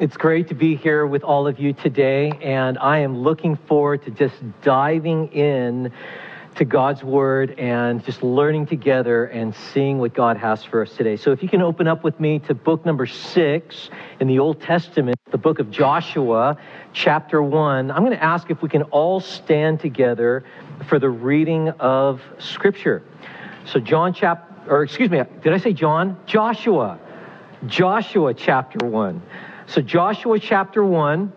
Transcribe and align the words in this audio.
It's 0.00 0.16
great 0.16 0.46
to 0.46 0.54
be 0.54 0.76
here 0.76 1.08
with 1.08 1.24
all 1.24 1.48
of 1.48 1.58
you 1.58 1.72
today, 1.72 2.30
and 2.40 2.78
I 2.78 2.98
am 2.98 3.18
looking 3.18 3.56
forward 3.56 4.04
to 4.04 4.12
just 4.12 4.36
diving 4.62 5.26
in 5.32 5.90
to 6.54 6.64
God's 6.64 7.02
Word 7.02 7.58
and 7.58 8.04
just 8.04 8.22
learning 8.22 8.66
together 8.66 9.24
and 9.24 9.52
seeing 9.52 9.98
what 9.98 10.14
God 10.14 10.36
has 10.36 10.62
for 10.62 10.82
us 10.82 10.92
today. 10.92 11.16
So, 11.16 11.32
if 11.32 11.42
you 11.42 11.48
can 11.48 11.62
open 11.62 11.88
up 11.88 12.04
with 12.04 12.20
me 12.20 12.38
to 12.46 12.54
book 12.54 12.86
number 12.86 13.06
six 13.06 13.90
in 14.20 14.28
the 14.28 14.38
Old 14.38 14.62
Testament, 14.62 15.18
the 15.32 15.36
book 15.36 15.58
of 15.58 15.68
Joshua, 15.68 16.56
chapter 16.92 17.42
one, 17.42 17.90
I'm 17.90 18.04
going 18.04 18.16
to 18.16 18.22
ask 18.22 18.50
if 18.50 18.62
we 18.62 18.68
can 18.68 18.84
all 18.84 19.18
stand 19.18 19.80
together 19.80 20.44
for 20.88 21.00
the 21.00 21.10
reading 21.10 21.70
of 21.80 22.22
Scripture. 22.38 23.02
So, 23.64 23.80
John 23.80 24.14
chapter, 24.14 24.70
or 24.70 24.84
excuse 24.84 25.10
me, 25.10 25.20
did 25.42 25.52
I 25.52 25.58
say 25.58 25.72
John? 25.72 26.16
Joshua. 26.24 27.00
Joshua 27.66 28.32
chapter 28.32 28.86
1. 28.86 29.20
So, 29.68 29.82
Joshua 29.82 30.38
chapter 30.38 30.82
1, 30.82 31.30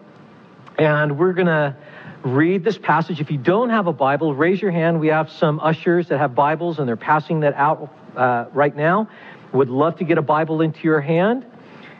and 0.77 1.19
we're 1.19 1.33
going 1.33 1.47
to 1.47 1.75
read 2.23 2.63
this 2.63 2.77
passage. 2.77 3.19
If 3.19 3.29
you 3.29 3.37
don't 3.37 3.69
have 3.71 3.87
a 3.87 3.93
Bible, 3.93 4.33
raise 4.33 4.61
your 4.61 4.71
hand. 4.71 5.01
We 5.01 5.09
have 5.09 5.29
some 5.29 5.59
ushers 5.59 6.07
that 6.07 6.17
have 6.17 6.33
Bibles, 6.33 6.79
and 6.79 6.87
they're 6.87 6.95
passing 6.95 7.41
that 7.41 7.55
out 7.55 7.93
uh, 8.15 8.45
right 8.53 8.73
now. 8.73 9.09
Would 9.51 9.67
love 9.67 9.97
to 9.97 10.05
get 10.05 10.17
a 10.17 10.21
Bible 10.21 10.61
into 10.61 10.79
your 10.83 11.01
hand. 11.01 11.45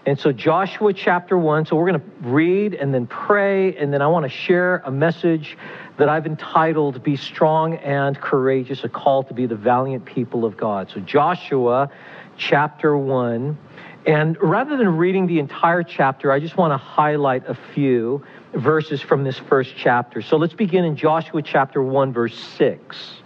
And 0.05 0.17
so, 0.17 0.31
Joshua 0.31 0.93
chapter 0.93 1.37
1. 1.37 1.65
So, 1.65 1.75
we're 1.75 1.89
going 1.89 1.99
to 1.99 2.29
read 2.29 2.75
and 2.75 2.93
then 2.93 3.07
pray, 3.07 3.75
and 3.75 3.93
then 3.93 4.01
I 4.01 4.07
want 4.07 4.23
to 4.23 4.29
share 4.29 4.77
a 4.85 4.91
message 4.91 5.57
that 5.97 6.07
I've 6.07 6.25
entitled 6.25 7.03
Be 7.03 7.17
Strong 7.17 7.75
and 7.75 8.17
Courageous, 8.17 8.85
a 8.85 8.89
call 8.89 9.23
to 9.23 9.33
be 9.33 9.47
the 9.47 9.57
valiant 9.57 10.05
people 10.05 10.45
of 10.45 10.55
God. 10.55 10.89
So, 10.93 11.01
Joshua 11.01 11.91
chapter 12.37 12.97
1. 12.97 13.57
And 14.05 14.35
rather 14.41 14.77
than 14.77 14.97
reading 14.97 15.27
the 15.27 15.39
entire 15.39 15.83
chapter, 15.83 16.31
I 16.31 16.39
just 16.39 16.57
want 16.57 16.73
to 16.73 16.77
highlight 16.77 17.47
a 17.47 17.53
few 17.53 18.23
verses 18.53 18.99
from 18.99 19.23
this 19.23 19.37
first 19.37 19.73
chapter. 19.77 20.23
So 20.23 20.37
let's 20.37 20.53
begin 20.53 20.85
in 20.85 20.95
Joshua 20.95 21.41
chapter 21.43 21.83
1, 21.83 22.11
verse 22.11 22.37
6. 22.57 23.21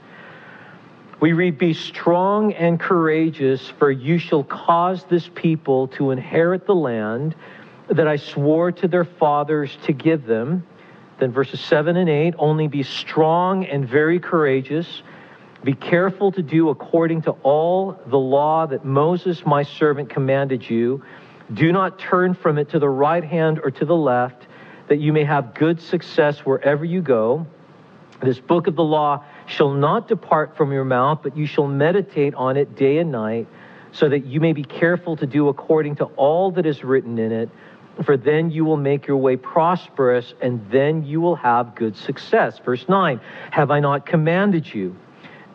We 1.21 1.31
read, 1.31 1.57
Be 1.57 1.73
strong 1.73 2.51
and 2.53 2.77
courageous, 2.77 3.69
for 3.69 3.89
you 3.89 4.17
shall 4.17 4.43
cause 4.43 5.05
this 5.05 5.29
people 5.33 5.87
to 5.89 6.11
inherit 6.11 6.65
the 6.65 6.75
land 6.75 7.35
that 7.87 8.07
I 8.07 8.17
swore 8.17 8.73
to 8.73 8.87
their 8.87 9.05
fathers 9.05 9.77
to 9.85 9.93
give 9.93 10.25
them. 10.25 10.65
Then 11.19 11.31
verses 11.31 11.61
7 11.61 11.95
and 11.95 12.09
8 12.09 12.35
only 12.37 12.67
be 12.67 12.83
strong 12.83 13.65
and 13.65 13.87
very 13.87 14.19
courageous 14.19 15.03
be 15.65 15.73
careful 15.73 16.31
to 16.31 16.43
do 16.43 16.69
according 16.69 17.23
to 17.23 17.31
all 17.41 17.99
the 18.05 18.19
law 18.19 18.67
that 18.67 18.85
Moses, 18.85 19.43
my 19.47 19.63
servant, 19.63 20.11
commanded 20.11 20.69
you. 20.69 21.03
Do 21.51 21.71
not 21.71 21.97
turn 21.97 22.35
from 22.35 22.59
it 22.59 22.69
to 22.69 22.79
the 22.79 22.87
right 22.87 23.23
hand 23.23 23.59
or 23.63 23.71
to 23.71 23.83
the 23.83 23.95
left, 23.95 24.45
that 24.89 24.97
you 24.97 25.11
may 25.11 25.23
have 25.23 25.55
good 25.55 25.81
success 25.81 26.39
wherever 26.41 26.85
you 26.85 27.01
go. 27.01 27.47
This 28.21 28.39
book 28.39 28.67
of 28.67 28.75
the 28.75 28.83
law 28.83 29.23
shall 29.47 29.71
not 29.71 30.07
depart 30.07 30.55
from 30.55 30.71
your 30.71 30.85
mouth, 30.85 31.21
but 31.23 31.35
you 31.35 31.47
shall 31.47 31.67
meditate 31.67 32.35
on 32.35 32.57
it 32.57 32.75
day 32.75 32.99
and 32.99 33.11
night, 33.11 33.47
so 33.91 34.07
that 34.07 34.23
you 34.23 34.39
may 34.39 34.53
be 34.53 34.63
careful 34.63 35.15
to 35.17 35.25
do 35.25 35.47
according 35.47 35.95
to 35.95 36.05
all 36.15 36.51
that 36.51 36.67
is 36.67 36.83
written 36.83 37.17
in 37.17 37.31
it. 37.31 37.49
For 38.03 38.17
then 38.17 38.51
you 38.51 38.65
will 38.65 38.77
make 38.77 39.07
your 39.07 39.17
way 39.17 39.35
prosperous, 39.35 40.35
and 40.41 40.63
then 40.69 41.03
you 41.05 41.21
will 41.21 41.37
have 41.37 41.73
good 41.73 41.97
success. 41.97 42.59
Verse 42.59 42.87
9 42.87 43.19
Have 43.49 43.71
I 43.71 43.79
not 43.79 44.05
commanded 44.05 44.71
you? 44.71 44.95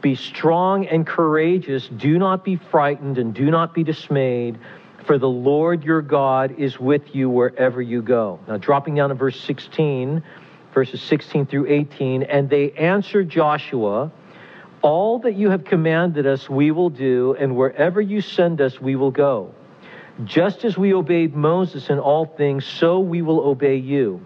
Be 0.01 0.15
strong 0.15 0.87
and 0.87 1.07
courageous. 1.07 1.89
Do 1.89 2.19
not 2.19 2.45
be 2.45 2.57
frightened 2.57 3.19
and 3.19 3.35
do 3.35 3.51
not 3.51 3.75
be 3.75 3.85
dismayed, 3.85 4.59
for 5.05 5.19
the 5.19 5.29
Lord 5.29 5.85
your 5.85 6.01
God 6.01 6.59
is 6.59 6.79
with 6.81 7.15
you 7.15 7.29
wherever 7.29 7.83
you 7.83 8.01
go. 8.01 8.41
Now, 8.49 8.57
dropping 8.57 8.95
down 8.95 9.11
to 9.11 9.15
verse 9.15 9.39
16, 9.41 10.23
verses 10.73 11.03
16 11.03 11.47
through 11.47 11.67
18, 11.67 12.23
and 12.23 12.49
they 12.49 12.73
answered 12.73 13.29
Joshua, 13.29 14.11
All 14.81 15.19
that 15.21 15.35
you 15.35 15.51
have 15.51 15.65
commanded 15.65 16.27
us, 16.27 16.49
we 16.49 16.71
will 16.71 16.91
do, 16.91 17.37
and 17.39 17.57
wherever 17.57 18.01
you 18.01 18.23
send 18.23 18.61
us, 18.61 18.81
we 18.81 18.97
will 18.97 19.11
go. 19.11 19.55
Just 20.25 20.65
as 20.65 20.77
we 20.79 20.95
obeyed 20.95 21.35
Moses 21.35 21.91
in 21.91 21.99
all 21.99 22.27
things, 22.27 22.65
so 22.65 23.01
we 23.01 23.21
will 23.23 23.41
obey 23.41 23.77
you. 23.77 24.25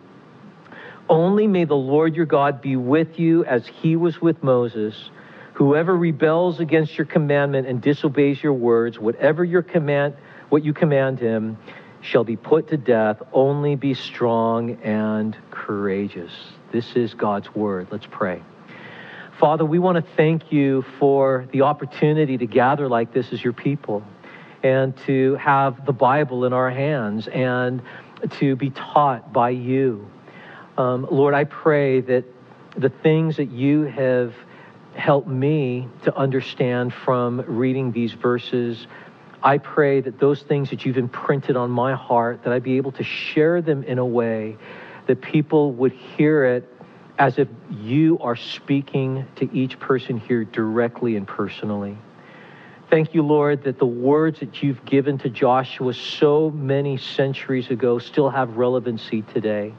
Only 1.09 1.47
may 1.47 1.65
the 1.65 1.75
Lord 1.75 2.17
your 2.17 2.27
God 2.27 2.61
be 2.61 2.77
with 2.77 3.19
you 3.19 3.45
as 3.45 3.67
he 3.67 3.95
was 3.95 4.21
with 4.21 4.43
Moses. 4.43 5.11
Whoever 5.55 5.97
rebels 5.97 6.59
against 6.59 6.99
your 6.99 7.05
commandment 7.05 7.69
and 7.69 7.81
disobeys 7.81 8.43
your 8.43 8.53
words, 8.53 8.99
whatever 8.99 9.45
your 9.45 9.63
command, 9.63 10.15
what 10.49 10.65
you 10.65 10.73
command 10.73 11.21
him, 11.21 11.59
shall 12.01 12.25
be 12.25 12.37
put 12.37 12.69
to 12.69 12.77
death. 12.77 13.23
Only 13.33 13.77
be 13.77 13.95
strong 13.95 14.73
and 14.83 15.37
courageous. 15.53 16.33
This 16.73 16.97
is 16.97 17.15
God's 17.15 17.55
word. 17.55 17.87
Let's 17.93 18.07
pray. 18.11 18.43
Father, 19.39 19.65
we 19.65 19.79
want 19.79 19.97
to 19.97 20.13
thank 20.17 20.53
you 20.53 20.85
for 20.99 21.49
the 21.53 21.63
opportunity 21.63 22.37
to 22.37 22.47
gather 22.47 22.89
like 22.89 23.13
this 23.13 23.33
as 23.33 23.43
your 23.43 23.53
people 23.53 24.03
and 24.65 24.97
to 25.07 25.37
have 25.37 25.87
the 25.87 25.93
Bible 25.93 26.47
in 26.47 26.53
our 26.53 26.71
hands 26.71 27.29
and 27.29 27.81
to 28.39 28.57
be 28.57 28.71
taught 28.71 29.33
by 29.33 29.51
you. 29.51 30.09
Um, 30.77 31.07
Lord, 31.11 31.35
I 31.35 31.45
pray 31.45 32.01
that 32.01 32.25
the 32.77 32.89
things 32.89 33.37
that 33.37 33.51
you 33.51 33.83
have 33.83 34.35
help 34.95 35.27
me 35.27 35.89
to 36.05 36.17
understand 36.17 36.93
from 36.93 37.41
reading 37.47 37.93
these 37.93 38.13
verses. 38.13 38.87
I 39.43 39.59
pray 39.59 40.01
that 40.01 40.19
those 40.19 40.43
things 40.43 40.71
that 40.71 40.85
you've 40.85 40.99
imprinted 40.99 41.57
on 41.57 41.71
my 41.71 41.95
heart, 41.95 42.45
that 42.45 42.53
I 42.53 42.59
be 42.59 42.77
able 42.77 42.93
to 42.93 43.05
share 43.05 43.61
them 43.61 43.83
in 43.85 43.99
a 43.99 44.07
way 44.07 44.57
that 45.07 45.21
people 45.21 45.73
would 45.73 45.93
hear 45.93 46.45
it 46.45 46.71
as 47.19 47.39
if 47.39 47.49
you 47.71 48.19
are 48.21 48.37
speaking 48.37 49.27
to 49.37 49.49
each 49.53 49.79
person 49.79 50.19
here 50.19 50.45
directly 50.45 51.17
and 51.17 51.27
personally. 51.27 51.97
Thank 52.91 53.15
you, 53.15 53.23
Lord, 53.23 53.65
that 53.65 53.79
the 53.79 53.87
words 53.87 54.41
that 54.41 54.63
you've 54.63 54.85
given 54.85 55.19
to 55.19 55.29
Joshua 55.29 55.95
so 55.95 56.51
many 56.51 56.97
centuries 56.97 57.71
ago 57.71 57.99
still 57.99 58.31
have 58.31 58.57
relevancy 58.57 59.23
today 59.23 59.75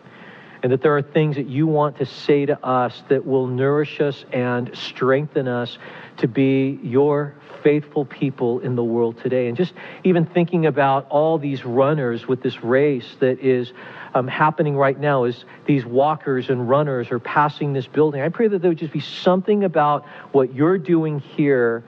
and 0.65 0.71
that 0.71 0.81
there 0.81 0.97
are 0.97 1.03
things 1.03 1.35
that 1.35 1.47
you 1.47 1.67
want 1.67 1.95
to 1.99 2.07
say 2.07 2.43
to 2.43 2.65
us 2.65 3.03
that 3.07 3.23
will 3.23 3.45
nourish 3.45 4.01
us 4.01 4.25
and 4.33 4.75
strengthen 4.75 5.47
us 5.47 5.77
to 6.17 6.27
be 6.27 6.79
your 6.81 7.35
faithful 7.61 8.03
people 8.03 8.61
in 8.61 8.75
the 8.75 8.83
world 8.83 9.15
today. 9.21 9.47
And 9.47 9.55
just 9.55 9.73
even 10.03 10.25
thinking 10.25 10.65
about 10.65 11.07
all 11.11 11.37
these 11.37 11.63
runners 11.63 12.27
with 12.27 12.41
this 12.41 12.63
race 12.63 13.05
that 13.19 13.41
is 13.41 13.73
um, 14.15 14.27
happening 14.27 14.75
right 14.75 14.99
now 14.99 15.25
as 15.25 15.45
these 15.67 15.85
walkers 15.85 16.49
and 16.49 16.67
runners 16.67 17.11
are 17.11 17.19
passing 17.19 17.73
this 17.73 17.85
building, 17.85 18.21
I 18.21 18.29
pray 18.29 18.47
that 18.47 18.63
there 18.63 18.71
would 18.71 18.79
just 18.79 18.91
be 18.91 19.01
something 19.01 19.65
about 19.65 20.07
what 20.31 20.55
you're 20.55 20.79
doing 20.79 21.19
here 21.19 21.83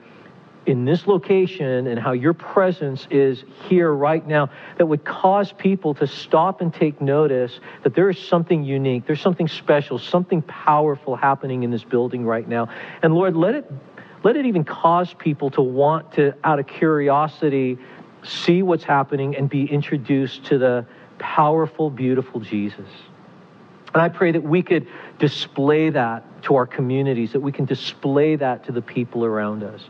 in 0.68 0.84
this 0.84 1.06
location 1.06 1.86
and 1.86 1.98
how 1.98 2.12
your 2.12 2.34
presence 2.34 3.06
is 3.10 3.42
here 3.68 3.92
right 3.92 4.26
now 4.26 4.50
that 4.76 4.86
would 4.86 5.04
cause 5.04 5.52
people 5.52 5.94
to 5.94 6.06
stop 6.06 6.60
and 6.60 6.72
take 6.72 7.00
notice 7.00 7.58
that 7.82 7.94
there 7.94 8.10
is 8.10 8.18
something 8.18 8.62
unique, 8.62 9.06
there's 9.06 9.20
something 9.20 9.48
special, 9.48 9.98
something 9.98 10.42
powerful 10.42 11.16
happening 11.16 11.62
in 11.62 11.70
this 11.70 11.84
building 11.84 12.24
right 12.24 12.46
now. 12.46 12.68
And 13.02 13.14
Lord, 13.14 13.34
let 13.34 13.54
it 13.54 13.70
let 14.24 14.36
it 14.36 14.46
even 14.46 14.64
cause 14.64 15.14
people 15.14 15.50
to 15.50 15.62
want 15.62 16.12
to 16.14 16.34
out 16.44 16.58
of 16.58 16.66
curiosity 16.66 17.78
see 18.24 18.62
what's 18.62 18.84
happening 18.84 19.36
and 19.36 19.48
be 19.48 19.64
introduced 19.64 20.44
to 20.46 20.58
the 20.58 20.84
powerful, 21.18 21.88
beautiful 21.88 22.40
Jesus. 22.40 22.88
And 23.94 24.02
I 24.02 24.08
pray 24.08 24.32
that 24.32 24.42
we 24.42 24.62
could 24.62 24.86
display 25.18 25.90
that 25.90 26.42
to 26.42 26.56
our 26.56 26.66
communities, 26.66 27.32
that 27.32 27.40
we 27.40 27.52
can 27.52 27.64
display 27.64 28.36
that 28.36 28.64
to 28.64 28.72
the 28.72 28.82
people 28.82 29.24
around 29.24 29.62
us. 29.62 29.88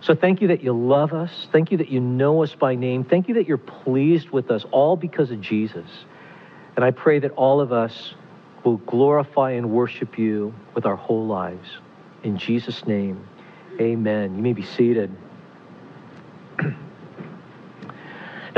So 0.00 0.14
thank 0.14 0.40
you 0.40 0.48
that 0.48 0.62
you 0.62 0.72
love 0.72 1.12
us. 1.12 1.48
Thank 1.52 1.70
you 1.72 1.78
that 1.78 1.88
you 1.88 2.00
know 2.00 2.42
us 2.42 2.54
by 2.54 2.74
name. 2.74 3.04
Thank 3.04 3.28
you 3.28 3.34
that 3.34 3.48
you're 3.48 3.58
pleased 3.58 4.30
with 4.30 4.50
us, 4.50 4.64
all 4.70 4.96
because 4.96 5.30
of 5.30 5.40
Jesus. 5.40 5.88
And 6.76 6.84
I 6.84 6.92
pray 6.92 7.18
that 7.18 7.32
all 7.32 7.60
of 7.60 7.72
us 7.72 8.14
will 8.64 8.76
glorify 8.78 9.52
and 9.52 9.70
worship 9.70 10.18
you 10.18 10.54
with 10.74 10.86
our 10.86 10.96
whole 10.96 11.26
lives. 11.26 11.68
In 12.22 12.38
Jesus' 12.38 12.86
name, 12.86 13.26
amen. 13.80 14.36
You 14.36 14.42
may 14.42 14.52
be 14.52 14.62
seated. 14.62 15.10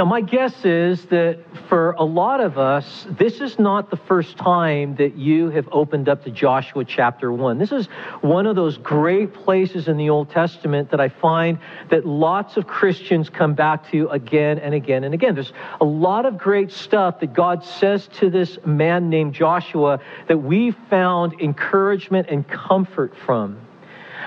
now, 0.01 0.07
my 0.07 0.23
guess 0.23 0.65
is 0.65 1.05
that 1.09 1.41
for 1.69 1.91
a 1.91 2.05
lot 2.05 2.41
of 2.41 2.57
us, 2.57 3.07
this 3.11 3.43
is 3.43 3.59
not 3.59 3.91
the 3.91 3.99
first 3.99 4.39
time 4.39 4.97
that 4.97 5.15
you 5.15 5.51
have 5.51 5.69
opened 5.73 6.09
up 6.09 6.25
to 6.25 6.31
Joshua 6.31 6.87
chapter 6.87 7.31
1. 7.31 7.59
This 7.59 7.71
is 7.71 7.85
one 8.23 8.47
of 8.47 8.57
those 8.57 8.79
great 8.79 9.35
places 9.35 9.89
in 9.89 9.99
the 9.99 10.09
Old 10.09 10.31
Testament 10.31 10.91
that 10.93 11.01
I 11.01 11.11
find 11.11 11.59
that 11.91 12.07
lots 12.07 12.57
of 12.57 12.67
Christians 12.67 13.29
come 13.29 13.53
back 13.53 13.91
to 13.91 14.09
again 14.09 14.59
and 14.59 14.73
again 14.73 15.05
and 15.05 15.13
again. 15.13 15.35
There's 15.35 15.53
a 15.83 15.85
lot 15.85 16.25
of 16.25 16.39
great 16.39 16.73
stuff 16.73 17.21
that 17.21 17.35
God 17.35 17.63
says 17.63 18.09
to 18.21 18.31
this 18.31 18.59
man 18.65 19.11
named 19.11 19.35
Joshua 19.35 20.01
that 20.29 20.39
we 20.39 20.71
found 20.71 21.43
encouragement 21.43 22.29
and 22.31 22.49
comfort 22.49 23.15
from. 23.27 23.59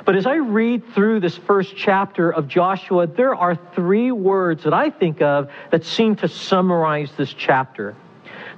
But 0.06 0.16
as 0.16 0.26
I 0.26 0.36
read 0.36 0.94
through 0.94 1.20
this 1.20 1.38
first 1.38 1.76
chapter 1.76 2.32
of 2.32 2.48
Joshua, 2.48 3.08
there 3.08 3.36
are 3.36 3.56
three 3.76 4.12
words 4.12 4.64
that 4.64 4.74
I 4.74 4.90
think 4.90 5.22
of 5.22 5.50
that 5.72 5.86
seem 5.86 6.16
to 6.18 6.28
summarize 6.28 7.12
this 7.18 7.34
chapter. 7.34 7.96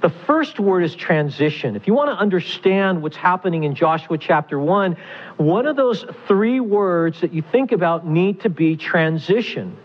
The 0.02 0.10
first 0.10 0.60
word 0.60 0.84
is 0.84 0.94
transition. 0.94 1.74
If 1.74 1.86
you 1.86 1.94
want 1.94 2.10
to 2.10 2.16
understand 2.16 3.02
what's 3.02 3.16
happening 3.16 3.64
in 3.64 3.74
Joshua 3.74 4.18
chapter 4.18 4.58
1, 4.58 4.96
one 5.38 5.66
of 5.66 5.76
those 5.76 6.04
three 6.26 6.60
words 6.60 7.20
that 7.22 7.32
you 7.32 7.42
think 7.42 7.72
about 7.72 8.06
need 8.06 8.40
to 8.42 8.50
be 8.50 8.76
transition. 8.76 9.76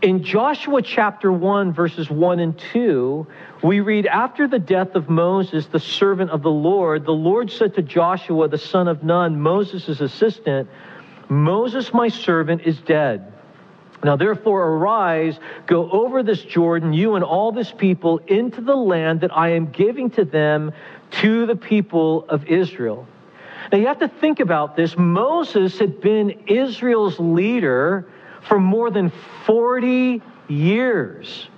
In 0.00 0.22
Joshua 0.22 0.80
chapter 0.80 1.32
1, 1.32 1.72
verses 1.72 2.08
1 2.08 2.38
and 2.38 2.56
2, 2.72 3.26
we 3.64 3.80
read, 3.80 4.06
After 4.06 4.46
the 4.46 4.60
death 4.60 4.94
of 4.94 5.08
Moses, 5.08 5.66
the 5.66 5.80
servant 5.80 6.30
of 6.30 6.42
the 6.42 6.50
Lord, 6.50 7.04
the 7.04 7.10
Lord 7.10 7.50
said 7.50 7.74
to 7.74 7.82
Joshua, 7.82 8.46
the 8.46 8.58
son 8.58 8.86
of 8.86 9.02
Nun, 9.02 9.40
Moses' 9.40 10.00
assistant, 10.00 10.68
Moses, 11.28 11.92
my 11.92 12.06
servant, 12.06 12.62
is 12.64 12.78
dead. 12.78 13.32
Now, 14.04 14.14
therefore, 14.14 14.68
arise, 14.68 15.40
go 15.66 15.90
over 15.90 16.22
this 16.22 16.44
Jordan, 16.44 16.92
you 16.92 17.16
and 17.16 17.24
all 17.24 17.50
this 17.50 17.72
people, 17.72 18.18
into 18.28 18.60
the 18.60 18.76
land 18.76 19.22
that 19.22 19.36
I 19.36 19.48
am 19.48 19.66
giving 19.66 20.10
to 20.10 20.24
them 20.24 20.72
to 21.22 21.44
the 21.44 21.56
people 21.56 22.24
of 22.28 22.46
Israel. 22.46 23.04
Now, 23.72 23.78
you 23.78 23.88
have 23.88 23.98
to 23.98 24.08
think 24.08 24.38
about 24.38 24.76
this. 24.76 24.96
Moses 24.96 25.76
had 25.80 26.00
been 26.00 26.44
Israel's 26.46 27.18
leader 27.18 28.06
for 28.48 28.58
more 28.58 28.90
than 28.90 29.12
40 29.46 30.22
years. 30.48 31.48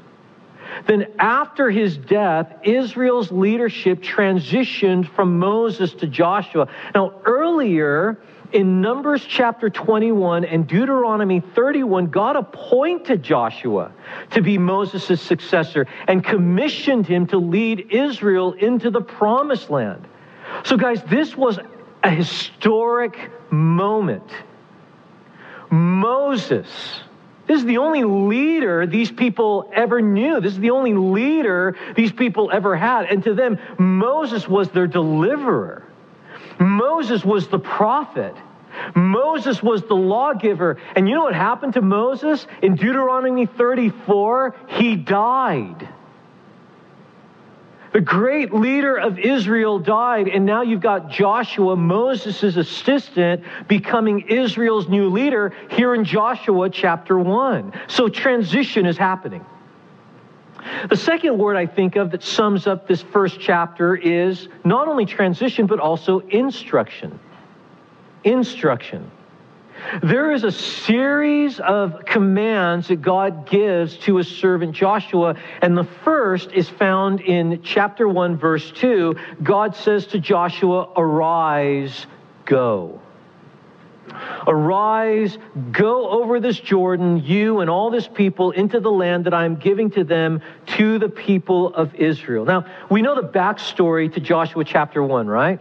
Then, 0.87 1.06
after 1.19 1.70
his 1.70 1.96
death, 1.96 2.52
Israel's 2.62 3.32
leadership 3.32 4.02
transitioned 4.02 5.08
from 5.14 5.38
Moses 5.38 5.92
to 5.94 6.06
Joshua. 6.06 6.69
Now, 6.94 7.14
earlier, 7.25 8.19
in 8.52 8.81
Numbers 8.81 9.25
chapter 9.25 9.70
21 9.70 10.44
and 10.44 10.66
Deuteronomy 10.66 11.40
31, 11.40 12.06
God 12.06 12.37
appointed 12.37 13.22
Joshua 13.22 13.92
to 14.31 14.42
be 14.42 14.58
Moses' 14.58 15.20
successor 15.20 15.87
and 16.08 16.25
commissioned 16.25 17.06
him 17.06 17.26
to 17.28 17.38
lead 17.38 17.87
Israel 17.90 18.52
into 18.52 18.90
the 18.90 19.00
promised 19.00 19.70
land. 19.70 20.06
So, 20.64 20.76
guys, 20.76 21.02
this 21.04 21.37
was 21.37 21.58
a 22.02 22.10
historic 22.10 23.31
moment. 23.50 24.28
Moses, 25.70 26.67
this 27.46 27.58
is 27.58 27.64
the 27.64 27.78
only 27.78 28.05
leader 28.05 28.87
these 28.87 29.11
people 29.11 29.70
ever 29.75 30.00
knew. 30.00 30.40
This 30.40 30.52
is 30.52 30.61
the 30.61 30.70
only 30.70 30.94
leader 30.94 31.76
these 31.96 32.12
people 32.12 32.50
ever 32.52 32.76
had. 32.76 33.06
And 33.06 33.25
to 33.25 33.34
them, 33.34 33.58
Moses 33.78 34.46
was 34.49 34.69
their 34.70 34.87
deliverer. 34.87 35.84
Moses 36.58 37.25
was 37.25 37.49
the 37.49 37.58
prophet. 37.58 38.34
Moses 38.94 39.62
was 39.62 39.82
the 39.82 39.96
lawgiver. 39.96 40.78
And 40.94 41.08
you 41.08 41.14
know 41.14 41.25
what 41.25 41.34
happened 41.34 41.75
to 41.75 41.82
Moses? 41.82 42.46
In 42.62 42.76
Deuteronomy 42.76 43.46
34, 43.46 44.55
he 44.69 44.96
died. 44.96 45.88
The 47.92 48.00
great 48.00 48.54
leader 48.54 48.96
of 48.96 49.19
Israel 49.19 49.81
died, 49.81 50.28
and 50.28 50.46
now 50.46 50.62
you've 50.62 50.81
got 50.81 51.10
Joshua, 51.10 51.75
Moses' 51.75 52.56
assistant, 52.56 53.42
becoming 53.66 54.20
Israel's 54.28 54.88
new 54.88 55.08
leader 55.08 55.52
here 55.70 55.94
in 55.94 56.04
Joshua 56.04 56.70
chapter 56.70 57.19
1. 57.19 57.72
So 57.88 58.08
transition 58.08 58.87
is 58.87 58.96
happening. 58.96 59.44
The 60.88 60.96
second 60.96 61.38
word 61.38 61.56
I 61.56 61.66
think 61.66 61.96
of 61.96 62.12
that 62.12 62.22
sums 62.22 62.66
up 62.66 62.87
this 62.87 63.02
first 63.02 63.40
chapter 63.40 63.96
is 63.96 64.48
not 64.64 64.87
only 64.87 65.06
transition, 65.06 65.66
but 65.66 65.81
also 65.81 66.20
instruction. 66.20 67.19
Instruction. 68.22 69.10
There 70.02 70.32
is 70.32 70.44
a 70.44 70.52
series 70.52 71.58
of 71.60 72.04
commands 72.04 72.88
that 72.88 73.02
God 73.02 73.48
gives 73.48 73.96
to 73.98 74.16
his 74.16 74.28
servant 74.28 74.72
Joshua, 74.74 75.36
and 75.62 75.76
the 75.76 75.84
first 75.84 76.52
is 76.52 76.68
found 76.68 77.20
in 77.20 77.62
chapter 77.62 78.08
1, 78.08 78.36
verse 78.36 78.70
2. 78.72 79.16
God 79.42 79.76
says 79.76 80.06
to 80.08 80.18
Joshua, 80.18 80.88
Arise, 80.96 82.06
go. 82.44 83.00
Arise, 84.46 85.38
go 85.72 86.08
over 86.08 86.40
this 86.40 86.58
Jordan, 86.58 87.22
you 87.24 87.60
and 87.60 87.70
all 87.70 87.90
this 87.90 88.08
people, 88.08 88.50
into 88.50 88.80
the 88.80 88.90
land 88.90 89.26
that 89.26 89.34
I 89.34 89.44
am 89.44 89.56
giving 89.56 89.90
to 89.92 90.04
them, 90.04 90.42
to 90.78 90.98
the 90.98 91.08
people 91.08 91.74
of 91.74 91.94
Israel. 91.94 92.44
Now, 92.44 92.66
we 92.90 93.02
know 93.02 93.14
the 93.14 93.26
backstory 93.26 94.12
to 94.14 94.20
Joshua 94.20 94.64
chapter 94.64 95.02
1, 95.02 95.26
right? 95.26 95.60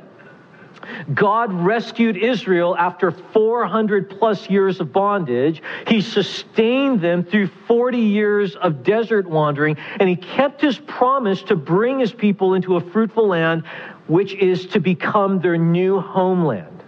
God 1.13 1.53
rescued 1.53 2.17
Israel 2.17 2.75
after 2.77 3.11
400 3.11 4.09
plus 4.09 4.49
years 4.49 4.79
of 4.79 4.91
bondage. 4.91 5.61
He 5.87 6.01
sustained 6.01 7.01
them 7.01 7.23
through 7.23 7.47
40 7.67 7.97
years 7.97 8.55
of 8.55 8.83
desert 8.83 9.29
wandering, 9.29 9.77
and 9.99 10.09
he 10.09 10.15
kept 10.15 10.61
his 10.61 10.77
promise 10.77 11.41
to 11.43 11.55
bring 11.55 11.99
his 11.99 12.13
people 12.13 12.53
into 12.53 12.75
a 12.75 12.81
fruitful 12.81 13.27
land, 13.27 13.63
which 14.07 14.33
is 14.33 14.65
to 14.67 14.79
become 14.79 15.39
their 15.39 15.57
new 15.57 15.99
homeland. 15.99 16.83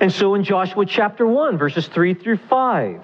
And 0.00 0.12
so 0.12 0.34
in 0.34 0.44
Joshua 0.44 0.84
chapter 0.84 1.26
1, 1.26 1.58
verses 1.58 1.86
3 1.86 2.14
through 2.14 2.38
5, 2.38 3.00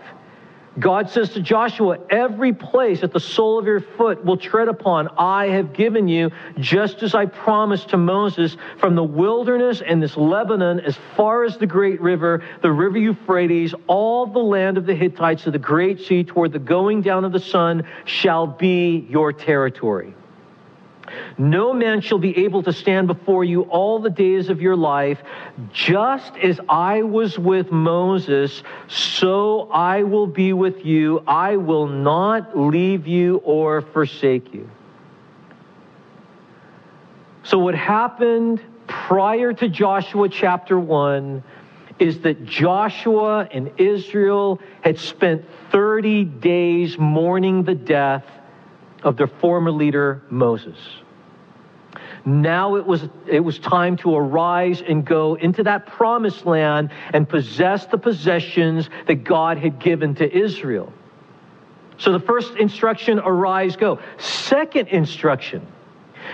God 0.79 1.11
says 1.11 1.31
to 1.31 1.41
Joshua, 1.41 1.99
Every 2.09 2.53
place 2.55 3.03
that 3.03 3.13
the 3.13 3.21
sole 3.21 3.59
of 3.59 3.67
your 3.67 3.81
foot 3.81 4.25
will 4.25 4.39
tread 4.39 4.69
upon, 4.69 5.09
I 5.19 5.49
have 5.49 5.75
given 5.75 6.09
you, 6.09 6.31
just 6.59 7.03
as 7.03 7.15
I 7.15 7.27
promised 7.27 7.91
to 7.91 7.99
Moses, 7.99 8.57
from 8.79 8.95
the 8.95 9.05
wilderness 9.05 9.83
and 9.83 10.03
this 10.03 10.17
Lebanon, 10.17 10.81
as 10.81 10.97
far 11.17 11.45
as 11.45 11.59
the 11.59 11.67
great 11.67 12.01
river, 12.01 12.43
the 12.63 12.73
river 12.73 12.97
Euphrates, 12.97 13.75
all 13.87 14.27
the 14.27 14.39
land 14.39 14.79
of 14.79 14.87
the 14.87 14.95
Hittites 14.95 15.45
to 15.45 15.51
the 15.51 15.59
great 15.59 16.01
sea 16.01 16.25
toward 16.25 16.53
the 16.53 16.59
going 16.59 17.03
down 17.03 17.25
of 17.25 17.33
the 17.33 17.41
sun 17.41 17.87
shall 18.07 18.47
be 18.47 19.07
your 19.11 19.33
territory. 19.33 20.15
No 21.39 21.73
man 21.73 22.01
shall 22.01 22.19
be 22.19 22.45
able 22.45 22.63
to 22.65 22.73
stand 22.73 23.07
before 23.07 23.45
you 23.45 23.63
all 23.63 23.99
the 23.99 24.11
days 24.11 24.49
of 24.49 24.61
your 24.61 24.77
life. 24.77 25.23
Just 25.73 26.37
as 26.37 26.61
I 26.69 27.03
was 27.03 27.39
with 27.39 27.71
Moses, 27.71 28.63
so 28.89 29.71
I 29.71 30.03
will 30.03 30.27
be 30.27 30.53
with 30.53 30.85
you. 30.85 31.23
I 31.27 31.57
will 31.57 31.87
not 31.87 32.59
leave 32.59 33.07
you 33.07 33.37
or 33.39 33.81
forsake 33.81 34.53
you. 34.55 34.69
So, 37.45 37.59
what 37.59 37.75
happened 37.75 38.61
prior 38.87 39.53
to 39.53 39.69
Joshua 39.69 40.29
chapter 40.29 40.79
1 40.79 41.43
is 41.99 42.21
that 42.21 42.45
Joshua 42.45 43.49
and 43.51 43.71
Israel 43.79 44.61
had 44.81 44.99
spent 44.99 45.45
30 45.71 46.25
days 46.25 46.99
mourning 46.99 47.65
the 47.65 47.75
death 47.75 48.25
of 49.03 49.17
their 49.17 49.27
former 49.27 49.71
leader, 49.71 50.23
Moses. 50.31 50.77
Now 52.25 52.77
it 52.77 52.87
was, 52.87 53.09
it 53.27 53.41
was 53.41 53.59
time 53.59 53.97
to 53.99 54.15
arise 54.15 54.83
and 54.87 55.05
go 55.05 55.35
into 55.35 55.65
that 55.65 55.87
promised 55.87 56.47
land 56.47 56.91
and 57.13 57.29
possess 57.29 57.87
the 57.87 57.99
possessions 57.99 58.89
that 59.07 59.25
God 59.25 59.59
had 59.59 59.81
given 59.81 60.15
to 60.17 60.33
Israel. 60.33 60.93
So 61.99 62.13
the 62.13 62.21
first 62.21 62.57
instruction, 62.57 63.19
arise, 63.19 63.77
go. 63.77 63.99
Second 64.19 64.89
instruction, 64.89 65.67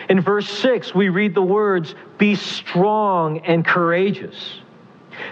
in 0.08 0.20
verse 0.20 0.48
6, 0.48 0.94
we 0.94 1.08
read 1.08 1.34
the 1.34 1.42
words, 1.42 1.94
be 2.18 2.34
strong 2.34 3.38
and 3.40 3.64
courageous. 3.64 4.60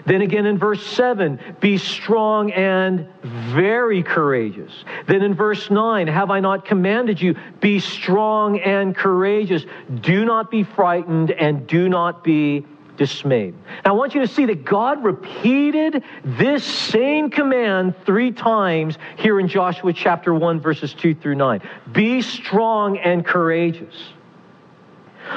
Then 0.05 0.23
again 0.23 0.47
in 0.47 0.59
verse 0.59 0.85
7, 0.87 1.39
be 1.61 1.79
strong 1.79 2.51
and 2.53 3.07
very 3.23 4.03
courageous. 4.03 4.85
Then 5.07 5.23
in 5.23 5.35
verse 5.35 5.71
9, 5.71 6.07
have 6.09 6.31
I 6.31 6.41
not 6.41 6.65
commanded 6.65 7.21
you, 7.21 7.37
be 7.61 7.81
strong 7.81 8.59
and 8.61 8.97
courageous. 8.97 9.65
Do 10.01 10.25
not 10.25 10.51
be 10.51 10.63
frightened 10.63 11.31
and 11.31 11.67
do 11.67 11.89
not 11.89 12.25
be 12.25 12.67
dismayed. 12.97 13.55
Now, 13.85 13.91
I 13.91 13.93
want 13.93 14.15
you 14.15 14.21
to 14.23 14.27
see 14.27 14.47
that 14.47 14.65
God 14.65 15.05
repeated 15.05 16.03
this 16.25 16.65
same 16.65 17.31
command 17.31 17.95
three 18.05 18.33
times 18.33 18.99
here 19.17 19.39
in 19.39 19.49
Joshua 19.49 19.93
chapter 19.93 20.35
1, 20.35 20.61
verses 20.61 20.95
2 20.95 21.15
through 21.15 21.35
9. 21.37 21.61
Be 21.93 22.23
strong 22.23 22.99
and 22.99 23.25
courageous. 23.25 23.95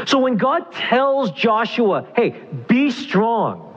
So 0.06 0.20
when 0.20 0.38
God 0.38 0.72
tells 0.72 1.32
Joshua, 1.32 2.08
hey, 2.16 2.36
be 2.68 2.92
strong, 2.92 3.69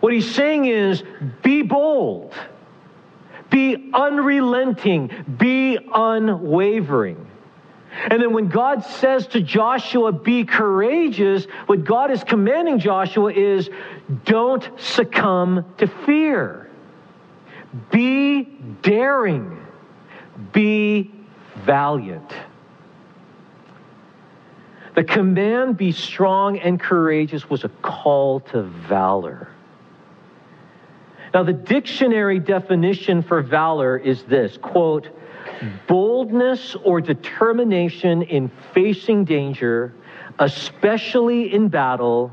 what 0.00 0.12
he's 0.12 0.32
saying 0.34 0.66
is 0.66 1.02
be 1.42 1.62
bold, 1.62 2.34
Be 3.50 3.90
unrelenting. 3.94 5.10
Be 5.38 5.78
unwavering. 5.92 7.26
And 8.10 8.20
then 8.20 8.32
when 8.32 8.48
God 8.48 8.84
says 8.84 9.26
to 9.28 9.40
Joshua, 9.40 10.12
be 10.12 10.44
courageous, 10.44 11.46
what 11.66 11.84
God 11.84 12.10
is 12.10 12.22
commanding 12.24 12.78
Joshua 12.78 13.32
is 13.32 13.70
don't 14.24 14.68
succumb 14.78 15.64
to 15.78 15.86
fear. 15.86 16.70
Be 17.90 18.42
daring. 18.82 19.64
Be 20.52 21.10
valiant. 21.64 22.32
The 24.94 25.04
command, 25.04 25.76
be 25.76 25.92
strong 25.92 26.58
and 26.58 26.80
courageous, 26.80 27.48
was 27.48 27.64
a 27.64 27.68
call 27.68 28.40
to 28.40 28.62
valor. 28.62 29.48
Now, 31.36 31.42
the 31.42 31.52
dictionary 31.52 32.38
definition 32.38 33.20
for 33.20 33.42
valor 33.42 33.98
is 33.98 34.22
this 34.22 34.56
quote, 34.56 35.10
boldness 35.86 36.74
or 36.82 37.02
determination 37.02 38.22
in 38.22 38.50
facing 38.72 39.26
danger, 39.26 39.92
especially 40.38 41.52
in 41.52 41.68
battle, 41.68 42.32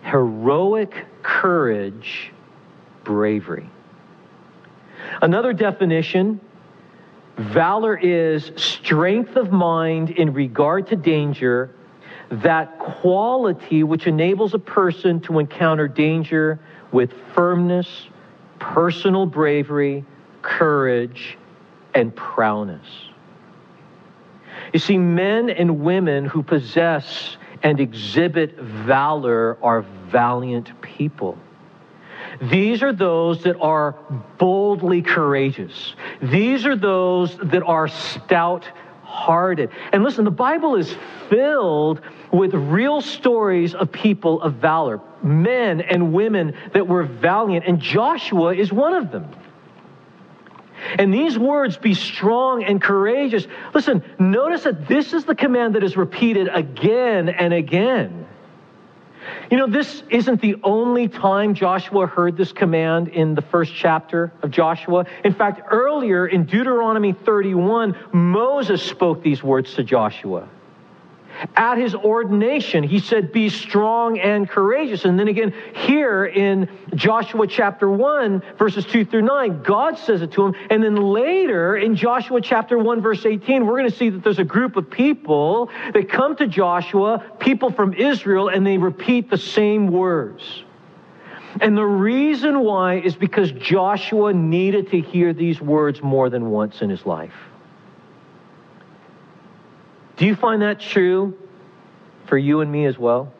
heroic 0.00 0.94
courage, 1.22 2.32
bravery. 3.04 3.68
Another 5.20 5.52
definition 5.52 6.40
valor 7.36 7.98
is 7.98 8.50
strength 8.56 9.36
of 9.36 9.52
mind 9.52 10.08
in 10.08 10.32
regard 10.32 10.86
to 10.86 10.96
danger, 10.96 11.74
that 12.30 12.78
quality 12.78 13.82
which 13.82 14.06
enables 14.06 14.54
a 14.54 14.58
person 14.58 15.20
to 15.20 15.38
encounter 15.38 15.86
danger 15.86 16.58
with 16.92 17.12
firmness, 17.34 18.06
personal 18.78 19.26
bravery, 19.26 20.04
courage, 20.40 21.36
and 21.94 22.14
prowess. 22.14 22.86
You 24.72 24.78
see, 24.78 24.96
men 24.96 25.50
and 25.50 25.80
women 25.80 26.24
who 26.24 26.44
possess 26.44 27.38
and 27.64 27.80
exhibit 27.80 28.56
valor 28.56 29.58
are 29.64 29.82
valiant 30.12 30.80
people. 30.80 31.36
These 32.40 32.84
are 32.84 32.92
those 32.92 33.42
that 33.42 33.58
are 33.58 33.96
boldly 34.38 35.02
courageous. 35.02 35.96
These 36.22 36.64
are 36.64 36.76
those 36.76 37.36
that 37.38 37.64
are 37.64 37.88
stout 37.88 38.64
hearted. 39.02 39.70
And 39.92 40.04
listen, 40.04 40.24
the 40.24 40.30
Bible 40.30 40.76
is 40.76 40.94
filled 41.28 42.00
with 42.32 42.54
real 42.54 43.00
stories 43.00 43.74
of 43.74 43.90
people 43.90 44.42
of 44.42 44.54
valor, 44.54 45.00
men 45.22 45.80
and 45.80 46.12
women 46.12 46.54
that 46.72 46.86
were 46.86 47.02
valiant, 47.02 47.66
and 47.66 47.80
Joshua 47.80 48.54
is 48.54 48.72
one 48.72 48.94
of 48.94 49.10
them. 49.10 49.28
And 50.98 51.12
these 51.12 51.38
words, 51.38 51.76
be 51.76 51.94
strong 51.94 52.62
and 52.62 52.80
courageous. 52.80 53.46
Listen, 53.74 54.02
notice 54.18 54.62
that 54.64 54.86
this 54.86 55.12
is 55.12 55.24
the 55.24 55.34
command 55.34 55.74
that 55.74 55.82
is 55.82 55.96
repeated 55.96 56.48
again 56.48 57.28
and 57.28 57.52
again. 57.52 58.26
You 59.50 59.58
know, 59.58 59.66
this 59.66 60.02
isn't 60.10 60.40
the 60.40 60.56
only 60.62 61.08
time 61.08 61.54
Joshua 61.54 62.06
heard 62.06 62.36
this 62.36 62.52
command 62.52 63.08
in 63.08 63.34
the 63.34 63.42
first 63.42 63.74
chapter 63.74 64.32
of 64.42 64.50
Joshua. 64.50 65.06
In 65.24 65.34
fact, 65.34 65.62
earlier 65.70 66.26
in 66.26 66.44
Deuteronomy 66.44 67.12
31, 67.12 67.96
Moses 68.12 68.82
spoke 68.82 69.22
these 69.22 69.42
words 69.42 69.74
to 69.74 69.82
Joshua. 69.82 70.48
At 71.56 71.78
his 71.78 71.94
ordination, 71.94 72.82
he 72.82 72.98
said, 72.98 73.32
Be 73.32 73.48
strong 73.48 74.18
and 74.18 74.48
courageous. 74.48 75.04
And 75.04 75.18
then 75.18 75.28
again, 75.28 75.54
here 75.74 76.24
in 76.24 76.68
Joshua 76.94 77.46
chapter 77.46 77.88
1, 77.90 78.42
verses 78.58 78.84
2 78.86 79.04
through 79.04 79.22
9, 79.22 79.62
God 79.62 79.98
says 79.98 80.22
it 80.22 80.32
to 80.32 80.46
him. 80.46 80.54
And 80.70 80.82
then 80.82 80.96
later 80.96 81.76
in 81.76 81.94
Joshua 81.94 82.40
chapter 82.40 82.78
1, 82.78 83.00
verse 83.00 83.24
18, 83.24 83.66
we're 83.66 83.78
going 83.78 83.90
to 83.90 83.96
see 83.96 84.08
that 84.10 84.24
there's 84.24 84.38
a 84.38 84.44
group 84.44 84.76
of 84.76 84.90
people 84.90 85.70
that 85.92 86.08
come 86.08 86.34
to 86.36 86.46
Joshua, 86.46 87.24
people 87.38 87.70
from 87.70 87.94
Israel, 87.94 88.48
and 88.48 88.66
they 88.66 88.78
repeat 88.78 89.30
the 89.30 89.38
same 89.38 89.88
words. 89.88 90.64
And 91.60 91.76
the 91.76 91.84
reason 91.84 92.60
why 92.60 92.98
is 92.98 93.16
because 93.16 93.52
Joshua 93.52 94.32
needed 94.32 94.90
to 94.90 95.00
hear 95.00 95.32
these 95.32 95.60
words 95.60 96.02
more 96.02 96.30
than 96.30 96.50
once 96.50 96.82
in 96.82 96.90
his 96.90 97.06
life. 97.06 97.32
Do 100.18 100.26
you 100.26 100.34
find 100.34 100.62
that 100.62 100.80
true 100.80 101.38
for 102.26 102.36
you 102.36 102.60
and 102.60 102.70
me 102.70 102.86
as 102.86 102.98
well? 102.98 103.32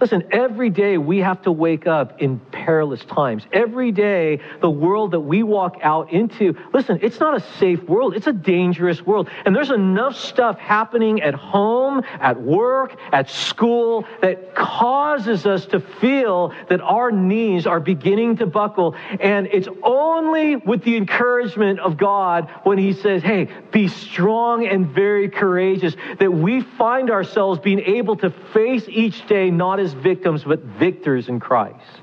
Listen, 0.00 0.24
every 0.30 0.70
day 0.70 0.96
we 0.96 1.18
have 1.18 1.42
to 1.42 1.52
wake 1.52 1.86
up 1.86 2.22
in 2.22 2.38
perilous 2.38 3.04
times. 3.04 3.46
Every 3.52 3.92
day, 3.92 4.40
the 4.62 4.70
world 4.70 5.10
that 5.10 5.20
we 5.20 5.42
walk 5.42 5.76
out 5.82 6.10
into, 6.10 6.56
listen, 6.72 7.00
it's 7.02 7.20
not 7.20 7.36
a 7.36 7.40
safe 7.58 7.82
world. 7.82 8.16
It's 8.16 8.26
a 8.26 8.32
dangerous 8.32 9.04
world. 9.04 9.28
And 9.44 9.54
there's 9.54 9.70
enough 9.70 10.16
stuff 10.16 10.58
happening 10.58 11.20
at 11.20 11.34
home, 11.34 12.02
at 12.18 12.40
work, 12.40 12.96
at 13.12 13.28
school 13.28 14.06
that 14.22 14.54
causes 14.54 15.44
us 15.44 15.66
to 15.66 15.80
feel 15.80 16.54
that 16.70 16.80
our 16.80 17.10
knees 17.10 17.66
are 17.66 17.80
beginning 17.80 18.38
to 18.38 18.46
buckle. 18.46 18.94
And 19.20 19.48
it's 19.48 19.68
only 19.82 20.56
with 20.56 20.82
the 20.82 20.96
encouragement 20.96 21.78
of 21.80 21.98
God 21.98 22.48
when 22.62 22.78
He 22.78 22.94
says, 22.94 23.22
hey, 23.22 23.48
be 23.70 23.88
strong 23.88 24.66
and 24.66 24.86
very 24.88 25.28
courageous, 25.28 25.94
that 26.18 26.32
we 26.32 26.62
find 26.62 27.10
ourselves 27.10 27.60
being 27.60 27.80
able 27.80 28.16
to 28.16 28.30
face 28.30 28.86
each 28.88 29.26
day 29.26 29.50
not 29.50 29.78
as 29.78 29.89
victims, 29.92 30.44
but 30.44 30.60
victors 30.60 31.28
in 31.28 31.40
Christ. 31.40 32.00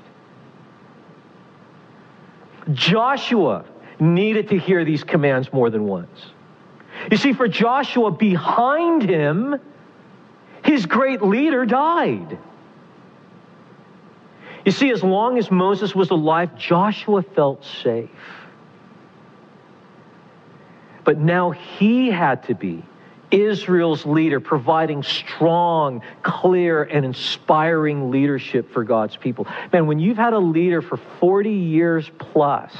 Joshua 2.72 3.64
needed 3.98 4.48
to 4.48 4.58
hear 4.58 4.84
these 4.84 5.04
commands 5.04 5.52
more 5.52 5.70
than 5.70 5.84
once. 5.86 6.32
You 7.10 7.16
see, 7.16 7.32
for 7.32 7.48
Joshua, 7.48 8.10
behind 8.10 9.02
him, 9.02 9.56
his 10.64 10.86
great 10.86 11.22
leader 11.22 11.64
died. 11.64 12.38
You 14.64 14.72
see, 14.72 14.90
as 14.90 15.02
long 15.02 15.38
as 15.38 15.50
Moses 15.50 15.94
was 15.94 16.10
alive, 16.10 16.56
Joshua 16.56 17.22
felt 17.22 17.64
safe. 17.64 18.10
But 21.04 21.18
now 21.18 21.52
he 21.52 22.10
had 22.10 22.42
to 22.44 22.54
be 22.54 22.84
Israel's 23.30 24.06
leader, 24.06 24.40
providing 24.40 25.02
strong, 25.02 26.02
clear, 26.22 26.82
and 26.84 27.04
inspiring 27.04 28.10
leadership 28.10 28.72
for 28.72 28.84
God's 28.84 29.16
people. 29.16 29.46
Man, 29.72 29.86
when 29.86 29.98
you've 29.98 30.16
had 30.16 30.32
a 30.32 30.38
leader 30.38 30.82
for 30.82 30.96
40 31.20 31.50
years 31.50 32.10
plus, 32.18 32.72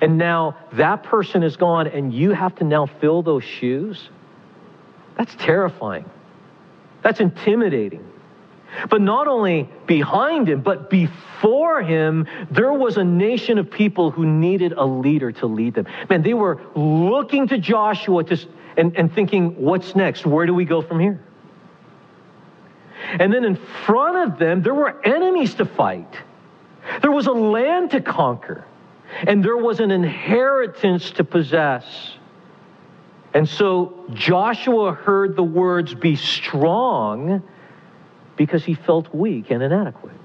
and 0.00 0.16
now 0.18 0.56
that 0.72 1.02
person 1.02 1.42
is 1.42 1.56
gone, 1.56 1.86
and 1.86 2.12
you 2.12 2.30
have 2.30 2.54
to 2.56 2.64
now 2.64 2.86
fill 2.86 3.22
those 3.22 3.44
shoes, 3.44 4.08
that's 5.16 5.34
terrifying. 5.36 6.08
That's 7.02 7.20
intimidating. 7.20 8.09
But 8.88 9.00
not 9.02 9.26
only 9.26 9.68
behind 9.86 10.48
him, 10.48 10.62
but 10.62 10.90
before 10.90 11.82
him, 11.82 12.26
there 12.50 12.72
was 12.72 12.96
a 12.96 13.04
nation 13.04 13.58
of 13.58 13.70
people 13.70 14.10
who 14.10 14.24
needed 14.24 14.72
a 14.72 14.84
leader 14.84 15.32
to 15.32 15.46
lead 15.46 15.74
them. 15.74 15.86
Man, 16.08 16.22
they 16.22 16.34
were 16.34 16.60
looking 16.74 17.48
to 17.48 17.58
Joshua 17.58 18.24
to 18.24 18.38
and, 18.76 18.96
and 18.96 19.12
thinking, 19.12 19.60
what's 19.60 19.94
next? 19.94 20.24
Where 20.24 20.46
do 20.46 20.54
we 20.54 20.64
go 20.64 20.80
from 20.80 21.00
here? 21.00 21.20
And 23.18 23.32
then 23.32 23.44
in 23.44 23.56
front 23.56 24.32
of 24.32 24.38
them, 24.38 24.62
there 24.62 24.74
were 24.74 25.04
enemies 25.04 25.54
to 25.54 25.64
fight. 25.64 26.16
There 27.02 27.10
was 27.10 27.26
a 27.26 27.32
land 27.32 27.90
to 27.90 28.00
conquer. 28.00 28.64
And 29.26 29.44
there 29.44 29.56
was 29.56 29.80
an 29.80 29.90
inheritance 29.90 31.10
to 31.12 31.24
possess. 31.24 32.14
And 33.34 33.48
so 33.48 34.04
Joshua 34.12 34.92
heard 34.92 35.36
the 35.36 35.42
words, 35.42 35.94
be 35.94 36.16
strong, 36.16 37.42
because 38.40 38.64
he 38.64 38.72
felt 38.72 39.14
weak 39.14 39.50
and 39.50 39.62
inadequate. 39.62 40.16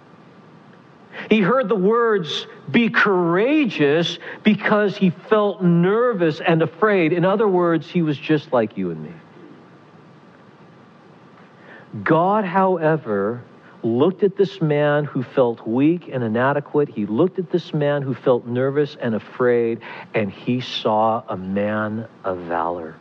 He 1.29 1.41
heard 1.41 1.67
the 1.67 1.75
words, 1.75 2.47
be 2.71 2.87
courageous, 2.87 4.19
because 4.41 4.95
he 4.95 5.09
felt 5.09 5.61
nervous 5.61 6.39
and 6.39 6.61
afraid. 6.61 7.11
In 7.11 7.25
other 7.25 7.45
words, 7.45 7.89
he 7.89 8.01
was 8.01 8.17
just 8.17 8.53
like 8.53 8.77
you 8.77 8.91
and 8.91 9.03
me. 9.03 9.11
God, 12.05 12.45
however, 12.45 13.43
looked 13.83 14.23
at 14.23 14.37
this 14.37 14.61
man 14.61 15.03
who 15.03 15.21
felt 15.21 15.67
weak 15.67 16.07
and 16.09 16.23
inadequate. 16.23 16.87
He 16.87 17.05
looked 17.05 17.37
at 17.37 17.51
this 17.51 17.73
man 17.73 18.01
who 18.01 18.13
felt 18.13 18.47
nervous 18.47 18.95
and 19.01 19.13
afraid, 19.13 19.81
and 20.13 20.31
he 20.31 20.61
saw 20.61 21.21
a 21.27 21.35
man 21.35 22.07
of 22.23 22.37
valor. 22.37 22.95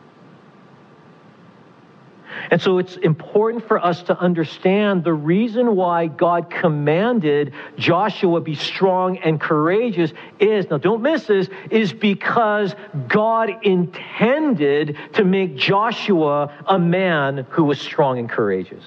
And 2.51 2.61
so 2.61 2.77
it's 2.77 2.95
important 2.97 3.67
for 3.67 3.83
us 3.83 4.03
to 4.03 4.17
understand 4.19 5.03
the 5.03 5.13
reason 5.13 5.75
why 5.75 6.07
God 6.07 6.49
commanded 6.49 7.53
Joshua 7.77 8.41
be 8.41 8.55
strong 8.55 9.17
and 9.17 9.39
courageous 9.39 10.13
is, 10.39 10.69
now 10.69 10.77
don't 10.77 11.01
miss 11.01 11.25
this, 11.25 11.49
is 11.71 11.93
because 11.93 12.75
God 13.07 13.51
intended 13.63 14.97
to 15.13 15.23
make 15.23 15.55
Joshua 15.55 16.53
a 16.67 16.77
man 16.79 17.45
who 17.49 17.63
was 17.63 17.79
strong 17.79 18.19
and 18.19 18.29
courageous. 18.29 18.83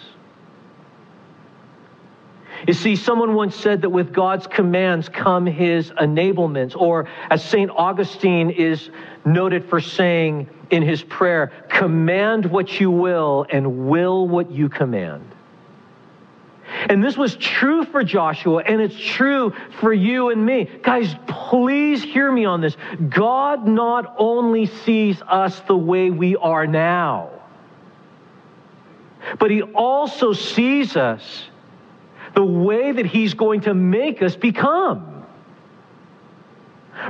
You 2.67 2.75
see, 2.75 2.97
someone 2.97 3.35
once 3.35 3.55
said 3.55 3.83
that 3.83 3.91
with 3.91 4.12
God's 4.12 4.47
commands 4.47 5.09
come 5.09 5.47
his 5.47 5.91
enablements, 5.91 6.75
or 6.75 7.09
as 7.31 7.45
St. 7.45 7.71
Augustine 7.71 8.50
is 8.50 8.91
noted 9.25 9.69
for 9.69 9.81
saying 9.81 10.49
in 10.70 10.82
his 10.82 11.02
prayer, 11.02 11.52
command 11.68 12.46
what 12.46 12.80
you 12.80 12.90
will 12.90 13.46
and 13.50 13.88
will 13.88 14.28
what 14.28 14.50
you 14.50 14.68
command. 14.68 15.25
And 16.88 17.02
this 17.02 17.16
was 17.16 17.34
true 17.37 17.84
for 17.84 18.04
Joshua, 18.04 18.62
and 18.62 18.80
it's 18.80 18.98
true 18.98 19.54
for 19.80 19.92
you 19.92 20.30
and 20.30 20.44
me. 20.44 20.68
Guys, 20.82 21.14
please 21.26 22.02
hear 22.02 22.30
me 22.30 22.44
on 22.44 22.60
this. 22.60 22.76
God 23.08 23.66
not 23.66 24.14
only 24.18 24.66
sees 24.66 25.20
us 25.22 25.58
the 25.60 25.76
way 25.76 26.10
we 26.10 26.37
are 26.37 26.66
now, 26.66 27.30
but 29.38 29.50
He 29.50 29.62
also 29.62 30.32
sees 30.32 30.96
us 30.96 31.44
the 32.34 32.44
way 32.44 32.92
that 32.92 33.06
He's 33.06 33.34
going 33.34 33.62
to 33.62 33.75
make 33.75 34.22
us 34.22 34.37
become. 34.37 35.17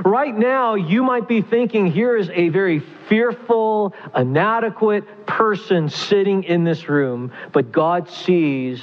Right 0.05 0.35
now, 0.35 0.75
you 0.75 1.03
might 1.03 1.27
be 1.27 1.41
thinking 1.41 1.91
here 1.91 2.15
is 2.15 2.29
a 2.29 2.49
very 2.49 2.79
fearful, 2.79 3.93
inadequate 4.15 5.25
person 5.25 5.89
sitting 5.89 6.43
in 6.43 6.63
this 6.63 6.87
room, 6.87 7.31
but 7.51 7.71
God 7.71 8.09
sees 8.09 8.81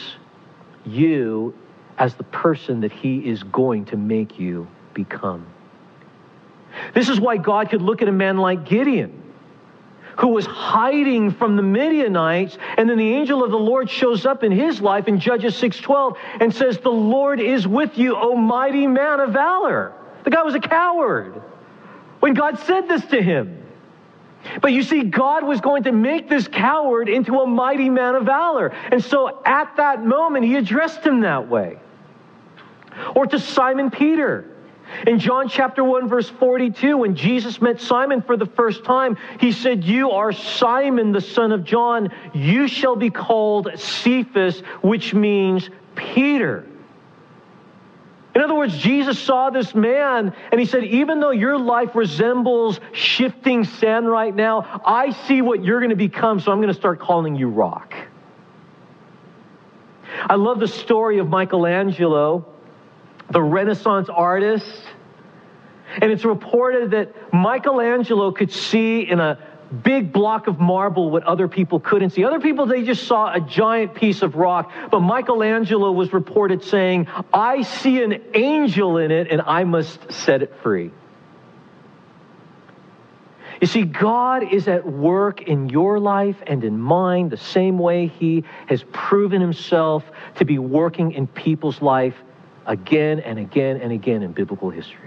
you 0.85 1.55
as 1.99 2.15
the 2.15 2.25
person 2.25 2.81
that 2.81 2.93
He 2.93 3.19
is 3.29 3.43
going 3.45 3.85
to 3.87 3.97
make 3.97 4.39
you 4.39 4.67
become. 4.95 5.47
This 6.93 7.09
is 7.09 7.21
why 7.21 7.37
God 7.37 7.71
could 7.71 7.83
look 7.83 8.03
at 8.03 8.09
a 8.09 8.13
man 8.13 8.37
like 8.37 8.65
Gideon, 8.65 9.23
who 10.19 10.29
was 10.29 10.47
hiding 10.47 11.31
from 11.31 11.57
the 11.57 11.63
Midianites, 11.63 12.59
and 12.77 12.89
then 12.89 12.99
the 12.99 13.15
angel 13.15 13.45
of 13.45 13.51
the 13.51 13.59
Lord 13.59 13.89
shows 13.89 14.27
up 14.27 14.45
in 14.45 14.53
his 14.53 14.81
life 14.81 15.09
in 15.09 15.21
Judges 15.21 15.55
6:12 15.57 16.17
and 16.41 16.53
says, 16.55 16.79
"The 16.79 16.91
Lord 16.91 17.41
is 17.41 17.67
with 17.67 17.97
you, 17.99 18.17
O 18.17 18.35
mighty 18.35 18.87
man 18.87 19.21
of 19.21 19.31
valor." 19.31 19.93
The 20.27 20.33
guy 20.33 20.43
was 20.43 20.57
a 20.57 20.61
coward 20.61 21.41
when 22.19 22.35
God 22.35 22.59
said 22.59 22.89
this 22.89 23.05
to 23.07 23.23
him. 23.23 23.63
But 24.61 24.73
you 24.73 24.83
see, 24.83 25.05
God 25.05 25.45
was 25.45 25.61
going 25.61 25.85
to 25.85 25.93
make 25.93 26.29
this 26.29 26.49
coward 26.49 27.09
into 27.09 27.39
a 27.39 27.47
mighty 27.47 27.89
man 27.89 28.17
of 28.17 28.25
valor. 28.25 28.71
And 28.91 29.03
so 29.03 29.41
at 29.47 29.77
that 29.77 30.05
moment, 30.05 30.45
he 30.45 30.57
addressed 30.57 31.07
him 31.07 31.21
that 31.21 31.49
way. 31.49 31.79
Or 33.15 33.27
to 33.27 33.39
Simon 33.39 33.89
Peter. 33.89 34.51
In 35.07 35.21
John 35.21 35.49
chapter 35.49 35.85
1, 35.85 36.09
verse 36.09 36.29
42, 36.29 36.97
when 36.97 37.15
Jesus 37.15 37.63
met 37.63 37.81
Simon 37.81 38.21
for 38.21 38.37
the 38.37 38.47
first 38.47 38.85
time, 38.85 39.17
he 39.39 39.53
said, 39.53 39.85
You 39.85 40.11
are 40.11 40.33
Simon, 40.33 41.13
the 41.13 41.21
son 41.21 41.53
of 41.53 41.63
John. 41.63 42.11
You 42.35 42.67
shall 42.67 42.97
be 42.97 43.11
called 43.11 43.71
Cephas, 43.77 44.59
which 44.83 45.15
means 45.15 45.71
Peter. 45.95 46.67
In 48.37 48.43
other 48.43 48.55
words, 48.55 48.77
Jesus 48.77 49.19
saw 49.19 49.49
this 49.49 49.75
man 49.75 50.31
and 50.53 50.61
he 50.61 50.67
said, 50.67 50.85
Even 50.85 51.21
though 51.21 51.31
your 51.31 51.59
life 51.59 51.95
resembles 51.95 52.79
shifting 52.93 53.65
sand 53.65 54.11
right 54.11 54.35
now, 54.35 54.83
I 54.85 55.13
see 55.27 55.41
what 55.41 55.65
you're 55.65 55.81
going 55.81 55.89
to 55.89 55.97
become, 55.97 56.39
so 56.39 56.53
I'm 56.53 56.59
going 56.59 56.69
to 56.69 56.79
start 56.79 57.01
calling 57.01 57.35
you 57.35 57.49
rock. 57.49 57.95
I 60.21 60.35
love 60.35 60.61
the 60.61 60.69
story 60.69 61.17
of 61.17 61.31
Michelangelo, 61.31 62.45
the 63.31 63.41
Renaissance 63.41 64.11
artist. 64.11 64.83
And 66.03 66.13
it's 66.13 66.27
reported 66.27 66.91
that 66.91 67.33
Michelangelo 67.33 68.33
could 68.33 68.53
see 68.53 69.01
in 69.01 69.19
a 69.19 69.39
big 69.67 70.13
block 70.13 70.47
of 70.47 70.59
marble 70.61 71.11
what 71.11 71.25
other 71.25 71.49
people 71.49 71.81
couldn't 71.81 72.11
see. 72.11 72.25
Other 72.25 72.41
people, 72.41 72.67
they 72.67 72.83
just 72.83 73.05
saw 73.07 73.33
a 73.33 73.41
giant 73.41 73.95
piece 73.95 74.23
of 74.23 74.37
rock. 74.37 74.73
But 74.91 75.01
Michelangelo 75.01 75.93
was 75.93 76.13
reported 76.13 76.65
saying, 76.65 77.09
I 77.33 77.63
see 77.63 78.03
an 78.03 78.23
angel 78.35 78.99
in 78.99 79.11
it 79.11 79.31
and 79.31 79.43
I 79.43 79.65
must 79.65 80.13
set 80.13 80.43
it 80.43 80.55
free. 80.63 80.91
You 83.61 83.67
see, 83.67 83.83
God 83.83 84.53
is 84.53 84.69
at 84.69 84.87
work 84.87 85.43
in 85.43 85.71
your 85.71 85.99
life 85.99 86.37
and 86.47 86.63
in 86.63 86.79
mine 86.79 87.31
the 87.31 87.39
same 87.39 87.79
way 87.79 88.07
He 88.07 88.45
has 88.67 88.85
proven 88.93 89.41
Himself 89.41 90.05
to 90.37 90.45
be 90.45 90.59
working 90.59 91.13
in 91.13 91.27
people's 91.27 91.81
life 91.81 92.15
again 92.67 93.21
and 93.21 93.39
again 93.39 93.81
and 93.81 93.93
again 93.93 94.23
in 94.23 94.33
biblical 94.33 94.69
history. 94.69 95.06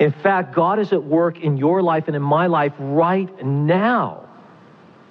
In 0.00 0.12
fact, 0.12 0.54
God 0.54 0.78
is 0.78 0.92
at 0.92 1.02
work 1.02 1.40
in 1.40 1.56
your 1.56 1.82
life 1.82 2.04
and 2.06 2.16
in 2.16 2.22
my 2.22 2.46
life 2.46 2.72
right 2.78 3.44
now. 3.44 4.22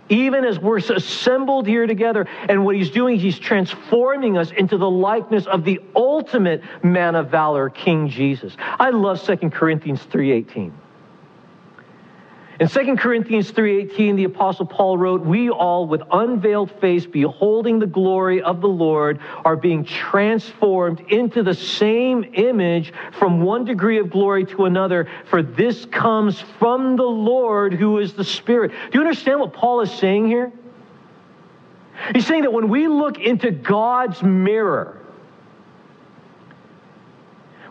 Even 0.07 0.45
as 0.45 0.59
we're 0.59 0.77
assembled 0.77 1.65
here 1.65 1.87
together, 1.87 2.27
and 2.47 2.63
what 2.63 2.75
he's 2.75 2.91
doing, 2.91 3.17
he's 3.17 3.39
transforming 3.39 4.37
us 4.37 4.51
into 4.51 4.77
the 4.77 4.89
likeness 4.89 5.47
of 5.47 5.63
the 5.63 5.81
ultimate 5.95 6.61
man 6.83 7.15
of 7.15 7.31
valor, 7.31 7.71
King 7.71 8.07
Jesus. 8.07 8.55
I 8.59 8.91
love 8.91 9.19
2 9.19 9.51
Corinthians 9.51 10.03
3:18. 10.05 10.71
In 12.57 12.69
2 12.69 12.95
Corinthians 12.95 13.51
3:18 13.51 14.15
the 14.15 14.23
apostle 14.23 14.65
Paul 14.65 14.97
wrote, 14.97 15.25
"We 15.25 15.49
all 15.49 15.87
with 15.87 16.01
unveiled 16.09 16.71
face 16.71 17.05
beholding 17.05 17.79
the 17.79 17.85
glory 17.85 18.41
of 18.41 18.61
the 18.61 18.69
Lord 18.69 19.19
are 19.43 19.57
being 19.57 19.83
transformed 19.83 21.01
into 21.09 21.43
the 21.43 21.53
same 21.53 22.25
image 22.33 22.93
from 23.11 23.41
one 23.41 23.65
degree 23.65 23.97
of 23.97 24.09
glory 24.09 24.45
to 24.45 24.65
another, 24.65 25.07
for 25.25 25.41
this 25.41 25.83
comes 25.85 26.39
from 26.39 26.95
the 26.95 27.03
Lord 27.03 27.73
who 27.73 27.97
is 27.97 28.13
the 28.13 28.23
Spirit." 28.23 28.71
Do 28.71 28.99
you 28.99 29.01
understand 29.01 29.41
what 29.41 29.51
Paul 29.51 29.81
is 29.81 29.91
saying 29.91 30.27
here? 30.27 30.53
He's 32.13 32.25
saying 32.25 32.43
that 32.43 32.53
when 32.53 32.69
we 32.69 32.87
look 32.87 33.19
into 33.19 33.51
God's 33.51 34.23
mirror, 34.23 34.97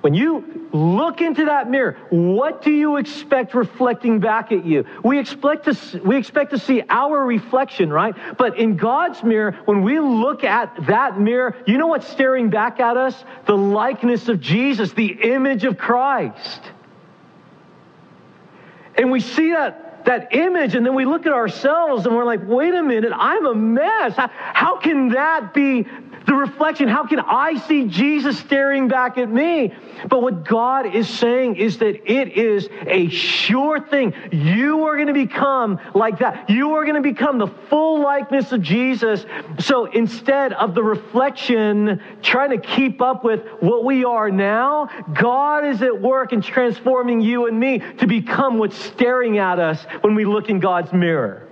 when 0.04 0.12
you 0.12 0.68
look 0.70 1.22
into 1.22 1.46
that 1.46 1.70
mirror, 1.70 1.96
what 2.10 2.60
do 2.60 2.70
you 2.70 2.98
expect 2.98 3.54
reflecting 3.54 4.20
back 4.20 4.52
at 4.52 4.66
you? 4.66 4.84
We 5.02 5.18
expect 5.18 5.64
to, 5.64 6.00
we 6.04 6.18
expect 6.18 6.50
to 6.50 6.58
see 6.58 6.82
our 6.90 7.24
reflection, 7.24 7.88
right? 7.88 8.14
But 8.36 8.58
in 8.58 8.76
God's 8.76 9.22
mirror, 9.22 9.52
when 9.64 9.80
we 9.80 9.98
look 10.00 10.44
at 10.44 10.88
that 10.88 11.18
mirror, 11.18 11.56
you 11.66 11.78
know 11.78 11.86
what's 11.86 12.06
staring 12.06 12.50
back 12.50 12.80
at 12.80 12.98
us? 12.98 13.24
The 13.46 13.56
likeness 13.56 14.28
of 14.28 14.42
Jesus, 14.42 14.92
the 14.92 15.06
image 15.06 15.64
of 15.64 15.78
Christ. 15.78 16.60
And 18.98 19.10
we 19.10 19.20
see 19.20 19.52
that, 19.52 20.04
that 20.04 20.34
image, 20.34 20.74
and 20.74 20.84
then 20.84 20.94
we 20.94 21.06
look 21.06 21.24
at 21.24 21.32
ourselves 21.32 22.04
and 22.04 22.14
we're 22.14 22.26
like, 22.26 22.40
wait 22.46 22.74
a 22.74 22.82
minute, 22.82 23.14
I'm 23.16 23.46
a 23.46 23.54
mess. 23.54 24.16
How, 24.16 24.28
how 24.28 24.76
can 24.76 25.08
that 25.12 25.54
be 25.54 25.86
the 26.26 26.34
reflection. 26.34 26.88
How 26.88 27.06
can 27.06 27.20
I 27.20 27.58
see 27.66 27.86
Jesus 27.86 28.38
staring 28.38 28.88
back 28.88 29.18
at 29.18 29.30
me? 29.30 29.74
But 30.08 30.22
what 30.22 30.44
God 30.44 30.94
is 30.94 31.08
saying 31.08 31.56
is 31.56 31.78
that 31.78 32.10
it 32.10 32.36
is 32.36 32.68
a 32.86 33.08
sure 33.08 33.80
thing. 33.80 34.14
You 34.32 34.84
are 34.84 34.96
going 34.96 35.08
to 35.08 35.14
become 35.14 35.78
like 35.94 36.18
that. 36.18 36.48
You 36.48 36.74
are 36.74 36.84
going 36.84 36.96
to 36.96 37.00
become 37.00 37.38
the 37.38 37.48
full 37.68 38.00
likeness 38.00 38.52
of 38.52 38.62
Jesus. 38.62 39.24
So 39.58 39.86
instead 39.86 40.52
of 40.54 40.74
the 40.74 40.82
reflection 40.82 42.00
trying 42.22 42.50
to 42.50 42.58
keep 42.58 43.00
up 43.00 43.24
with 43.24 43.46
what 43.60 43.84
we 43.84 44.04
are 44.04 44.30
now, 44.30 44.88
God 45.14 45.66
is 45.66 45.82
at 45.82 46.00
work 46.00 46.32
in 46.32 46.40
transforming 46.40 47.20
you 47.20 47.46
and 47.46 47.58
me 47.58 47.78
to 47.98 48.06
become 48.06 48.58
what's 48.58 48.76
staring 48.76 49.38
at 49.38 49.58
us 49.58 49.84
when 50.00 50.14
we 50.14 50.24
look 50.24 50.48
in 50.48 50.60
God's 50.60 50.92
mirror. 50.92 51.43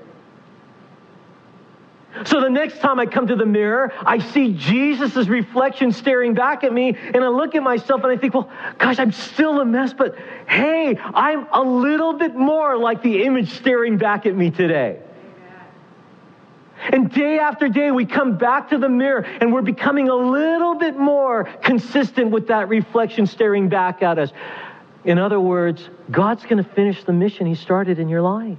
So 2.26 2.40
the 2.40 2.50
next 2.50 2.80
time 2.80 3.00
I 3.00 3.06
come 3.06 3.26
to 3.28 3.36
the 3.36 3.46
mirror, 3.46 3.92
I 4.04 4.18
see 4.18 4.52
Jesus' 4.52 5.28
reflection 5.28 5.92
staring 5.92 6.34
back 6.34 6.62
at 6.62 6.72
me, 6.72 6.96
and 7.14 7.24
I 7.24 7.28
look 7.28 7.54
at 7.54 7.62
myself 7.62 8.02
and 8.04 8.12
I 8.12 8.16
think, 8.16 8.34
well, 8.34 8.50
gosh, 8.78 8.98
I'm 8.98 9.12
still 9.12 9.60
a 9.60 9.64
mess, 9.64 9.94
but 9.94 10.16
hey, 10.46 10.96
I'm 10.98 11.46
a 11.52 11.62
little 11.62 12.12
bit 12.12 12.34
more 12.34 12.76
like 12.76 13.02
the 13.02 13.22
image 13.24 13.50
staring 13.52 13.96
back 13.96 14.26
at 14.26 14.36
me 14.36 14.50
today. 14.50 15.00
And 16.90 17.12
day 17.12 17.38
after 17.38 17.68
day, 17.68 17.92
we 17.92 18.04
come 18.04 18.36
back 18.38 18.70
to 18.70 18.78
the 18.78 18.88
mirror 18.88 19.22
and 19.22 19.52
we're 19.52 19.62
becoming 19.62 20.08
a 20.08 20.14
little 20.14 20.74
bit 20.74 20.98
more 20.98 21.44
consistent 21.44 22.30
with 22.30 22.48
that 22.48 22.68
reflection 22.68 23.26
staring 23.26 23.68
back 23.68 24.02
at 24.02 24.18
us. 24.18 24.32
In 25.04 25.18
other 25.18 25.38
words, 25.38 25.88
God's 26.10 26.42
going 26.44 26.62
to 26.62 26.68
finish 26.70 27.04
the 27.04 27.12
mission 27.12 27.46
He 27.46 27.54
started 27.54 28.00
in 28.00 28.08
your 28.08 28.22
life. 28.22 28.58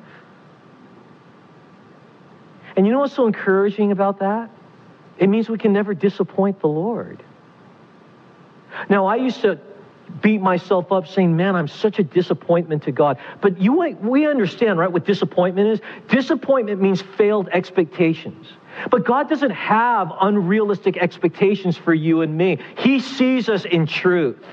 And 2.75 2.85
you 2.85 2.91
know 2.91 2.99
what's 2.99 3.13
so 3.13 3.27
encouraging 3.27 3.91
about 3.91 4.19
that? 4.19 4.49
It 5.17 5.27
means 5.27 5.49
we 5.49 5.57
can 5.57 5.73
never 5.73 5.93
disappoint 5.93 6.59
the 6.59 6.67
Lord. 6.67 7.23
Now, 8.89 9.05
I 9.05 9.17
used 9.17 9.41
to 9.41 9.59
beat 10.21 10.41
myself 10.41 10.91
up 10.91 11.07
saying, 11.07 11.35
man, 11.35 11.55
I'm 11.55 11.67
such 11.67 11.99
a 11.99 12.03
disappointment 12.03 12.83
to 12.83 12.91
God. 12.91 13.17
But 13.41 13.59
you, 13.59 13.73
we 14.01 14.27
understand, 14.27 14.79
right, 14.79 14.91
what 14.91 15.05
disappointment 15.05 15.67
is? 15.69 15.81
Disappointment 16.07 16.81
means 16.81 17.01
failed 17.01 17.47
expectations. 17.51 18.47
But 18.89 19.05
God 19.05 19.29
doesn't 19.29 19.51
have 19.51 20.11
unrealistic 20.19 20.97
expectations 20.97 21.77
for 21.77 21.93
you 21.93 22.21
and 22.21 22.35
me. 22.35 22.59
He 22.79 22.99
sees 22.99 23.49
us 23.49 23.65
in 23.65 23.85
truth. 23.85 24.43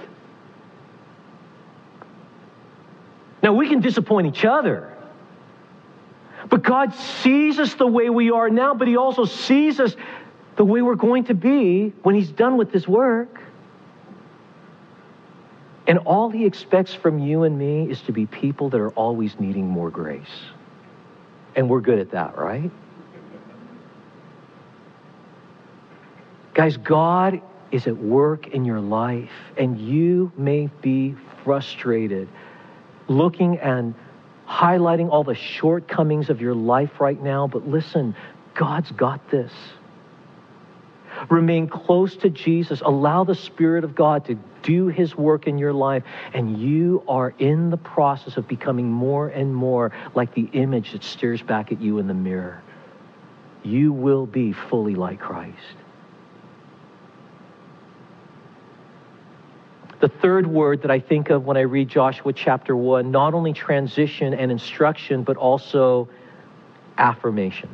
Now, 3.43 3.55
we 3.55 3.69
can 3.69 3.81
disappoint 3.81 4.27
each 4.27 4.45
other. 4.45 4.90
But 6.51 6.65
God 6.65 6.93
sees 6.95 7.59
us 7.61 7.75
the 7.75 7.87
way 7.87 8.11
we 8.11 8.33
are 8.33 8.51
now, 8.51 8.75
but 8.75 8.89
He 8.89 8.97
also 8.97 9.25
sees 9.25 9.79
us 9.79 9.95
the 10.57 10.65
way 10.65 10.83
we're 10.83 10.97
going 10.97 11.25
to 11.25 11.35
be 11.35 11.95
when 12.03 12.17
He's 12.17 12.31
done 12.31 12.57
with 12.57 12.73
this 12.73 12.87
work. 12.87 13.41
And 15.87 15.99
all 15.99 16.29
He 16.29 16.45
expects 16.45 16.93
from 16.93 17.21
you 17.21 17.45
and 17.45 17.57
me 17.57 17.89
is 17.89 18.03
to 18.03 18.13
be 18.13 18.27
people 18.27 18.69
that 18.71 18.81
are 18.81 18.91
always 18.91 19.39
needing 19.39 19.69
more 19.69 19.91
grace. 19.91 20.43
And 21.55 21.71
we're 21.71 21.81
good 21.81 22.01
at 22.01 22.11
that, 22.11 22.37
right? 22.37 22.71
Guys, 26.55 26.77
God 26.77 27.41
is 27.71 27.87
at 27.87 27.97
work 27.97 28.49
in 28.49 28.65
your 28.65 28.81
life, 28.81 29.31
and 29.57 29.79
you 29.79 30.33
may 30.37 30.69
be 30.83 31.15
frustrated 31.45 32.29
looking 33.09 33.59
and 33.59 33.95
highlighting 34.51 35.11
all 35.11 35.23
the 35.23 35.35
shortcomings 35.35 36.29
of 36.29 36.41
your 36.41 36.55
life 36.55 37.01
right 37.01 37.23
now, 37.23 37.47
but 37.47 37.69
listen, 37.69 38.17
God's 38.55 38.91
got 38.91 39.31
this. 39.31 39.53
Remain 41.29 41.69
close 41.69 42.17
to 42.17 42.31
Jesus. 42.31 42.81
Allow 42.81 43.25
the 43.25 43.35
Spirit 43.35 43.85
of 43.85 43.95
God 43.95 44.25
to 44.27 44.37
do 44.63 44.89
His 44.89 45.17
work 45.17 45.47
in 45.47 45.57
your 45.57 45.73
life, 45.73 46.03
and 46.35 46.59
you 46.59 47.05
are 47.07 47.33
in 47.39 47.71
the 47.71 47.77
process 47.77 48.37
of 48.37 48.49
becoming 48.49 48.91
more 48.91 49.29
and 49.29 49.55
more 49.55 49.93
like 50.15 50.35
the 50.35 50.49
image 50.53 50.93
that 50.93 51.05
stares 51.05 51.43
back 51.43 51.71
at 51.71 51.81
you 51.81 51.99
in 51.99 52.09
the 52.09 52.15
mirror. 52.15 52.63
You 53.63 53.93
will 53.93 54.27
be 54.27 54.53
fully 54.53 54.95
like 54.95 55.21
Christ. 55.21 55.77
The 60.01 60.09
third 60.09 60.47
word 60.47 60.81
that 60.83 60.91
I 60.91 60.99
think 60.99 61.29
of 61.29 61.45
when 61.45 61.59
I 61.59 61.61
read 61.61 61.89
Joshua 61.89 62.33
chapter 62.33 62.75
1, 62.75 63.11
not 63.11 63.35
only 63.35 63.53
transition 63.53 64.33
and 64.33 64.51
instruction, 64.51 65.23
but 65.25 65.37
also 65.37 66.09
affirmation. 66.97 67.69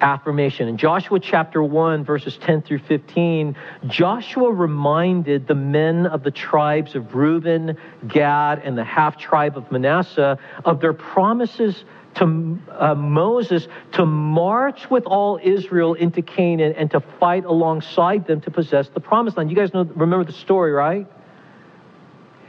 Affirmation. 0.00 0.66
In 0.66 0.76
Joshua 0.76 1.20
chapter 1.20 1.62
1, 1.62 2.04
verses 2.04 2.36
10 2.38 2.62
through 2.62 2.80
15, 2.80 3.56
Joshua 3.86 4.52
reminded 4.52 5.46
the 5.46 5.54
men 5.54 6.06
of 6.06 6.24
the 6.24 6.32
tribes 6.32 6.96
of 6.96 7.14
Reuben, 7.14 7.78
Gad, 8.08 8.60
and 8.64 8.76
the 8.76 8.84
half 8.84 9.16
tribe 9.16 9.56
of 9.56 9.70
Manasseh 9.70 10.38
of 10.64 10.80
their 10.80 10.92
promises 10.92 11.84
to 12.16 12.58
uh, 12.70 12.94
Moses 12.94 13.66
to 13.92 14.06
march 14.06 14.90
with 14.90 15.04
all 15.04 15.38
Israel 15.42 15.94
into 15.94 16.22
Canaan 16.22 16.74
and 16.76 16.90
to 16.92 17.00
fight 17.00 17.44
alongside 17.44 18.26
them 18.26 18.40
to 18.42 18.50
possess 18.50 18.88
the 18.88 19.00
promised 19.00 19.36
land. 19.36 19.50
You 19.50 19.56
guys 19.56 19.72
know, 19.74 19.84
remember 19.84 20.24
the 20.24 20.32
story, 20.32 20.72
right? 20.72 21.06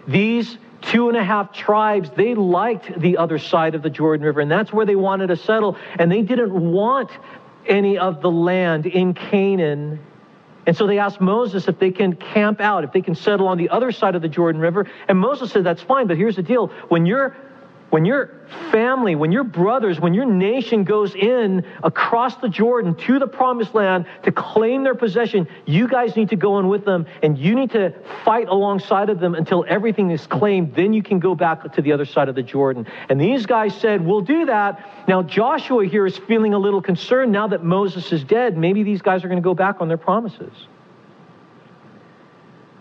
These 0.08 0.58
two 0.82 1.10
and 1.10 1.18
a 1.18 1.24
half 1.24 1.52
tribes, 1.52 2.10
they 2.16 2.36
liked 2.36 3.00
the 3.00 3.18
other 3.18 3.40
side 3.40 3.76
of 3.76 3.82
the 3.82 3.90
Jordan 3.90 4.26
River, 4.26 4.42
and 4.42 4.52
that's 4.52 4.72
where 4.72 4.86
they 4.86 4.96
wanted 4.96 5.28
to 5.28 5.36
settle. 5.36 5.78
And 5.98 6.12
they 6.12 6.22
didn't 6.22 6.54
want 6.54 7.12
any 7.68 7.98
of 7.98 8.22
the 8.22 8.30
land 8.30 8.86
in 8.86 9.14
Canaan. 9.14 10.00
And 10.68 10.76
so 10.76 10.88
they 10.88 11.00
asked 11.00 11.22
Moses 11.22 11.68
if 11.68 11.80
they 11.80 11.92
can 11.92 12.16
camp 12.16 12.60
out, 12.60 12.84
if 12.84 12.92
they 12.92 13.02
can 13.02 13.16
settle 13.16 13.48
on 13.48 13.58
the 13.58 13.70
other 13.70 13.92
side 13.92 14.16
of 14.16 14.22
the 14.22 14.30
Jordan 14.30 14.62
River. 14.62 14.90
And 15.08 15.20
Moses 15.20 15.52
said, 15.52 15.64
That's 15.64 15.82
fine, 15.82 16.08
but 16.08 16.18
here's 16.18 16.36
the 16.36 16.44
deal. 16.44 16.68
When 16.90 17.06
you're 17.06 17.36
when 17.96 18.04
your 18.04 18.30
family, 18.74 19.16
when 19.16 19.32
your 19.32 19.46
brothers, 19.46 20.02
when 20.02 20.14
your 20.14 20.26
nation 20.26 20.84
goes 20.84 21.16
in 21.16 21.66
across 21.82 22.36
the 22.36 22.50
Jordan 22.50 22.94
to 22.94 23.20
the 23.20 23.26
promised 23.26 23.74
land 23.74 24.06
to 24.24 24.34
claim 24.34 24.84
their 24.84 24.96
possession, 24.96 25.48
you 25.66 25.88
guys 25.88 26.18
need 26.18 26.28
to 26.28 26.36
go 26.36 26.60
in 26.60 26.68
with 26.68 26.84
them 26.84 27.06
and 27.24 27.38
you 27.38 27.56
need 27.56 27.72
to 27.72 27.94
fight 28.26 28.50
alongside 28.50 29.10
of 29.10 29.22
them 29.22 29.34
until 29.34 29.64
everything 29.70 30.12
is 30.12 30.28
claimed. 30.28 30.76
Then 30.76 30.92
you 30.92 31.02
can 31.02 31.20
go 31.20 31.36
back 31.36 31.72
to 31.72 31.82
the 31.82 31.94
other 31.94 32.04
side 32.04 32.28
of 32.28 32.36
the 32.36 32.44
Jordan. 32.44 32.86
And 33.08 33.18
these 33.18 33.46
guys 33.46 33.74
said, 33.74 34.06
We'll 34.06 34.20
do 34.20 34.46
that. 34.48 35.08
Now, 35.08 35.24
Joshua 35.24 35.86
here 35.86 36.06
is 36.06 36.18
feeling 36.18 36.54
a 36.54 36.60
little 36.60 36.82
concerned 36.82 37.32
now 37.32 37.48
that 37.48 37.64
Moses 37.64 38.12
is 38.12 38.26
dead. 38.26 38.58
Maybe 38.58 38.84
these 38.84 39.02
guys 39.02 39.24
are 39.24 39.30
going 39.30 39.42
to 39.42 39.48
go 39.48 39.54
back 39.54 39.80
on 39.80 39.88
their 39.88 39.96
promises. 39.96 40.52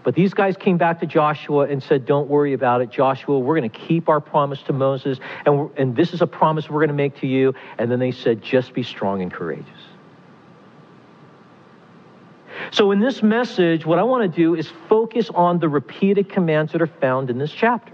But 0.04 0.14
these 0.14 0.34
guys 0.34 0.56
came 0.56 0.76
back 0.76 1.00
to 1.00 1.06
Joshua 1.06 1.66
and 1.66 1.82
said, 1.82 2.04
Don't 2.04 2.28
worry 2.28 2.52
about 2.52 2.82
it, 2.82 2.90
Joshua. 2.90 3.38
We're 3.38 3.58
going 3.58 3.70
to 3.70 3.78
keep 3.78 4.08
our 4.08 4.20
promise 4.20 4.62
to 4.64 4.72
Moses, 4.72 5.18
and, 5.46 5.70
and 5.76 5.96
this 5.96 6.12
is 6.12 6.20
a 6.20 6.26
promise 6.26 6.68
we're 6.68 6.80
going 6.80 6.88
to 6.88 6.94
make 6.94 7.18
to 7.20 7.26
you. 7.26 7.54
And 7.78 7.90
then 7.90 7.98
they 7.98 8.12
said, 8.12 8.42
Just 8.42 8.74
be 8.74 8.82
strong 8.82 9.22
and 9.22 9.32
courageous. 9.32 9.66
So, 12.70 12.90
in 12.90 13.00
this 13.00 13.22
message, 13.22 13.86
what 13.86 13.98
I 13.98 14.02
want 14.02 14.30
to 14.30 14.36
do 14.36 14.54
is 14.54 14.68
focus 14.88 15.30
on 15.30 15.58
the 15.58 15.68
repeated 15.68 16.28
commands 16.28 16.72
that 16.72 16.82
are 16.82 16.86
found 16.86 17.30
in 17.30 17.38
this 17.38 17.50
chapter 17.50 17.92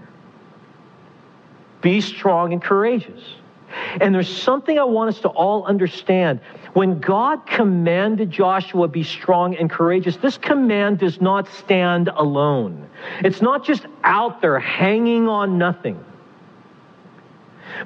be 1.81 1.99
strong 1.99 2.53
and 2.53 2.61
courageous. 2.61 3.21
And 3.99 4.13
there's 4.13 4.41
something 4.41 4.77
I 4.77 4.83
want 4.83 5.15
us 5.15 5.21
to 5.21 5.29
all 5.29 5.65
understand. 5.65 6.39
When 6.73 6.99
God 6.99 7.45
commanded 7.45 8.31
Joshua 8.31 8.87
be 8.87 9.03
strong 9.03 9.55
and 9.55 9.69
courageous, 9.69 10.17
this 10.17 10.37
command 10.37 10.99
does 10.99 11.19
not 11.19 11.47
stand 11.53 12.07
alone. 12.07 12.89
It's 13.23 13.41
not 13.41 13.65
just 13.65 13.85
out 14.03 14.41
there 14.41 14.59
hanging 14.59 15.27
on 15.27 15.57
nothing. 15.57 16.03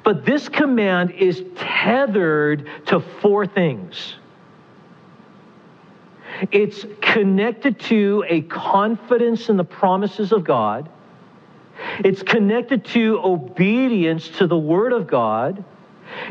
But 0.04 0.24
this 0.24 0.48
command 0.48 1.12
is 1.12 1.42
tethered 1.56 2.68
to 2.86 3.00
four 3.00 3.46
things. 3.46 4.16
It's 6.50 6.84
connected 7.00 7.80
to 7.80 8.24
a 8.28 8.42
confidence 8.42 9.48
in 9.48 9.56
the 9.56 9.64
promises 9.64 10.32
of 10.32 10.44
God. 10.44 10.88
It's 12.04 12.22
connected 12.22 12.84
to 12.86 13.20
obedience 13.22 14.28
to 14.38 14.46
the 14.46 14.56
Word 14.56 14.92
of 14.92 15.06
God. 15.06 15.64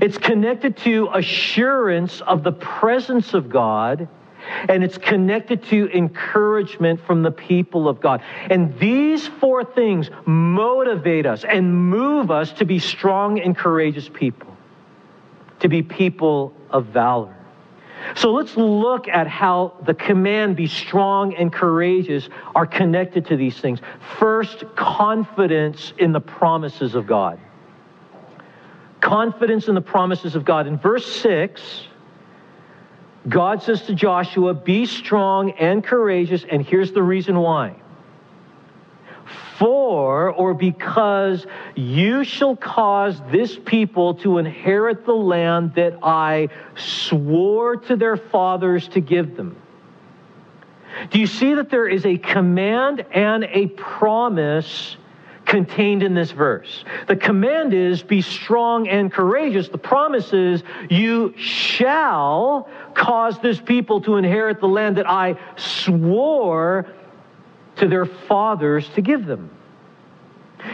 It's 0.02 0.18
connected 0.18 0.78
to 0.78 1.10
assurance 1.14 2.22
of 2.22 2.44
the 2.44 2.52
presence 2.52 3.34
of 3.34 3.50
God, 3.50 4.08
and 4.70 4.84
it's 4.84 4.98
connected 4.98 5.64
to 5.66 5.90
encouragement 5.96 7.00
from 7.06 7.24
the 7.24 7.32
people 7.32 7.88
of 7.88 8.00
God. 8.02 8.22
And 8.50 8.78
these 8.80 9.28
four 9.28 9.64
things 9.64 10.10
motivate 10.26 11.26
us 11.26 11.44
and 11.44 11.90
move 11.90 12.30
us 12.32 12.52
to 12.54 12.66
be 12.66 12.80
strong 12.80 13.40
and 13.40 13.58
courageous 13.58 14.10
people, 14.10 14.56
to 15.60 15.68
be 15.68 15.82
people 15.82 16.54
of 16.70 16.88
valor. 16.88 17.36
So 18.16 18.34
let's 18.34 18.56
look 18.56 19.08
at 19.08 19.26
how 19.26 19.74
the 19.86 19.94
command 19.94 20.56
be 20.56 20.68
strong 20.68 21.34
and 21.34 21.52
courageous 21.52 22.30
are 22.54 22.68
connected 22.68 23.26
to 23.28 23.38
these 23.38 23.58
things. 23.58 23.80
First, 24.20 24.64
confidence 24.76 25.94
in 25.98 26.12
the 26.12 26.20
promises 26.20 26.94
of 26.94 27.08
God 27.08 27.40
confidence 29.06 29.68
in 29.68 29.76
the 29.76 29.82
promises 29.82 30.36
of 30.36 30.44
God. 30.44 30.66
In 30.66 30.78
verse 30.78 31.06
6, 31.22 31.62
God 33.30 33.62
says 33.62 33.84
to 33.84 33.94
Joshua, 33.94 34.56
Be 34.56 34.88
strong 34.88 35.52
and 35.52 35.84
courageous, 35.84 36.44
and 36.50 36.66
here's 36.66 36.92
the 36.92 37.04
reason 37.04 37.38
why. 37.38 37.76
For 39.60 40.32
or 40.32 40.56
because 40.56 41.46
you 41.76 42.24
shall 42.24 42.56
cause 42.56 43.22
this 43.32 43.58
people 43.64 44.16
to 44.16 44.40
inherit 44.40 45.06
the 45.06 45.14
land 45.14 45.76
that 45.76 46.00
I 46.02 46.50
swore 46.76 47.76
to 47.78 47.96
their 47.96 48.18
fathers 48.18 48.88
to 48.90 49.02
give 49.02 49.38
them. 49.38 49.56
Do 51.12 51.20
you 51.20 51.28
see 51.28 51.54
that 51.54 51.70
there 51.70 51.88
is 51.88 52.06
a 52.06 52.18
command 52.18 53.06
and 53.12 53.44
a 53.44 53.68
promise 53.68 54.98
contained 55.46 56.04
in 56.04 56.14
this 56.14 56.32
verse. 56.32 56.84
The 57.08 57.16
command 57.16 57.74
is 57.74 58.04
be 58.04 58.22
strong 58.22 58.88
and 58.88 59.12
courageous. 59.12 59.70
The 59.70 59.78
promise 59.78 60.34
is 60.34 60.64
you 60.90 61.34
shall 61.38 62.68
cause 62.94 63.40
this 63.40 63.60
people 63.60 64.02
to 64.02 64.16
inherit 64.16 64.60
the 64.60 64.68
land 64.68 64.98
that 64.98 65.10
I 65.10 65.38
swore 65.56 66.88
to 67.78 67.88
their 67.88 68.06
fathers 68.06 68.88
to 68.96 69.02
give 69.02 69.26
them. 69.26 69.52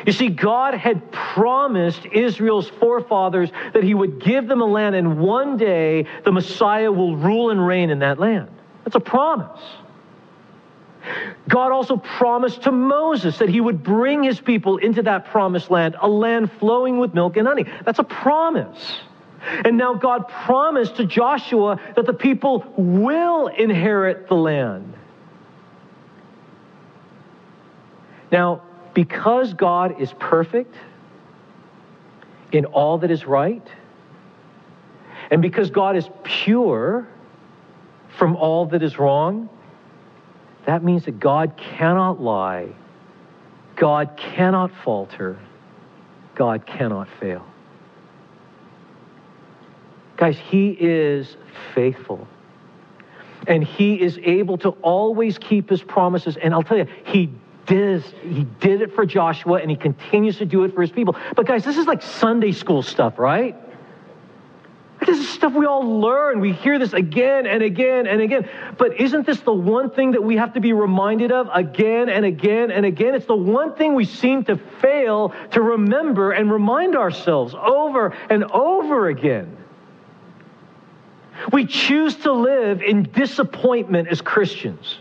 You 0.06 0.14
see, 0.14 0.30
God 0.30 0.74
had 0.74 1.12
promised 1.12 2.06
Israel's 2.06 2.70
forefathers 2.70 3.52
that 3.74 3.84
He 3.84 3.94
would 3.94 4.24
give 4.24 4.48
them 4.48 4.62
a 4.62 4.66
land, 4.66 4.96
and 4.96 5.20
one 5.20 5.58
day 5.58 6.06
the 6.24 6.32
Messiah 6.32 6.92
will 6.92 7.18
rule 7.18 7.50
and 7.50 7.66
reign 7.66 7.90
in 7.90 8.00
that 8.00 8.20
land. 8.20 8.50
That's 8.84 8.96
a 8.96 9.02
promise. 9.02 9.62
God 11.48 11.72
also 11.72 11.98
promised 11.98 12.64
to 12.64 12.72
Moses 12.72 13.40
that 13.40 13.50
he 13.50 13.60
would 13.60 13.84
bring 13.84 14.24
his 14.24 14.40
people 14.40 14.78
into 14.78 15.02
that 15.04 15.26
promised 15.26 15.72
land, 15.72 15.96
a 16.00 16.08
land 16.08 16.52
flowing 16.54 17.00
with 17.00 17.14
milk 17.14 17.38
and 17.38 17.48
honey. 17.48 17.66
That's 17.86 18.00
a 18.00 18.04
promise. 18.04 19.02
And 19.66 19.78
now 19.78 19.96
God 19.96 20.28
promised 20.28 20.98
to 20.98 21.06
Joshua 21.06 21.80
that 21.96 22.06
the 22.06 22.14
people 22.14 22.72
will 22.78 23.48
inherit 23.48 24.28
the 24.28 24.36
land. 24.36 24.94
Now, 28.32 28.62
because 28.94 29.54
God 29.54 30.00
is 30.00 30.14
perfect 30.20 30.76
in 32.52 32.66
all 32.66 33.00
that 33.00 33.12
is 33.12 33.26
right, 33.26 33.66
and 35.32 35.42
because 35.42 35.70
God 35.70 35.96
is 35.96 36.08
pure 36.24 37.08
from 38.18 38.36
all 38.36 38.66
that 38.68 38.84
is 38.84 39.00
wrong, 39.00 39.50
that 40.65 40.84
means 40.84 41.06
that 41.06 41.19
God 41.19 41.58
cannot 41.58 42.21
lie, 42.21 42.69
God 43.76 44.15
cannot 44.17 44.71
falter, 44.84 45.39
God 46.36 46.65
cannot 46.65 47.08
fail. 47.19 47.45
Guys, 50.17 50.38
He 50.38 50.69
is 50.80 51.36
faithful. 51.74 52.28
And 53.47 53.63
he 53.63 54.00
is 54.00 54.19
able 54.19 54.58
to 54.60 54.69
always 54.84 55.39
keep 55.39 55.69
his 55.69 55.82
promises. 55.82 56.38
And 56.38 56.54
I'll 56.54 56.62
tell 56.62 56.78
you, 56.78 56.86
he 57.06 57.32
did, 57.65 58.04
he 58.04 58.43
did 58.60 58.82
it 58.82 58.93
for 58.93 59.06
Joshua 59.06 59.60
and 59.60 59.69
he 59.71 59.78
continues 59.78 60.38
to 60.38 60.45
do 60.45 60.63
it 60.63 60.76
for 60.76 60.82
his 60.82 60.91
people. 60.91 61.15
But 61.36 61.47
guys, 61.47 61.65
this 61.65 61.78
is 61.78 61.88
like 61.88 62.02
Sunday 62.02 62.52
school 62.52 62.84
stuff, 62.84 63.17
right? 63.17 63.56
This 65.06 65.18
is 65.18 65.30
stuff 65.30 65.54
we 65.54 65.66
all 65.66 66.00
learn. 66.00 66.40
We 66.42 66.54
hear 66.54 66.78
this 66.78 66.94
again 66.94 67.48
and 67.48 67.64
again 67.64 68.06
and 68.06 68.22
again. 68.22 68.48
But 68.78 69.02
isn't 69.02 69.26
this 69.26 69.40
the 69.40 69.54
one 69.54 69.90
thing 69.90 70.12
that 70.12 70.24
we 70.24 70.38
have 70.38 70.54
to 70.54 70.60
be 70.60 70.74
reminded 70.74 71.32
of 71.32 71.50
again 71.52 72.08
and 72.08 72.24
again 72.24 72.70
and 72.70 72.86
again? 72.86 73.16
It's 73.16 73.26
the 73.26 73.36
one 73.36 73.74
thing 73.74 73.96
we 73.96 74.06
seem 74.06 74.44
to 74.46 74.58
fail 74.80 75.34
to 75.52 75.62
remember 75.62 76.34
and 76.34 76.52
remind 76.52 76.96
ourselves 76.96 77.56
over 77.56 78.16
and 78.30 78.44
over 78.52 79.08
again. 79.08 79.58
We 81.52 81.66
choose 81.66 82.16
to 82.18 82.32
live 82.32 82.84
in 82.84 83.04
disappointment 83.12 84.08
as 84.10 84.22
Christians 84.22 85.00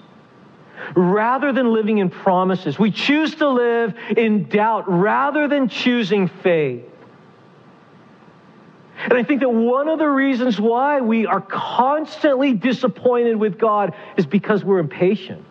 rather 0.96 1.52
than 1.52 1.74
living 1.74 1.98
in 1.98 2.08
promises. 2.08 2.78
We 2.78 2.90
choose 2.90 3.34
to 3.36 3.48
live 3.48 3.94
in 4.16 4.48
doubt 4.48 4.84
rather 4.88 5.46
than 5.46 5.68
choosing 5.68 6.28
faith. 6.28 6.84
And 9.04 9.14
I 9.14 9.22
think 9.22 9.40
that 9.40 9.48
one 9.48 9.88
of 9.88 9.98
the 9.98 10.08
reasons 10.08 10.60
why 10.60 11.00
we 11.00 11.26
are 11.26 11.40
constantly 11.40 12.52
disappointed 12.52 13.36
with 13.36 13.58
God 13.58 13.94
is 14.16 14.26
because 14.26 14.62
we're 14.62 14.78
impatient. 14.78 15.44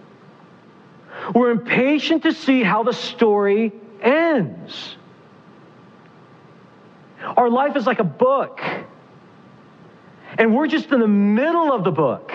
We're 1.34 1.52
impatient 1.52 2.24
to 2.24 2.34
see 2.34 2.64
how 2.64 2.84
the 2.84 2.94
story 2.94 3.74
ends. 4.02 4.96
Our 7.22 7.50
life 7.50 7.76
is 7.76 7.86
like 7.86 8.00
a 8.00 8.04
book, 8.04 8.62
and 10.38 10.56
we're 10.56 10.68
just 10.68 10.92
in 10.92 11.00
the 11.00 11.08
middle 11.08 11.74
of 11.74 11.84
the 11.84 11.92
book. 11.92 12.32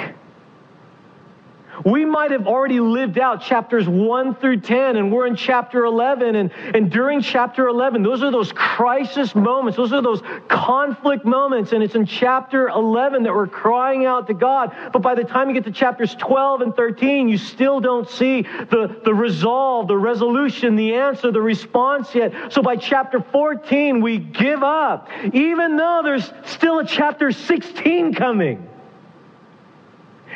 We 1.84 2.04
might 2.04 2.30
have 2.30 2.46
already 2.46 2.80
lived 2.80 3.18
out 3.18 3.42
chapters 3.42 3.88
1 3.88 4.37
through 4.37 4.60
10, 4.60 4.96
and 4.96 5.12
we're 5.12 5.26
in 5.26 5.37
chapter 5.37 5.84
11. 5.84 6.37
And, 6.37 6.52
and 6.74 6.90
during 6.90 7.20
chapter 7.20 7.66
11, 7.66 8.02
those 8.02 8.22
are 8.22 8.30
those 8.30 8.52
crisis 8.52 9.34
moments, 9.34 9.76
those 9.76 9.92
are 9.92 10.02
those 10.02 10.22
conflict 10.48 11.24
moments. 11.24 11.72
And 11.72 11.82
it's 11.82 11.94
in 11.94 12.06
chapter 12.06 12.68
11 12.68 13.24
that 13.24 13.34
we're 13.34 13.46
crying 13.46 14.06
out 14.06 14.26
to 14.28 14.34
God. 14.34 14.74
But 14.92 15.02
by 15.02 15.14
the 15.14 15.24
time 15.24 15.48
you 15.48 15.54
get 15.54 15.64
to 15.64 15.72
chapters 15.72 16.14
12 16.14 16.60
and 16.60 16.76
13, 16.76 17.28
you 17.28 17.38
still 17.38 17.80
don't 17.80 18.08
see 18.08 18.42
the, 18.42 19.00
the 19.04 19.14
resolve, 19.14 19.88
the 19.88 19.96
resolution, 19.96 20.76
the 20.76 20.94
answer, 20.94 21.32
the 21.32 21.42
response 21.42 22.14
yet. 22.14 22.52
So 22.52 22.62
by 22.62 22.76
chapter 22.76 23.20
14, 23.20 24.00
we 24.00 24.18
give 24.18 24.62
up, 24.62 25.08
even 25.32 25.76
though 25.76 26.02
there's 26.04 26.30
still 26.44 26.78
a 26.78 26.87
chapter 26.87 27.32
16 27.32 28.14
coming. 28.14 28.68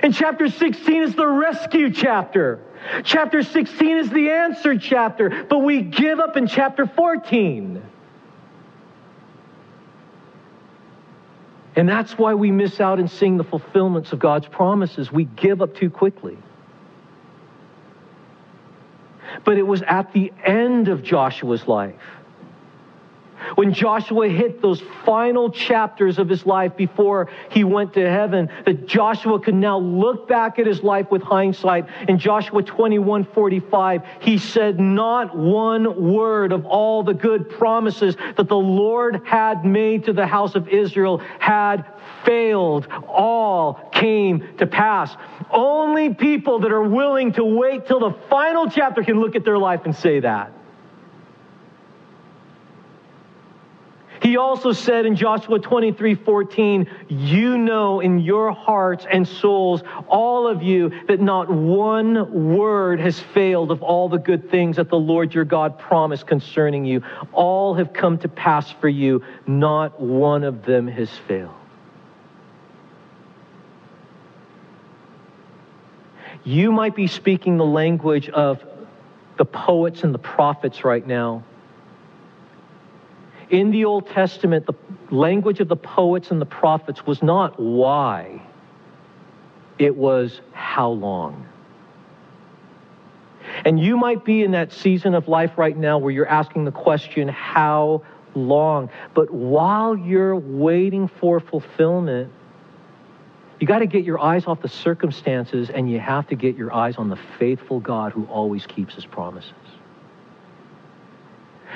And 0.03 0.15
chapter 0.15 0.49
16 0.49 1.03
is 1.03 1.15
the 1.15 1.27
rescue 1.27 1.91
chapter. 1.91 2.61
Chapter 3.05 3.43
16 3.43 3.99
is 3.99 4.11
the 4.11 4.31
answer 4.31 4.79
chapter, 4.79 5.47
but 5.49 5.59
we 5.59 5.83
give 5.83 6.21
up 6.21 6.37
in 6.37 6.47
chapter 6.47 6.87
14. 6.87 7.83
And 11.77 11.89
that's 11.89 12.19
why 12.19 12.35
we 12.35 12.51
miss 12.51 12.81
out 12.81 12.99
in 12.99 13.09
seeing 13.09 13.37
the 13.37 13.45
fulfillments 13.45 14.13
of 14.13 14.19
God's 14.19 14.47
promises. 14.49 15.13
We 15.13 15.25
give 15.25 15.63
up 15.63 15.77
too 15.77 15.91
quickly. 15.91 16.37
But 19.45 19.59
it 19.59 19.67
was 19.67 19.83
at 19.83 20.13
the 20.13 20.33
end 20.45 20.89
of 20.89 21.03
Joshua's 21.03 21.69
life 21.69 21.95
when 23.55 23.73
Joshua 23.73 24.29
hit 24.29 24.61
those 24.61 24.83
final 25.05 25.51
chapters 25.51 26.19
of 26.19 26.29
his 26.29 26.47
life 26.47 26.77
before 26.77 27.31
he 27.51 27.65
went 27.65 27.95
to 27.95 28.09
heaven, 28.09 28.51
that 28.65 28.87
Joshua 28.87 29.41
could 29.41 29.55
now 29.55 29.79
look 29.79 30.29
back 30.29 30.59
at 30.59 30.67
his 30.67 30.83
life 30.83 31.11
with 31.11 31.23
hindsight. 31.23 31.87
In 32.09 32.19
Joshua 32.19 32.63
21 32.63 33.25
45, 33.25 34.03
he 34.21 34.39
said, 34.39 34.79
Not 34.79 35.37
one 35.37 36.13
word 36.13 36.53
of 36.53 36.67
all 36.67 37.03
the 37.03 37.15
good 37.15 37.51
promises 37.51 38.17
that 38.37 38.49
the 38.49 38.57
Lord 38.57 39.23
had 39.27 39.65
made 39.65 40.05
to 40.05 40.13
the 40.13 40.27
house 40.27 40.55
of 40.55 40.69
Israel 40.69 41.19
had 41.39 41.85
failed. 42.25 42.87
All 43.07 43.89
came 43.93 44.57
to 44.59 44.67
pass. 44.67 45.15
Only 45.51 46.15
people 46.15 46.61
that 46.61 46.73
are 46.73 46.83
willing 46.83 47.33
to 47.33 47.45
wait 47.45 47.87
till 47.87 48.01
the 48.01 48.17
final 48.29 48.69
chapter 48.71 49.03
can 49.03 49.21
look 49.21 49.37
at 49.37 49.45
their 49.45 49.59
life 49.59 49.83
and 49.85 49.95
say 49.95 50.21
that. 50.21 50.53
He 54.29 54.37
also 54.37 54.73
said 54.73 55.07
in 55.07 55.17
Joshua 55.17 55.59
23 55.59 56.15
14, 56.15 56.87
You 57.09 57.57
know 57.57 58.01
in 58.01 58.19
your 58.19 58.53
hearts 58.53 59.07
and 59.11 59.27
souls, 59.27 59.83
all 60.07 60.47
of 60.47 60.63
you, 60.63 60.93
that 61.09 61.19
not 61.19 61.49
one 61.49 62.55
word 62.55 63.01
has 63.01 63.19
failed 63.19 63.71
of 63.71 63.83
all 63.83 64.11
the 64.11 64.19
good 64.19 64.51
things 64.51 64.77
that 64.77 64.91
the 64.91 64.99
Lord 64.99 65.33
your 65.33 65.47
God 65.47 65.79
promised 65.79 66.27
concerning 66.27 66.85
you. 66.85 67.03
All 67.33 67.73
have 67.77 67.95
come 67.95 68.19
to 68.19 68.29
pass 68.29 68.71
for 68.71 68.91
you, 68.91 69.25
not 69.47 69.99
one 69.99 70.45
of 70.45 70.63
them 70.63 70.87
has 70.89 71.09
failed. 71.27 71.55
You 76.45 76.71
might 76.71 76.95
be 76.95 77.07
speaking 77.07 77.57
the 77.57 77.65
language 77.65 78.29
of 78.29 78.63
the 79.39 79.47
poets 79.47 80.05
and 80.05 80.13
the 80.13 80.19
prophets 80.19 80.85
right 80.85 81.07
now 81.07 81.45
in 83.51 83.71
the 83.71 83.85
Old 83.85 84.09
Testament, 84.09 84.67
the 84.67 84.75
language 85.11 85.61
of 85.61 85.69
the 85.69 85.77
poets 85.77 86.31
and 86.31 86.41
the 86.41 86.47
prophets 86.47 87.07
was 87.07 87.23
not 87.23 87.59
why, 87.59 88.43
it 89.79 89.95
was 89.97 90.41
how 90.53 90.91
long. 90.91 91.47
And 93.65 93.81
you 93.81 93.97
might 93.97 94.25
be 94.25 94.43
in 94.43 94.53
that 94.53 94.73
season 94.73 95.15
of 95.15 95.29
life 95.29 95.57
right 95.57 95.77
now 95.77 95.99
where 95.99 96.13
you're 96.13 96.29
asking 96.29 96.65
the 96.65 96.73
question, 96.73 97.29
how 97.29 98.03
long? 98.35 98.91
But 99.15 99.31
while 99.31 99.97
you're 99.97 100.37
waiting 100.37 101.09
for 101.09 101.41
fulfillment, 101.41 102.33
you 103.59 103.67
got 103.67 103.81
to 103.81 103.87
get 103.87 104.05
your 104.05 104.21
eyes 104.21 104.47
off 104.47 104.63
the 104.63 104.69
circumstances 104.69 105.71
and 105.71 105.91
you 105.91 105.99
have 105.99 106.29
to 106.29 106.37
get 106.37 106.57
your 106.57 106.73
eyes 106.73 106.97
on 106.97 107.09
the 107.09 107.19
faithful 107.39 107.81
God 107.81 108.13
who 108.13 108.25
always 108.27 108.67
keeps 108.67 108.95
his 108.95 109.07
promises. 109.07 109.53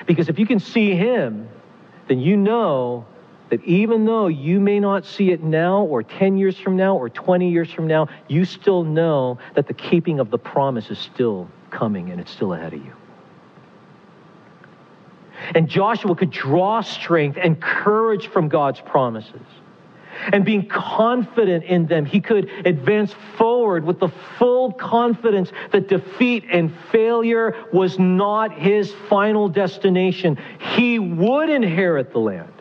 Because 0.06 0.28
if 0.28 0.38
you 0.38 0.46
can 0.46 0.60
see 0.60 0.94
him, 0.94 1.48
then 2.12 2.20
you 2.20 2.36
know 2.36 3.06
that 3.48 3.64
even 3.64 4.04
though 4.04 4.26
you 4.26 4.60
may 4.60 4.78
not 4.78 5.06
see 5.06 5.30
it 5.30 5.42
now 5.42 5.82
or 5.82 6.02
10 6.02 6.36
years 6.36 6.58
from 6.58 6.76
now 6.76 6.94
or 6.94 7.08
20 7.08 7.50
years 7.50 7.72
from 7.72 7.86
now, 7.86 8.06
you 8.28 8.44
still 8.44 8.84
know 8.84 9.38
that 9.54 9.66
the 9.66 9.72
keeping 9.72 10.20
of 10.20 10.30
the 10.30 10.36
promise 10.36 10.90
is 10.90 10.98
still 10.98 11.48
coming 11.70 12.10
and 12.10 12.20
it's 12.20 12.30
still 12.30 12.52
ahead 12.52 12.74
of 12.74 12.84
you. 12.84 12.92
And 15.54 15.66
Joshua 15.70 16.14
could 16.14 16.30
draw 16.30 16.82
strength 16.82 17.38
and 17.40 17.58
courage 17.58 18.26
from 18.26 18.50
God's 18.50 18.80
promises 18.80 19.40
and 20.32 20.44
being 20.44 20.68
confident 20.68 21.64
in 21.64 21.86
them, 21.86 22.04
he 22.04 22.20
could 22.20 22.48
advance 22.66 23.14
forward 23.36 23.84
with 23.84 23.98
the 23.98 24.08
full 24.38 24.72
confidence 24.72 25.52
that 25.72 25.88
defeat 25.88 26.44
and 26.50 26.72
failure 26.90 27.64
was 27.72 27.98
not 27.98 28.52
his 28.58 28.92
final 29.08 29.48
destination. 29.48 30.38
He 30.58 30.98
would 30.98 31.50
inherit 31.50 32.12
the 32.12 32.18
land. 32.18 32.52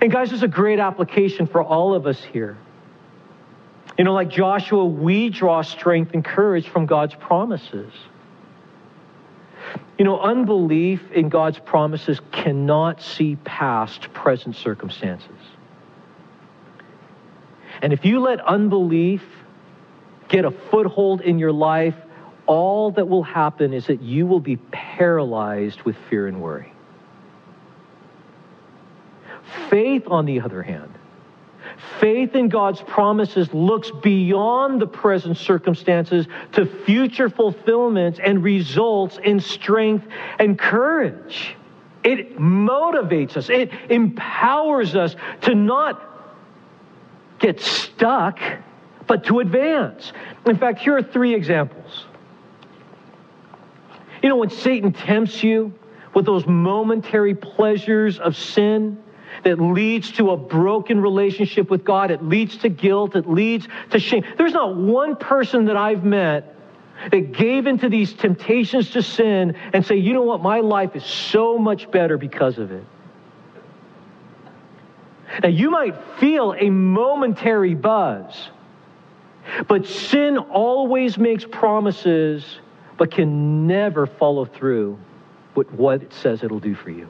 And 0.00 0.12
guys, 0.12 0.30
there's 0.30 0.42
a 0.42 0.48
great 0.48 0.78
application 0.78 1.46
for 1.46 1.62
all 1.62 1.94
of 1.94 2.06
us 2.06 2.22
here. 2.22 2.56
You 3.96 4.04
know, 4.04 4.12
like 4.12 4.28
Joshua, 4.28 4.84
we 4.84 5.28
draw 5.28 5.62
strength 5.62 6.14
and 6.14 6.24
courage 6.24 6.68
from 6.68 6.86
God's 6.86 7.14
promises. 7.14 7.92
You 9.98 10.04
know, 10.04 10.20
unbelief 10.20 11.10
in 11.10 11.28
God's 11.28 11.58
promises 11.58 12.20
cannot 12.30 13.02
see 13.02 13.36
past 13.44 14.12
present 14.12 14.54
circumstances. 14.54 15.28
And 17.82 17.92
if 17.92 18.04
you 18.04 18.20
let 18.20 18.40
unbelief 18.40 19.22
get 20.28 20.44
a 20.44 20.50
foothold 20.50 21.20
in 21.20 21.38
your 21.38 21.52
life, 21.52 21.94
all 22.46 22.90
that 22.92 23.08
will 23.08 23.22
happen 23.22 23.72
is 23.72 23.86
that 23.86 24.00
you 24.00 24.26
will 24.26 24.40
be 24.40 24.56
paralyzed 24.56 25.82
with 25.82 25.96
fear 26.08 26.26
and 26.26 26.40
worry. 26.40 26.72
Faith, 29.70 30.04
on 30.06 30.24
the 30.24 30.40
other 30.40 30.62
hand, 30.62 30.92
faith 32.00 32.34
in 32.34 32.48
God's 32.48 32.80
promises 32.80 33.52
looks 33.52 33.90
beyond 34.02 34.80
the 34.80 34.86
present 34.86 35.36
circumstances 35.36 36.26
to 36.52 36.66
future 36.66 37.28
fulfillments 37.28 38.18
and 38.22 38.42
results 38.42 39.18
in 39.22 39.40
strength 39.40 40.06
and 40.38 40.58
courage. 40.58 41.54
It 42.02 42.38
motivates 42.38 43.36
us, 43.36 43.50
it 43.50 43.70
empowers 43.90 44.96
us 44.96 45.16
to 45.42 45.54
not 45.54 46.17
get 47.38 47.60
stuck, 47.60 48.40
but 49.06 49.24
to 49.24 49.40
advance. 49.40 50.12
In 50.46 50.56
fact, 50.56 50.80
here 50.80 50.96
are 50.96 51.02
three 51.02 51.34
examples. 51.34 52.06
You 54.22 54.28
know, 54.28 54.36
when 54.36 54.50
Satan 54.50 54.92
tempts 54.92 55.42
you 55.42 55.72
with 56.14 56.26
those 56.26 56.46
momentary 56.46 57.34
pleasures 57.34 58.18
of 58.18 58.36
sin, 58.36 58.98
that 59.44 59.60
leads 59.60 60.12
to 60.12 60.30
a 60.30 60.36
broken 60.36 61.00
relationship 61.00 61.70
with 61.70 61.84
God. 61.84 62.10
It 62.10 62.24
leads 62.24 62.56
to 62.58 62.68
guilt. 62.68 63.14
It 63.14 63.28
leads 63.28 63.68
to 63.90 63.98
shame. 63.98 64.24
There's 64.36 64.52
not 64.52 64.76
one 64.76 65.16
person 65.16 65.66
that 65.66 65.76
I've 65.76 66.04
met 66.04 66.54
that 67.12 67.32
gave 67.32 67.66
into 67.66 67.88
these 67.88 68.12
temptations 68.12 68.90
to 68.90 69.02
sin 69.02 69.54
and 69.72 69.86
say, 69.86 69.96
you 69.96 70.12
know 70.12 70.22
what, 70.22 70.42
my 70.42 70.60
life 70.60 70.96
is 70.96 71.04
so 71.04 71.56
much 71.58 71.90
better 71.90 72.18
because 72.18 72.58
of 72.58 72.72
it. 72.72 72.84
Now, 75.42 75.48
you 75.48 75.70
might 75.70 75.94
feel 76.18 76.54
a 76.58 76.70
momentary 76.70 77.74
buzz, 77.74 78.50
but 79.66 79.86
sin 79.86 80.38
always 80.38 81.18
makes 81.18 81.44
promises 81.44 82.60
but 82.96 83.10
can 83.10 83.66
never 83.66 84.06
follow 84.06 84.44
through 84.44 84.98
with 85.54 85.70
what 85.72 86.02
it 86.02 86.12
says 86.12 86.42
it'll 86.42 86.58
do 86.58 86.74
for 86.74 86.90
you. 86.90 87.08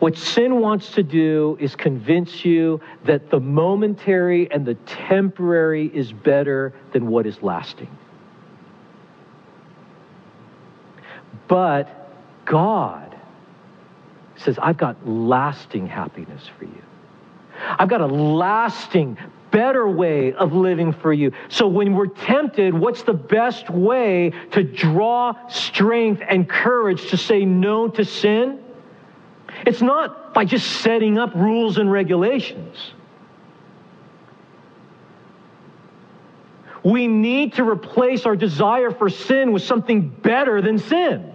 What 0.00 0.16
sin 0.16 0.60
wants 0.60 0.92
to 0.92 1.02
do 1.02 1.56
is 1.60 1.76
convince 1.76 2.44
you 2.44 2.80
that 3.04 3.30
the 3.30 3.40
momentary 3.40 4.50
and 4.50 4.66
the 4.66 4.74
temporary 4.86 5.86
is 5.94 6.12
better 6.12 6.72
than 6.92 7.06
what 7.06 7.26
is 7.26 7.42
lasting. 7.42 7.90
But 11.48 12.10
God 12.44 13.13
says, 14.36 14.58
I've 14.60 14.76
got 14.76 15.08
lasting 15.08 15.86
happiness 15.86 16.48
for 16.58 16.64
you. 16.64 16.82
I've 17.78 17.88
got 17.88 18.00
a 18.00 18.06
lasting, 18.06 19.16
better 19.50 19.88
way 19.88 20.32
of 20.32 20.52
living 20.52 20.92
for 20.92 21.12
you. 21.12 21.32
So 21.48 21.68
when 21.68 21.94
we're 21.94 22.08
tempted, 22.08 22.74
what's 22.74 23.02
the 23.04 23.12
best 23.12 23.70
way 23.70 24.32
to 24.52 24.62
draw 24.62 25.34
strength 25.48 26.22
and 26.26 26.48
courage 26.48 27.10
to 27.10 27.16
say 27.16 27.44
no 27.44 27.88
to 27.88 28.04
sin? 28.04 28.60
It's 29.66 29.80
not 29.80 30.34
by 30.34 30.44
just 30.44 30.80
setting 30.80 31.18
up 31.18 31.34
rules 31.34 31.78
and 31.78 31.90
regulations. 31.90 32.92
We 36.82 37.06
need 37.06 37.54
to 37.54 37.64
replace 37.66 38.26
our 38.26 38.36
desire 38.36 38.90
for 38.90 39.08
sin 39.08 39.52
with 39.52 39.62
something 39.62 40.08
better 40.08 40.60
than 40.60 40.78
sin. 40.78 41.33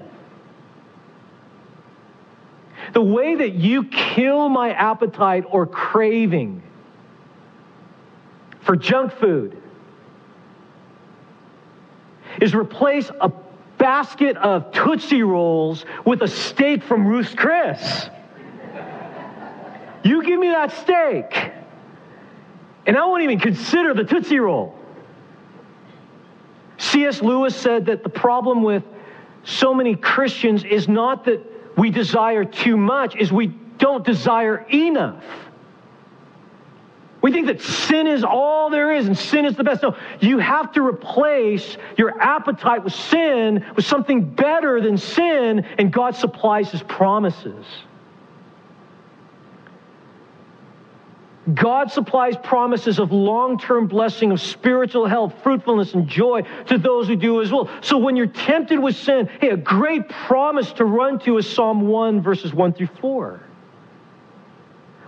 The 2.94 3.02
way 3.02 3.36
that 3.36 3.54
you 3.54 3.86
kill 3.86 4.50
my 4.50 4.72
appetite 4.72 5.46
or 5.50 5.66
craving 5.68 6.64
for 8.62 8.76
junk 8.76 9.14
food 9.14 9.62
is 12.42 12.56
replace 12.56 13.10
a 13.22 13.32
basket 13.78 14.38
of 14.38 14.72
Tootsie 14.72 15.24
Rolls 15.24 15.86
with 16.06 16.22
a 16.22 16.28
steak 16.28 16.84
from 16.84 17.08
Ruth's 17.08 17.34
Chris. 17.34 18.10
You 20.04 20.24
give 20.24 20.40
me 20.40 20.48
that 20.50 20.72
steak, 20.72 21.52
and 22.86 22.98
I 22.98 23.06
won't 23.06 23.24
even 23.24 23.40
consider 23.40 23.94
the 23.94 24.04
Tootsie 24.04 24.40
Roll. 24.40 24.76
C.S. 26.78 27.22
Lewis 27.22 27.56
said 27.56 27.86
that 27.88 28.04
the 28.04 28.10
problem 28.10 28.64
with 28.64 28.84
so 29.44 29.74
many 29.74 29.96
Christians 29.96 30.64
is 30.64 30.88
not 30.88 31.26
that 31.26 31.49
we 31.80 31.90
desire 31.90 32.44
too 32.44 32.76
much, 32.78 33.16
is 33.16 33.32
we 33.32 33.48
don't 33.48 34.06
desire 34.06 34.66
enough. 34.70 35.24
We 37.22 37.32
think 37.32 37.48
that 37.48 37.62
sin 37.62 38.08
is 38.08 38.24
all 38.24 38.70
there 38.70 38.94
is 38.94 39.08
and 39.08 39.18
sin 39.18 39.46
is 39.46 39.56
the 39.56 39.64
best. 39.64 39.84
No, 39.84 39.96
you 40.20 40.40
have 40.40 40.72
to 40.74 40.86
replace 40.86 41.78
your 41.98 42.20
appetite 42.22 42.84
with 42.84 42.94
sin 42.94 43.66
with 43.76 43.86
something 43.86 44.30
better 44.30 44.80
than 44.82 44.98
sin, 44.98 45.66
and 45.78 45.92
God 45.92 46.16
supplies 46.16 46.72
his 46.72 46.84
promises. 46.84 47.66
God 51.54 51.92
supplies 51.92 52.36
promises 52.38 53.00
of 53.00 53.12
long 53.12 53.60
term 53.60 53.88
blessing, 53.88 54.32
of 54.32 54.42
spiritual 54.42 55.08
health, 55.08 55.34
fruitfulness, 55.44 55.94
and 55.94 56.08
joy 56.08 56.44
to 56.68 56.78
those 56.78 57.08
who 57.08 57.16
do 57.16 57.40
His 57.40 57.52
will. 57.52 57.70
So 57.82 57.98
when 57.98 58.16
you're 58.16 58.28
tempted 58.28 58.80
with 58.80 58.96
sin, 58.96 59.30
hey, 59.40 59.50
a 59.50 59.58
great 59.58 60.10
promise 60.10 60.72
to 60.74 60.86
run 60.86 61.20
to 61.20 61.38
is 61.38 61.50
Psalm 61.50 61.88
1, 61.88 62.22
verses 62.22 62.54
1 62.54 62.74
through 62.74 62.90
4. 63.02 63.49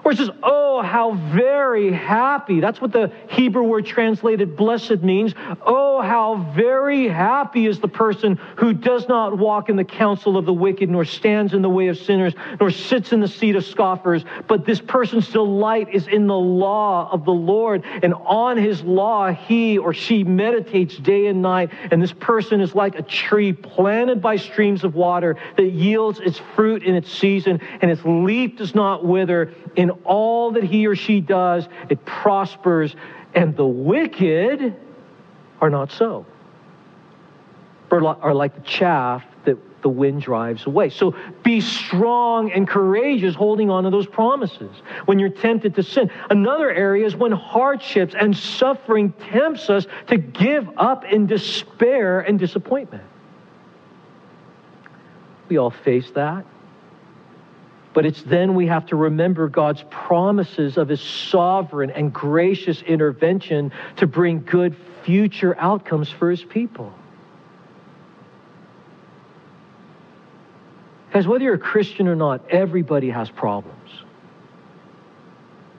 Where 0.03 0.13
it 0.13 0.17
says, 0.17 0.31
Oh, 0.41 0.81
how 0.81 1.13
very 1.33 1.91
happy. 1.91 2.59
That's 2.59 2.81
what 2.81 2.91
the 2.91 3.11
Hebrew 3.29 3.63
word 3.63 3.85
translated 3.85 4.55
blessed 4.55 5.03
means. 5.03 5.33
Oh, 5.65 6.01
how 6.01 6.51
very 6.55 7.07
happy 7.07 7.67
is 7.67 7.79
the 7.79 7.87
person 7.87 8.39
who 8.55 8.73
does 8.73 9.07
not 9.07 9.37
walk 9.37 9.69
in 9.69 9.75
the 9.75 9.83
counsel 9.83 10.37
of 10.37 10.45
the 10.45 10.53
wicked, 10.53 10.89
nor 10.89 11.05
stands 11.05 11.53
in 11.53 11.61
the 11.61 11.69
way 11.69 11.87
of 11.87 11.97
sinners, 11.97 12.33
nor 12.59 12.71
sits 12.71 13.13
in 13.13 13.19
the 13.19 13.27
seat 13.27 13.55
of 13.55 13.63
scoffers. 13.63 14.25
But 14.47 14.65
this 14.65 14.81
person's 14.81 15.27
delight 15.27 15.89
is 15.93 16.07
in 16.07 16.27
the 16.27 16.37
law 16.37 17.09
of 17.11 17.25
the 17.25 17.31
Lord. 17.31 17.83
And 18.01 18.13
on 18.13 18.57
his 18.57 18.81
law, 18.83 19.31
he 19.31 19.77
or 19.77 19.93
she 19.93 20.23
meditates 20.23 20.97
day 20.97 21.27
and 21.27 21.41
night. 21.41 21.69
And 21.91 22.01
this 22.01 22.13
person 22.13 22.59
is 22.61 22.73
like 22.73 22.95
a 22.95 23.03
tree 23.03 23.53
planted 23.53 24.21
by 24.21 24.37
streams 24.37 24.83
of 24.83 24.95
water 24.95 25.37
that 25.57 25.71
yields 25.71 26.19
its 26.19 26.39
fruit 26.55 26.83
in 26.83 26.95
its 26.95 27.11
season, 27.11 27.61
and 27.81 27.91
its 27.91 28.01
leaf 28.03 28.57
does 28.57 28.73
not 28.73 29.05
wither. 29.05 29.53
In 29.75 29.90
all 30.03 30.51
that 30.51 30.63
he 30.63 30.87
or 30.87 30.95
she 30.95 31.21
does, 31.21 31.67
it 31.89 32.03
prospers, 32.05 32.95
and 33.33 33.55
the 33.55 33.65
wicked 33.65 34.75
are 35.59 35.69
not 35.69 35.91
so. 35.91 36.25
Are 37.91 38.33
like 38.33 38.55
the 38.55 38.61
chaff 38.61 39.23
that 39.43 39.57
the 39.81 39.89
wind 39.89 40.21
drives 40.21 40.65
away. 40.65 40.89
So 40.89 41.15
be 41.43 41.59
strong 41.59 42.51
and 42.51 42.67
courageous 42.67 43.35
holding 43.35 43.69
on 43.69 43.83
to 43.83 43.89
those 43.89 44.07
promises 44.07 44.71
when 45.05 45.19
you're 45.19 45.29
tempted 45.29 45.75
to 45.75 45.83
sin. 45.83 46.09
Another 46.29 46.71
area 46.71 47.05
is 47.05 47.15
when 47.15 47.33
hardships 47.33 48.15
and 48.17 48.35
suffering 48.35 49.13
tempts 49.31 49.69
us 49.69 49.87
to 50.07 50.17
give 50.17 50.69
up 50.77 51.03
in 51.03 51.27
despair 51.27 52.21
and 52.21 52.39
disappointment. 52.39 53.03
We 55.49 55.57
all 55.57 55.71
face 55.71 56.09
that. 56.11 56.45
But 57.93 58.05
it's 58.05 58.21
then 58.23 58.55
we 58.55 58.67
have 58.67 58.85
to 58.87 58.95
remember 58.95 59.49
God's 59.49 59.83
promises 59.89 60.77
of 60.77 60.87
His 60.87 61.01
sovereign 61.01 61.89
and 61.91 62.13
gracious 62.13 62.81
intervention 62.81 63.71
to 63.97 64.07
bring 64.07 64.43
good 64.43 64.75
future 65.03 65.55
outcomes 65.59 66.09
for 66.09 66.29
His 66.29 66.43
people. 66.43 66.93
Because 71.07 71.27
whether 71.27 71.43
you're 71.43 71.55
a 71.55 71.59
Christian 71.59 72.07
or 72.07 72.15
not, 72.15 72.49
everybody 72.49 73.09
has 73.09 73.29
problems. 73.29 73.89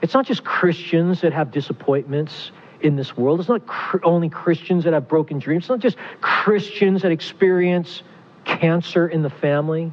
It's 0.03 0.13
not 0.13 0.27
just 0.27 0.43
Christians 0.43 1.21
that 1.21 1.33
have 1.33 1.49
disappointments 1.51 2.51
in 2.81 2.95
this 2.95 3.17
world. 3.17 3.39
It's 3.39 3.49
not 3.49 3.65
cr- 3.65 3.97
only 4.03 4.29
Christians 4.29 4.83
that 4.83 4.93
have 4.93 5.07
broken 5.07 5.39
dreams. 5.39 5.63
It's 5.63 5.69
not 5.69 5.79
just 5.79 5.97
Christians 6.21 7.01
that 7.01 7.11
experience 7.11 8.03
cancer 8.45 9.07
in 9.07 9.23
the 9.23 9.29
family. 9.29 9.91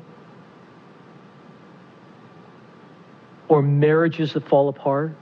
Or 3.50 3.62
marriages 3.62 4.32
that 4.32 4.48
fall 4.48 4.68
apart, 4.68 5.12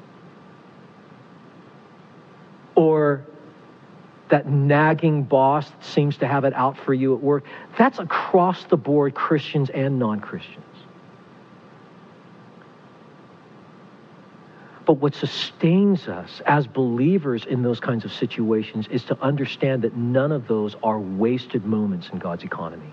or 2.74 3.24
that 4.28 4.46
nagging 4.46 5.22
boss 5.22 5.68
that 5.70 5.82
seems 5.82 6.18
to 6.18 6.26
have 6.26 6.44
it 6.44 6.52
out 6.52 6.76
for 6.76 6.92
you 6.92 7.14
at 7.14 7.22
work. 7.22 7.44
That's 7.78 7.98
across 7.98 8.64
the 8.64 8.76
board, 8.76 9.14
Christians 9.14 9.70
and 9.70 9.98
non 9.98 10.20
Christians. 10.20 10.64
But 14.84 14.94
what 14.94 15.14
sustains 15.14 16.06
us 16.06 16.42
as 16.44 16.66
believers 16.66 17.46
in 17.46 17.62
those 17.62 17.80
kinds 17.80 18.04
of 18.04 18.12
situations 18.12 18.86
is 18.90 19.04
to 19.04 19.18
understand 19.22 19.82
that 19.82 19.96
none 19.96 20.32
of 20.32 20.46
those 20.48 20.76
are 20.82 21.00
wasted 21.00 21.64
moments 21.64 22.10
in 22.12 22.18
God's 22.18 22.44
economy. 22.44 22.92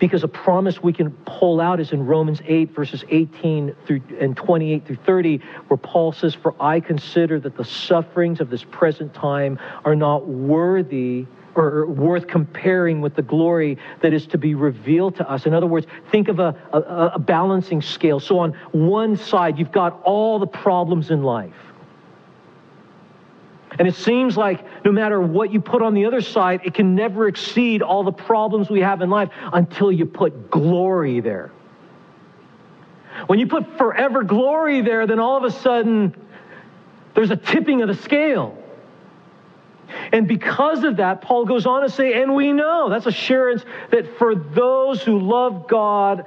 Because 0.00 0.24
a 0.24 0.28
promise 0.28 0.82
we 0.82 0.92
can 0.92 1.10
pull 1.26 1.60
out 1.60 1.78
is 1.78 1.92
in 1.92 2.04
Romans 2.04 2.40
8, 2.44 2.74
verses 2.74 3.04
18 3.10 3.76
through 3.86 4.00
and 4.18 4.36
28 4.36 4.86
through 4.86 4.96
30, 4.96 5.40
where 5.68 5.76
Paul 5.76 6.12
says, 6.12 6.34
For 6.34 6.54
I 6.60 6.80
consider 6.80 7.38
that 7.38 7.56
the 7.56 7.64
sufferings 7.64 8.40
of 8.40 8.50
this 8.50 8.64
present 8.64 9.14
time 9.14 9.58
are 9.84 9.94
not 9.94 10.26
worthy 10.26 11.26
or 11.54 11.86
worth 11.86 12.26
comparing 12.26 13.00
with 13.00 13.14
the 13.14 13.22
glory 13.22 13.76
that 14.02 14.12
is 14.12 14.26
to 14.28 14.38
be 14.38 14.54
revealed 14.54 15.16
to 15.16 15.30
us. 15.30 15.46
In 15.46 15.52
other 15.54 15.66
words, 15.66 15.86
think 16.10 16.28
of 16.28 16.38
a, 16.38 16.56
a, 16.72 17.12
a 17.14 17.18
balancing 17.18 17.82
scale. 17.82 18.20
So 18.20 18.38
on 18.38 18.52
one 18.72 19.16
side, 19.16 19.58
you've 19.58 19.72
got 19.72 20.00
all 20.02 20.38
the 20.38 20.46
problems 20.46 21.10
in 21.10 21.22
life. 21.22 21.69
And 23.80 23.88
it 23.88 23.94
seems 23.94 24.36
like 24.36 24.62
no 24.84 24.92
matter 24.92 25.22
what 25.22 25.50
you 25.50 25.58
put 25.58 25.80
on 25.80 25.94
the 25.94 26.04
other 26.04 26.20
side, 26.20 26.60
it 26.64 26.74
can 26.74 26.94
never 26.94 27.28
exceed 27.28 27.80
all 27.80 28.04
the 28.04 28.12
problems 28.12 28.68
we 28.68 28.80
have 28.80 29.00
in 29.00 29.08
life 29.08 29.30
until 29.54 29.90
you 29.90 30.04
put 30.04 30.50
glory 30.50 31.20
there. 31.20 31.50
When 33.26 33.38
you 33.38 33.46
put 33.46 33.78
forever 33.78 34.22
glory 34.22 34.82
there, 34.82 35.06
then 35.06 35.18
all 35.18 35.38
of 35.38 35.44
a 35.44 35.50
sudden 35.50 36.14
there's 37.14 37.30
a 37.30 37.36
tipping 37.36 37.80
of 37.80 37.88
the 37.88 37.94
scale. 37.94 38.62
And 40.12 40.28
because 40.28 40.84
of 40.84 40.98
that, 40.98 41.22
Paul 41.22 41.46
goes 41.46 41.64
on 41.64 41.80
to 41.80 41.88
say, 41.88 42.20
and 42.20 42.34
we 42.34 42.52
know, 42.52 42.90
that's 42.90 43.06
assurance 43.06 43.64
that 43.92 44.18
for 44.18 44.34
those 44.34 45.02
who 45.02 45.18
love 45.20 45.66
God, 45.66 46.26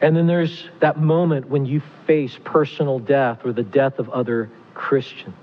And 0.00 0.16
then 0.16 0.26
there's 0.26 0.68
that 0.80 1.00
moment 1.00 1.48
when 1.48 1.66
you 1.66 1.82
face 2.06 2.38
personal 2.44 2.98
death 2.98 3.44
or 3.44 3.52
the 3.52 3.64
death 3.64 3.98
of 3.98 4.08
other 4.10 4.50
Christians. 4.74 5.34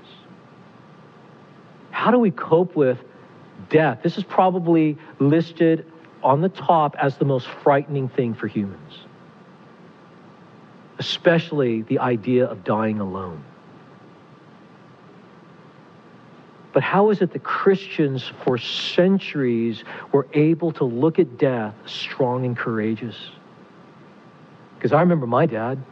How 1.91 2.11
do 2.11 2.19
we 2.19 2.31
cope 2.31 2.75
with 2.75 2.97
death? 3.69 3.99
This 4.03 4.17
is 4.17 4.23
probably 4.23 4.97
listed 5.19 5.91
on 6.23 6.41
the 6.41 6.49
top 6.49 6.95
as 7.01 7.17
the 7.17 7.25
most 7.25 7.47
frightening 7.63 8.09
thing 8.09 8.33
for 8.33 8.47
humans, 8.47 8.93
especially 10.99 11.81
the 11.83 11.99
idea 11.99 12.45
of 12.45 12.63
dying 12.63 12.99
alone. 12.99 13.43
But 16.73 16.83
how 16.83 17.09
is 17.09 17.21
it 17.21 17.31
that 17.31 17.43
Christians 17.43 18.31
for 18.43 18.57
centuries 18.57 19.83
were 20.11 20.27
able 20.33 20.71
to 20.73 20.83
look 20.83 21.19
at 21.19 21.37
death 21.37 21.73
strong 21.85 22.45
and 22.45 22.57
courageous? 22.57 23.15
Because 24.85 24.97
I 24.97 24.99
remember 24.99 25.25
my 25.25 25.47
dad. 25.47 25.83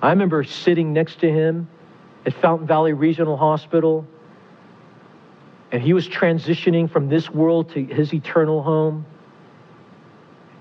I 0.00 0.10
remember 0.10 0.44
sitting 0.44 0.92
next 0.92 1.18
to 1.22 1.28
him 1.28 1.66
at 2.24 2.32
Fountain 2.34 2.68
Valley 2.68 2.92
Regional 2.92 3.36
Hospital, 3.36 4.06
and 5.72 5.82
he 5.82 5.92
was 5.92 6.08
transitioning 6.08 6.88
from 6.88 7.08
this 7.08 7.28
world 7.30 7.70
to 7.70 7.84
his 7.84 8.14
eternal 8.14 8.62
home. 8.62 9.06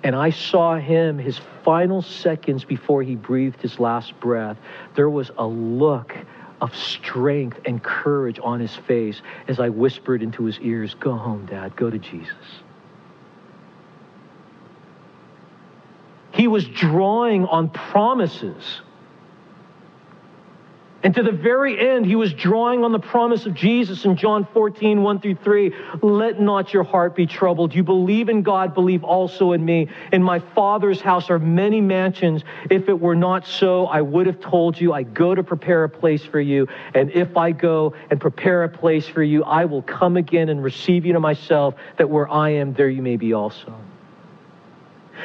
And 0.02 0.16
I 0.16 0.32
saw 0.32 0.78
him, 0.78 1.20
his 1.20 1.40
final 1.64 2.02
seconds 2.02 2.64
before 2.64 3.04
he 3.04 3.14
breathed 3.14 3.62
his 3.62 3.80
last 3.80 4.20
breath, 4.20 4.58
there 4.96 5.12
was 5.12 5.30
a 5.38 5.46
look 5.46 6.16
of 6.62 6.76
strength 6.76 7.60
and 7.64 7.84
courage 7.84 8.40
on 8.42 8.60
his 8.60 8.76
face 8.76 9.22
as 9.48 9.60
I 9.60 9.70
whispered 9.70 10.24
into 10.24 10.46
his 10.46 10.60
ears, 10.62 10.96
Go 10.96 11.14
home, 11.14 11.46
Dad, 11.46 11.76
go 11.76 11.92
to 11.92 12.00
Jesus. 12.00 12.64
He 16.32 16.48
was 16.48 16.66
drawing 16.68 17.46
on 17.46 17.70
promises. 17.70 18.82
And 21.02 21.16
to 21.16 21.24
the 21.24 21.32
very 21.32 21.80
end, 21.80 22.06
he 22.06 22.18
was 22.18 22.34
drawing 22.34 22.84
on 22.84 22.92
the 22.92 23.00
promise 23.00 23.46
of 23.46 23.54
Jesus 23.54 24.04
in 24.04 24.18
John 24.18 24.46
14, 24.54 25.02
1 25.02 25.22
through 25.22 25.36
3. 25.36 25.74
Let 26.02 26.42
not 26.42 26.74
your 26.74 26.84
heart 26.84 27.16
be 27.16 27.26
troubled. 27.26 27.74
You 27.74 27.84
believe 27.84 28.28
in 28.28 28.42
God, 28.42 28.74
believe 28.74 29.06
also 29.06 29.54
in 29.54 29.64
me. 29.64 29.88
In 30.12 30.22
my 30.22 30.40
Father's 30.40 31.00
house 31.00 31.30
are 31.30 31.40
many 31.40 31.80
mansions. 31.80 32.44
If 32.70 32.90
it 32.90 33.00
were 33.00 33.16
not 33.16 33.48
so, 33.48 33.86
I 33.86 34.02
would 34.02 34.28
have 34.28 34.42
told 34.42 34.80
you, 34.80 34.92
I 34.92 35.04
go 35.04 35.34
to 35.34 35.42
prepare 35.42 35.86
a 35.86 35.90
place 35.90 36.26
for 36.26 36.42
you. 36.42 36.68
And 36.94 37.12
if 37.12 37.38
I 37.38 37.52
go 37.52 37.94
and 38.10 38.20
prepare 38.20 38.66
a 38.66 38.70
place 38.70 39.08
for 39.08 39.24
you, 39.24 39.46
I 39.46 39.64
will 39.66 39.84
come 39.84 40.18
again 40.18 40.50
and 40.50 40.62
receive 40.62 41.06
you 41.06 41.14
to 41.14 41.22
myself, 41.22 41.76
that 41.96 42.10
where 42.10 42.30
I 42.30 42.50
am, 42.50 42.74
there 42.74 42.90
you 42.90 43.02
may 43.02 43.16
be 43.16 43.32
also. 43.32 43.74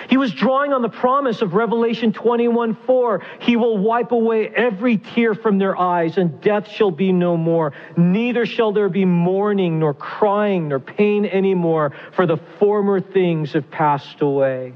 He 0.08 0.16
was 0.16 0.32
drawing 0.32 0.72
on 0.72 0.82
the 0.82 0.88
promise 0.88 1.42
of 1.42 1.54
Revelation 1.54 2.12
21 2.12 2.74
4. 2.74 3.22
He 3.40 3.56
will 3.56 3.78
wipe 3.78 4.12
away 4.12 4.48
every 4.48 4.98
tear 4.98 5.34
from 5.34 5.58
their 5.58 5.76
eyes, 5.76 6.18
and 6.18 6.40
death 6.40 6.68
shall 6.68 6.90
be 6.90 7.12
no 7.12 7.36
more. 7.36 7.72
Neither 7.96 8.46
shall 8.46 8.72
there 8.72 8.88
be 8.88 9.04
mourning, 9.04 9.78
nor 9.78 9.94
crying, 9.94 10.68
nor 10.68 10.80
pain 10.80 11.26
anymore, 11.26 11.92
for 12.14 12.26
the 12.26 12.36
former 12.58 13.00
things 13.00 13.52
have 13.52 13.70
passed 13.70 14.20
away. 14.20 14.72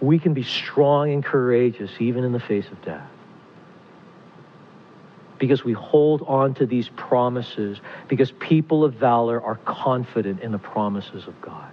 We 0.00 0.18
can 0.18 0.32
be 0.32 0.42
strong 0.42 1.12
and 1.12 1.24
courageous 1.24 1.90
even 1.98 2.24
in 2.24 2.32
the 2.32 2.40
face 2.40 2.66
of 2.68 2.82
death. 2.82 3.08
Because 5.38 5.64
we 5.64 5.72
hold 5.72 6.22
on 6.26 6.54
to 6.54 6.66
these 6.66 6.88
promises, 6.90 7.80
because 8.08 8.30
people 8.32 8.84
of 8.84 8.94
valor 8.94 9.40
are 9.42 9.56
confident 9.56 10.40
in 10.40 10.52
the 10.52 10.58
promises 10.58 11.26
of 11.26 11.40
God. 11.40 11.69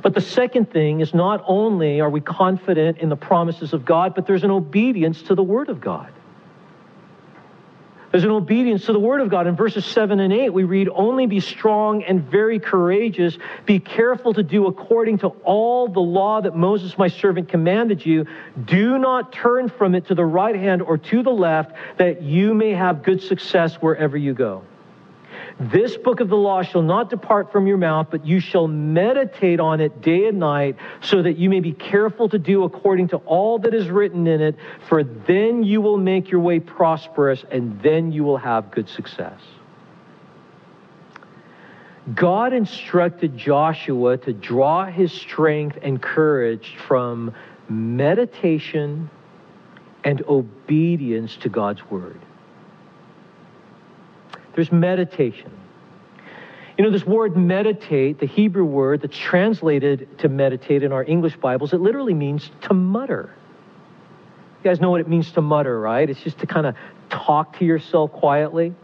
But 0.00 0.14
the 0.14 0.20
second 0.20 0.70
thing 0.70 1.00
is 1.00 1.12
not 1.12 1.44
only 1.46 2.00
are 2.00 2.10
we 2.10 2.20
confident 2.20 2.98
in 2.98 3.08
the 3.08 3.16
promises 3.16 3.72
of 3.72 3.84
God, 3.84 4.14
but 4.14 4.26
there's 4.26 4.44
an 4.44 4.50
obedience 4.50 5.22
to 5.22 5.34
the 5.34 5.42
Word 5.42 5.68
of 5.68 5.80
God. 5.80 6.12
There's 8.12 8.24
an 8.24 8.30
obedience 8.30 8.84
to 8.86 8.92
the 8.92 9.00
Word 9.00 9.22
of 9.22 9.30
God. 9.30 9.46
In 9.46 9.56
verses 9.56 9.86
7 9.86 10.20
and 10.20 10.34
8, 10.34 10.50
we 10.50 10.64
read, 10.64 10.90
Only 10.90 11.26
be 11.26 11.40
strong 11.40 12.02
and 12.02 12.22
very 12.22 12.60
courageous. 12.60 13.38
Be 13.64 13.80
careful 13.80 14.34
to 14.34 14.42
do 14.42 14.66
according 14.66 15.18
to 15.18 15.28
all 15.28 15.88
the 15.88 16.00
law 16.00 16.42
that 16.42 16.54
Moses, 16.54 16.98
my 16.98 17.08
servant, 17.08 17.48
commanded 17.48 18.04
you. 18.04 18.26
Do 18.66 18.98
not 18.98 19.32
turn 19.32 19.70
from 19.70 19.94
it 19.94 20.08
to 20.08 20.14
the 20.14 20.26
right 20.26 20.54
hand 20.54 20.82
or 20.82 20.98
to 20.98 21.22
the 21.22 21.30
left, 21.30 21.72
that 21.96 22.20
you 22.20 22.52
may 22.52 22.72
have 22.72 23.02
good 23.02 23.22
success 23.22 23.76
wherever 23.76 24.18
you 24.18 24.34
go. 24.34 24.62
This 25.60 25.96
book 25.96 26.20
of 26.20 26.28
the 26.28 26.36
law 26.36 26.62
shall 26.62 26.82
not 26.82 27.10
depart 27.10 27.52
from 27.52 27.66
your 27.66 27.76
mouth, 27.76 28.08
but 28.10 28.26
you 28.26 28.40
shall 28.40 28.66
meditate 28.68 29.60
on 29.60 29.80
it 29.80 30.00
day 30.00 30.26
and 30.26 30.38
night, 30.38 30.76
so 31.00 31.22
that 31.22 31.36
you 31.38 31.50
may 31.50 31.60
be 31.60 31.72
careful 31.72 32.28
to 32.30 32.38
do 32.38 32.64
according 32.64 33.08
to 33.08 33.18
all 33.18 33.58
that 33.60 33.74
is 33.74 33.88
written 33.88 34.26
in 34.26 34.40
it, 34.40 34.56
for 34.88 35.04
then 35.04 35.62
you 35.62 35.80
will 35.80 35.98
make 35.98 36.30
your 36.30 36.40
way 36.40 36.58
prosperous, 36.60 37.44
and 37.50 37.80
then 37.82 38.12
you 38.12 38.24
will 38.24 38.38
have 38.38 38.70
good 38.70 38.88
success. 38.88 39.40
God 42.14 42.52
instructed 42.52 43.36
Joshua 43.36 44.16
to 44.18 44.32
draw 44.32 44.86
his 44.86 45.12
strength 45.12 45.78
and 45.82 46.02
courage 46.02 46.76
from 46.88 47.32
meditation 47.68 49.08
and 50.02 50.22
obedience 50.26 51.36
to 51.36 51.48
God's 51.48 51.88
word. 51.90 52.20
There's 54.54 54.72
meditation. 54.72 55.50
You 56.78 56.84
know, 56.84 56.90
this 56.90 57.06
word 57.06 57.36
meditate, 57.36 58.18
the 58.18 58.26
Hebrew 58.26 58.64
word 58.64 59.02
that's 59.02 59.16
translated 59.16 60.18
to 60.18 60.28
meditate 60.28 60.82
in 60.82 60.92
our 60.92 61.04
English 61.04 61.36
Bibles, 61.36 61.72
it 61.72 61.80
literally 61.80 62.14
means 62.14 62.50
to 62.62 62.74
mutter. 62.74 63.34
You 64.62 64.70
guys 64.70 64.80
know 64.80 64.90
what 64.90 65.00
it 65.00 65.08
means 65.08 65.32
to 65.32 65.42
mutter, 65.42 65.78
right? 65.78 66.08
It's 66.08 66.20
just 66.20 66.38
to 66.38 66.46
kind 66.46 66.66
of 66.66 66.74
talk 67.10 67.58
to 67.58 67.64
yourself 67.64 68.12
quietly. 68.12 68.74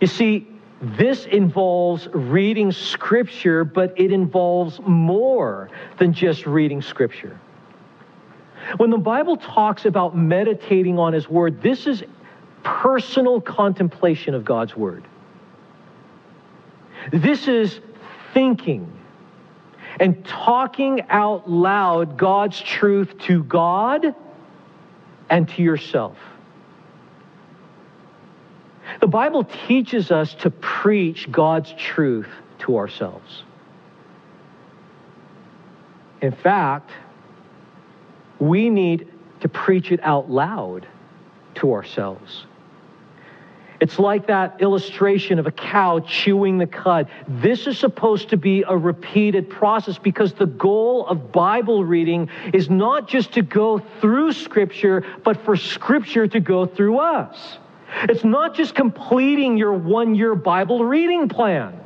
You 0.00 0.06
see, 0.06 0.46
this 0.82 1.24
involves 1.24 2.06
reading 2.12 2.70
Scripture, 2.70 3.64
but 3.64 3.98
it 3.98 4.12
involves 4.12 4.78
more 4.86 5.70
than 5.98 6.12
just 6.12 6.46
reading 6.46 6.82
Scripture. 6.82 7.40
When 8.76 8.90
the 8.90 8.98
Bible 8.98 9.36
talks 9.36 9.86
about 9.86 10.16
meditating 10.16 10.98
on 10.98 11.12
His 11.12 11.28
Word, 11.28 11.62
this 11.62 11.86
is 11.86 12.02
personal 12.66 13.40
contemplation 13.40 14.34
of 14.34 14.44
God's 14.44 14.76
Word. 14.76 15.04
This 17.12 17.46
is 17.46 17.80
thinking 18.34 18.92
and 20.00 20.24
talking 20.24 21.02
out 21.08 21.48
loud 21.48 22.18
God's 22.18 22.60
truth 22.60 23.16
to 23.20 23.44
God 23.44 24.14
and 25.30 25.48
to 25.50 25.62
yourself. 25.62 26.18
The 29.00 29.06
Bible 29.06 29.44
teaches 29.44 30.10
us 30.10 30.34
to 30.34 30.50
preach 30.50 31.30
God's 31.30 31.72
truth 31.78 32.28
to 32.60 32.76
ourselves. 32.76 33.44
In 36.20 36.32
fact, 36.32 36.90
we 38.40 38.70
need 38.70 39.08
to 39.40 39.48
preach 39.48 39.92
it 39.92 40.00
out 40.02 40.28
loud 40.28 40.86
to 41.56 41.72
ourselves. 41.72 42.46
It's 43.80 43.98
like 43.98 44.26
that 44.28 44.60
illustration 44.60 45.38
of 45.38 45.46
a 45.46 45.50
cow 45.50 46.00
chewing 46.00 46.58
the 46.58 46.66
cud. 46.66 47.08
This 47.28 47.66
is 47.66 47.78
supposed 47.78 48.30
to 48.30 48.36
be 48.36 48.64
a 48.66 48.76
repeated 48.76 49.50
process 49.50 49.98
because 49.98 50.32
the 50.32 50.46
goal 50.46 51.06
of 51.06 51.32
Bible 51.32 51.84
reading 51.84 52.28
is 52.54 52.70
not 52.70 53.08
just 53.08 53.32
to 53.34 53.42
go 53.42 53.82
through 54.00 54.32
Scripture, 54.32 55.04
but 55.24 55.44
for 55.44 55.56
Scripture 55.56 56.26
to 56.26 56.40
go 56.40 56.66
through 56.66 56.98
us. 56.98 57.58
It's 58.02 58.24
not 58.24 58.54
just 58.54 58.74
completing 58.74 59.56
your 59.56 59.72
one 59.72 60.14
year 60.14 60.34
Bible 60.34 60.84
reading 60.84 61.28
plan. 61.28 61.80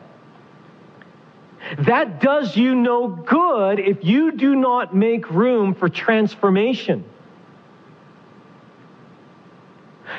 That 1.79 2.21
does 2.21 2.57
you 2.57 2.75
no 2.75 3.09
good 3.09 3.79
if 3.79 4.03
you 4.03 4.33
do 4.33 4.57
not 4.57 4.95
make 4.95 5.31
room 5.31 5.75
for 5.75 5.89
transformation. 5.89 7.05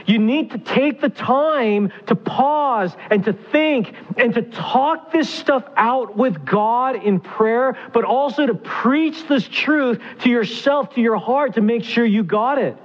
You 0.06 0.20
need 0.20 0.52
to 0.52 0.58
take 0.58 1.02
the 1.02 1.10
time 1.10 1.92
to 2.08 2.16
pause 2.16 2.96
and 3.10 3.24
to 3.26 3.34
think 3.34 3.94
and 4.18 4.34
to 4.34 4.42
talk 4.42 5.12
this 5.12 5.30
stuff 5.30 5.64
out 5.76 6.18
with 6.18 6.46
God 6.46 7.04
in 7.04 7.20
prayer, 7.20 7.78
but 7.94 8.04
also 8.04 8.46
to 8.46 8.56
preach 8.56 9.28
this 9.28 9.48
truth 9.48 10.02
to 10.22 10.30
yourself, 10.30 10.96
to 10.96 11.02
your 11.02 11.18
heart, 11.18 11.56
to 11.56 11.62
make 11.62 11.84
sure 11.84 12.06
you 12.06 12.24
got 12.24 12.58
it. 12.58 12.78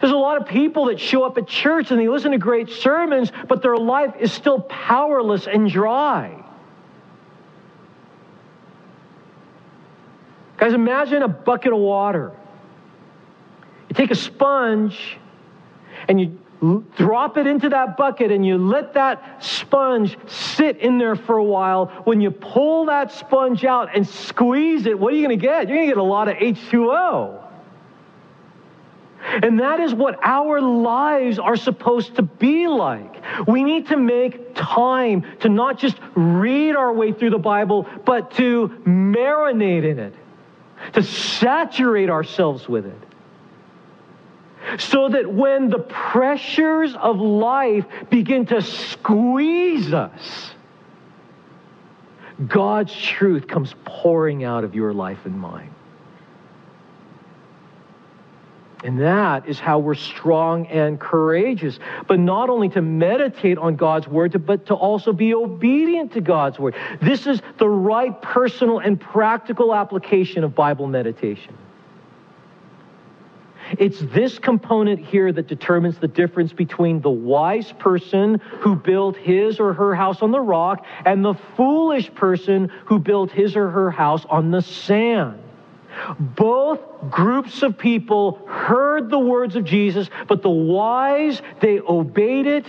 There's 0.00 0.12
a 0.12 0.16
lot 0.16 0.40
of 0.40 0.48
people 0.48 0.86
that 0.86 0.98
show 0.98 1.24
up 1.24 1.38
at 1.38 1.46
church 1.46 1.90
and 1.90 2.00
they 2.00 2.08
listen 2.08 2.32
to 2.32 2.38
great 2.38 2.68
sermons, 2.68 3.30
but 3.48 3.62
their 3.62 3.76
life 3.76 4.14
is 4.18 4.32
still 4.32 4.60
powerless 4.60 5.46
and 5.46 5.70
dry. 5.70 6.42
Guys, 10.56 10.72
imagine 10.72 11.22
a 11.22 11.28
bucket 11.28 11.72
of 11.72 11.78
water. 11.78 12.32
Take 14.04 14.10
a 14.10 14.16
sponge 14.16 15.16
and 16.08 16.20
you 16.20 16.38
drop 16.94 17.38
it 17.38 17.46
into 17.46 17.70
that 17.70 17.96
bucket 17.96 18.30
and 18.30 18.44
you 18.44 18.58
let 18.58 18.92
that 18.92 19.42
sponge 19.42 20.18
sit 20.26 20.76
in 20.76 20.98
there 20.98 21.16
for 21.16 21.38
a 21.38 21.42
while. 21.42 21.86
When 22.04 22.20
you 22.20 22.30
pull 22.30 22.84
that 22.84 23.12
sponge 23.12 23.64
out 23.64 23.96
and 23.96 24.06
squeeze 24.06 24.84
it, 24.84 24.98
what 24.98 25.14
are 25.14 25.16
you 25.16 25.26
going 25.26 25.38
to 25.38 25.42
get? 25.42 25.70
You're 25.70 25.78
going 25.78 25.88
to 25.88 25.94
get 25.94 25.96
a 25.96 26.02
lot 26.02 26.28
of 26.28 26.34
H2O. 26.34 27.44
And 29.42 29.60
that 29.60 29.80
is 29.80 29.94
what 29.94 30.18
our 30.22 30.60
lives 30.60 31.38
are 31.38 31.56
supposed 31.56 32.16
to 32.16 32.22
be 32.22 32.68
like. 32.68 33.48
We 33.48 33.64
need 33.64 33.86
to 33.86 33.96
make 33.96 34.54
time 34.54 35.24
to 35.40 35.48
not 35.48 35.78
just 35.78 35.96
read 36.14 36.76
our 36.76 36.92
way 36.92 37.14
through 37.14 37.30
the 37.30 37.38
Bible, 37.38 37.88
but 38.04 38.32
to 38.32 38.68
marinate 38.86 39.90
in 39.90 39.98
it, 39.98 40.14
to 40.92 41.02
saturate 41.02 42.10
ourselves 42.10 42.68
with 42.68 42.84
it. 42.84 42.98
So 44.78 45.08
that 45.08 45.30
when 45.30 45.70
the 45.70 45.78
pressures 45.78 46.94
of 46.94 47.18
life 47.18 47.84
begin 48.10 48.46
to 48.46 48.62
squeeze 48.62 49.92
us, 49.92 50.50
God's 52.46 52.94
truth 52.94 53.46
comes 53.46 53.74
pouring 53.84 54.44
out 54.44 54.64
of 54.64 54.74
your 54.74 54.92
life 54.92 55.24
and 55.24 55.38
mine. 55.38 55.74
And 58.84 59.00
that 59.00 59.48
is 59.48 59.58
how 59.58 59.78
we're 59.78 59.94
strong 59.94 60.66
and 60.66 61.00
courageous. 61.00 61.78
But 62.06 62.18
not 62.20 62.50
only 62.50 62.68
to 62.70 62.82
meditate 62.82 63.56
on 63.56 63.76
God's 63.76 64.06
word, 64.06 64.44
but 64.44 64.66
to 64.66 64.74
also 64.74 65.14
be 65.14 65.32
obedient 65.32 66.12
to 66.12 66.20
God's 66.20 66.58
word. 66.58 66.74
This 67.00 67.26
is 67.26 67.40
the 67.58 67.68
right 67.68 68.20
personal 68.20 68.80
and 68.80 69.00
practical 69.00 69.74
application 69.74 70.44
of 70.44 70.54
Bible 70.54 70.86
meditation. 70.86 71.56
It's 73.78 74.00
this 74.00 74.38
component 74.38 75.00
here 75.00 75.32
that 75.32 75.46
determines 75.46 75.98
the 75.98 76.08
difference 76.08 76.52
between 76.52 77.00
the 77.00 77.10
wise 77.10 77.72
person 77.72 78.40
who 78.60 78.76
built 78.76 79.16
his 79.16 79.58
or 79.60 79.72
her 79.72 79.94
house 79.94 80.22
on 80.22 80.30
the 80.30 80.40
rock 80.40 80.84
and 81.04 81.24
the 81.24 81.34
foolish 81.56 82.14
person 82.14 82.70
who 82.86 82.98
built 82.98 83.30
his 83.30 83.56
or 83.56 83.70
her 83.70 83.90
house 83.90 84.24
on 84.28 84.50
the 84.50 84.62
sand. 84.62 85.40
Both 86.18 86.80
groups 87.10 87.62
of 87.62 87.78
people 87.78 88.44
heard 88.46 89.10
the 89.10 89.18
words 89.18 89.56
of 89.56 89.64
Jesus, 89.64 90.10
but 90.26 90.42
the 90.42 90.50
wise, 90.50 91.40
they 91.60 91.80
obeyed 91.80 92.46
it. 92.46 92.66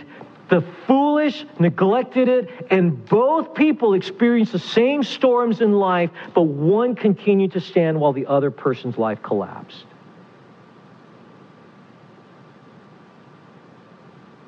The 0.48 0.62
foolish 0.86 1.43
neglected 1.60 2.30
it, 2.30 2.68
and 2.70 3.04
both 3.06 3.56
people 3.56 3.96
experienced 3.96 4.52
the 4.52 4.60
same 4.60 5.02
storms 5.02 5.60
in 5.60 5.74
life, 5.74 6.12
but 6.36 6.43
one 6.43 6.93
continued 6.96 7.54
to 7.54 7.60
stand 7.60 8.00
while 8.00 8.14
the 8.14 8.28
other 8.28 8.52
person's 8.52 8.98
life 8.98 9.24
collapsed. 9.24 9.86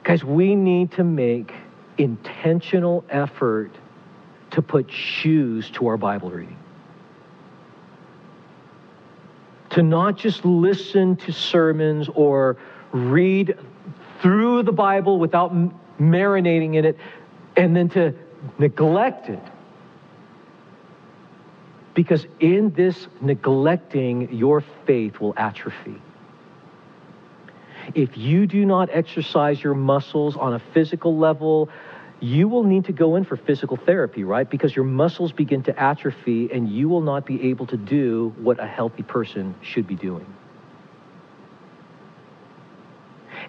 Guys, 0.08 0.24
we 0.24 0.56
need 0.56 0.94
to 0.94 1.04
make 1.04 1.52
intentional 1.98 3.04
effort 3.10 3.72
to 4.52 4.62
put 4.62 4.90
shoes 4.90 5.70
to 5.72 5.88
our 5.88 5.98
Bible 5.98 6.30
reading 6.30 6.58
to 9.70 9.84
not 9.84 10.18
just 10.18 10.46
listen 10.46 11.18
to 11.18 11.34
sermons 11.34 12.10
or 12.16 12.56
read 12.94 13.58
through 14.22 14.64
the 14.64 14.72
Bible 14.72 15.20
without 15.20 15.54
marinating 16.00 16.76
in 16.76 16.86
it, 16.86 16.98
and 17.58 17.76
then 17.76 17.90
to 17.90 18.14
neglect 18.58 19.30
it. 19.30 19.44
Because 21.94 22.26
in 22.40 22.72
this 22.72 23.08
neglecting, 23.20 24.34
your 24.34 24.64
faith 24.86 25.20
will 25.20 25.34
atrophy. 25.36 26.02
If 27.94 28.18
you 28.18 28.48
do 28.48 28.66
not 28.66 28.90
exercise 28.92 29.64
your 29.64 29.74
muscles 29.74 30.36
on 30.36 30.54
a 30.54 30.60
physical 30.60 31.18
level, 31.18 31.70
you 32.20 32.48
will 32.48 32.64
need 32.64 32.86
to 32.86 32.92
go 32.92 33.16
in 33.16 33.24
for 33.24 33.38
physical 33.38 33.78
therapy, 33.78 34.24
right? 34.24 34.50
Because 34.50 34.76
your 34.76 34.86
muscles 34.86 35.32
begin 35.32 35.64
to 35.64 35.80
atrophy 35.80 36.50
and 36.52 36.70
you 36.70 36.90
will 36.90 37.02
not 37.02 37.26
be 37.26 37.50
able 37.50 37.68
to 37.68 37.78
do 37.78 38.34
what 38.38 38.60
a 38.60 38.68
healthy 38.68 39.04
person 39.04 39.56
should 39.62 39.88
be 39.88 39.96
doing. 39.96 40.26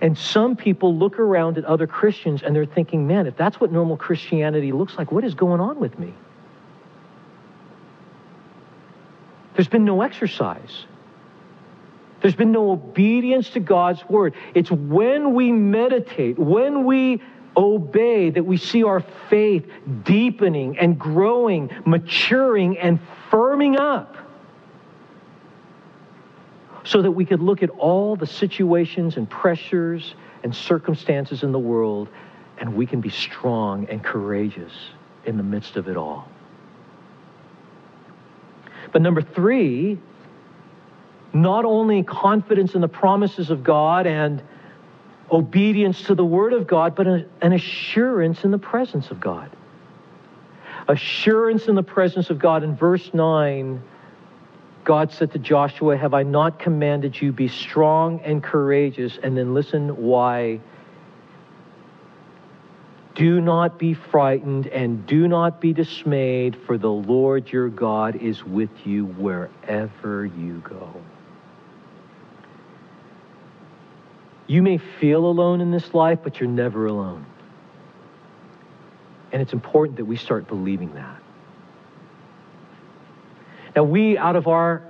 And 0.01 0.17
some 0.17 0.55
people 0.55 0.95
look 0.95 1.19
around 1.19 1.59
at 1.59 1.65
other 1.65 1.87
Christians 1.87 2.43
and 2.43 2.55
they're 2.55 2.67
thinking, 2.67 3.07
man, 3.07 3.27
if 3.27 3.37
that's 3.37 3.59
what 3.59 3.73
normal 3.73 3.97
Christianity 3.97 4.71
looks 4.71 4.97
like, 4.97 5.11
what 5.11 5.25
is 5.25 5.35
going 5.35 5.61
on 5.61 5.81
with 5.81 5.99
me? 5.99 6.13
There's 9.55 9.69
been 9.69 9.85
no 9.85 10.03
exercise. 10.03 10.85
There's 12.21 12.35
been 12.35 12.53
no 12.53 12.71
obedience 12.73 13.51
to 13.51 13.61
God's 13.61 14.05
word. 14.09 14.35
It's 14.55 14.71
when 14.71 15.35
we 15.35 15.53
meditate, 15.53 16.39
when 16.39 16.85
we 16.85 17.23
obey, 17.57 18.31
that 18.31 18.45
we 18.45 18.57
see 18.57 18.85
our 18.85 19.01
faith 19.31 19.67
deepening 20.05 20.79
and 20.79 20.99
growing, 20.99 21.71
maturing 21.87 22.79
and 22.79 22.99
firming 23.31 23.79
up. 23.79 24.17
So 26.85 27.03
that 27.03 27.11
we 27.11 27.25
could 27.25 27.41
look 27.41 27.63
at 27.63 27.71
all 27.71 28.17
the 28.17 28.27
situations 28.27 29.17
and 29.17 29.29
pressures 29.29 30.15
and 30.43 30.55
circumstances 30.55 31.43
in 31.43 31.53
the 31.53 31.59
world 31.59 32.09
and 32.61 32.75
we 32.75 32.87
can 32.87 33.01
be 33.01 33.11
strong 33.11 33.87
and 33.89 34.03
courageous 34.03 34.73
in 35.25 35.37
the 35.37 35.43
midst 35.43 35.77
of 35.77 35.89
it 35.89 35.97
all. 35.97 36.29
But 38.93 39.03
number 39.03 39.23
three, 39.23 39.99
not 41.43 41.65
only 41.65 42.03
confidence 42.03 42.75
in 42.75 42.81
the 42.81 42.89
promises 42.89 43.51
of 43.51 43.63
God 43.63 44.07
and 44.07 44.43
obedience 45.31 46.03
to 46.05 46.15
the 46.15 46.25
Word 46.25 46.53
of 46.53 46.67
God, 46.67 46.95
but 46.95 47.07
an 47.07 47.53
assurance 47.53 48.45
in 48.45 48.51
the 48.51 48.59
presence 48.59 49.11
of 49.11 49.21
God. 49.21 49.51
Assurance 50.89 51.69
in 51.69 51.75
the 51.75 51.83
presence 51.83 52.31
of 52.31 52.39
God. 52.39 52.63
In 52.63 52.75
verse 52.75 53.13
9, 53.13 53.83
God 54.85 55.13
said 55.13 55.33
to 55.33 55.39
Joshua, 55.39 55.99
Have 55.99 56.15
I 56.15 56.23
not 56.23 56.59
commanded 56.59 57.21
you, 57.21 57.31
be 57.31 57.49
strong 57.49 58.21
and 58.21 58.43
courageous? 58.43 59.19
And 59.23 59.37
then 59.37 59.53
listen 59.53 60.03
why. 60.03 60.61
Do 63.15 63.41
not 63.41 63.79
be 63.79 63.95
frightened 63.95 64.69
and 64.69 65.05
do 65.05 65.27
not 65.27 65.61
be 65.61 65.73
dismayed, 65.73 66.57
for 66.65 66.79
the 66.79 66.91
Lord 66.91 67.51
your 67.51 67.69
God 67.69 68.17
is 68.17 68.45
with 68.45 68.71
you 68.87 69.07
wherever 69.07 70.25
you 70.25 70.63
go. 70.65 71.03
You 74.49 74.63
may 74.63 74.79
feel 74.79 75.27
alone 75.27 75.61
in 75.61 75.71
this 75.71 75.95
life, 75.95 76.21
but 76.25 76.41
you're 76.41 76.49
never 76.49 76.87
alone. 76.87 77.25
And 79.31 79.43
it's 79.43 79.53
important 79.53 79.99
that 79.99 80.07
we 80.07 80.17
start 80.17 80.49
believing 80.49 80.95
that. 80.95 81.23
Now, 83.77 83.85
we, 83.85 84.17
out 84.17 84.37
of 84.37 84.49
our 84.49 84.83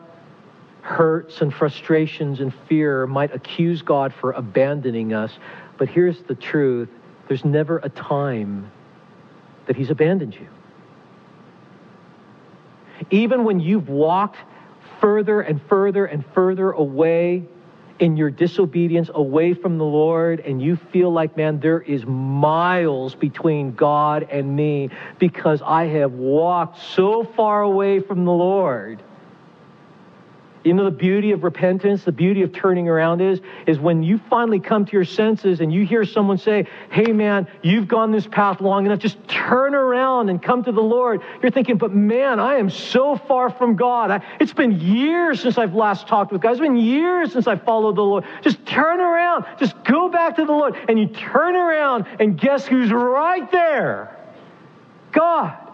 hurts 0.82 1.42
and 1.42 1.52
frustrations 1.52 2.40
and 2.40 2.54
fear, 2.68 3.06
might 3.06 3.34
accuse 3.34 3.82
God 3.82 4.14
for 4.14 4.30
abandoning 4.30 5.12
us, 5.12 5.36
but 5.76 5.88
here's 5.88 6.22
the 6.22 6.34
truth 6.36 6.88
there's 7.26 7.44
never 7.44 7.78
a 7.78 7.90
time 7.90 8.70
that 9.66 9.76
He's 9.76 9.90
abandoned 9.90 10.34
you. 10.34 10.46
Even 13.10 13.44
when 13.44 13.60
you've 13.60 13.88
walked 13.88 14.38
further 15.00 15.40
and 15.40 15.60
further 15.62 16.06
and 16.06 16.24
further 16.32 16.70
away 16.70 17.44
in 17.98 18.16
your 18.16 18.30
disobedience 18.30 19.10
away 19.12 19.54
from 19.54 19.78
the 19.78 19.84
Lord 19.84 20.40
and 20.40 20.62
you 20.62 20.76
feel 20.76 21.12
like, 21.12 21.36
man, 21.36 21.60
there 21.60 21.80
is 21.80 22.04
miles 22.06 23.14
between 23.14 23.74
God 23.74 24.28
and 24.30 24.54
me 24.54 24.90
because 25.18 25.62
I 25.62 25.86
have 25.86 26.12
walked 26.12 26.80
so 26.80 27.24
far 27.24 27.62
away 27.62 28.00
from 28.00 28.24
the 28.24 28.32
Lord. 28.32 29.02
You 30.68 30.74
know 30.74 30.84
the 30.84 30.90
beauty 30.90 31.32
of 31.32 31.44
repentance, 31.44 32.04
the 32.04 32.12
beauty 32.12 32.42
of 32.42 32.52
turning 32.52 32.90
around 32.90 33.22
is, 33.22 33.40
is 33.66 33.78
when 33.78 34.02
you 34.02 34.20
finally 34.28 34.60
come 34.60 34.84
to 34.84 34.92
your 34.92 35.06
senses 35.06 35.60
and 35.60 35.72
you 35.72 35.86
hear 35.86 36.04
someone 36.04 36.36
say, 36.36 36.66
hey 36.90 37.10
man, 37.10 37.48
you've 37.62 37.88
gone 37.88 38.12
this 38.12 38.26
path 38.26 38.60
long 38.60 38.84
enough, 38.84 38.98
just 38.98 39.16
turn 39.28 39.74
around 39.74 40.28
and 40.28 40.42
come 40.42 40.62
to 40.64 40.70
the 40.70 40.82
Lord. 40.82 41.22
You're 41.40 41.50
thinking, 41.50 41.78
but 41.78 41.94
man, 41.94 42.38
I 42.38 42.56
am 42.56 42.68
so 42.68 43.16
far 43.16 43.48
from 43.48 43.76
God. 43.76 44.10
I, 44.10 44.22
it's 44.40 44.52
been 44.52 44.78
years 44.78 45.40
since 45.40 45.56
I've 45.56 45.74
last 45.74 46.06
talked 46.06 46.32
with 46.32 46.42
God. 46.42 46.50
It's 46.50 46.60
been 46.60 46.76
years 46.76 47.32
since 47.32 47.46
I 47.46 47.56
followed 47.56 47.96
the 47.96 48.02
Lord. 48.02 48.24
Just 48.42 48.66
turn 48.66 49.00
around. 49.00 49.46
Just 49.58 49.82
go 49.84 50.10
back 50.10 50.36
to 50.36 50.44
the 50.44 50.52
Lord. 50.52 50.76
And 50.86 50.98
you 50.98 51.06
turn 51.06 51.56
around 51.56 52.04
and 52.20 52.38
guess 52.38 52.66
who's 52.66 52.92
right 52.92 53.50
there? 53.50 54.14
God. 55.12 55.67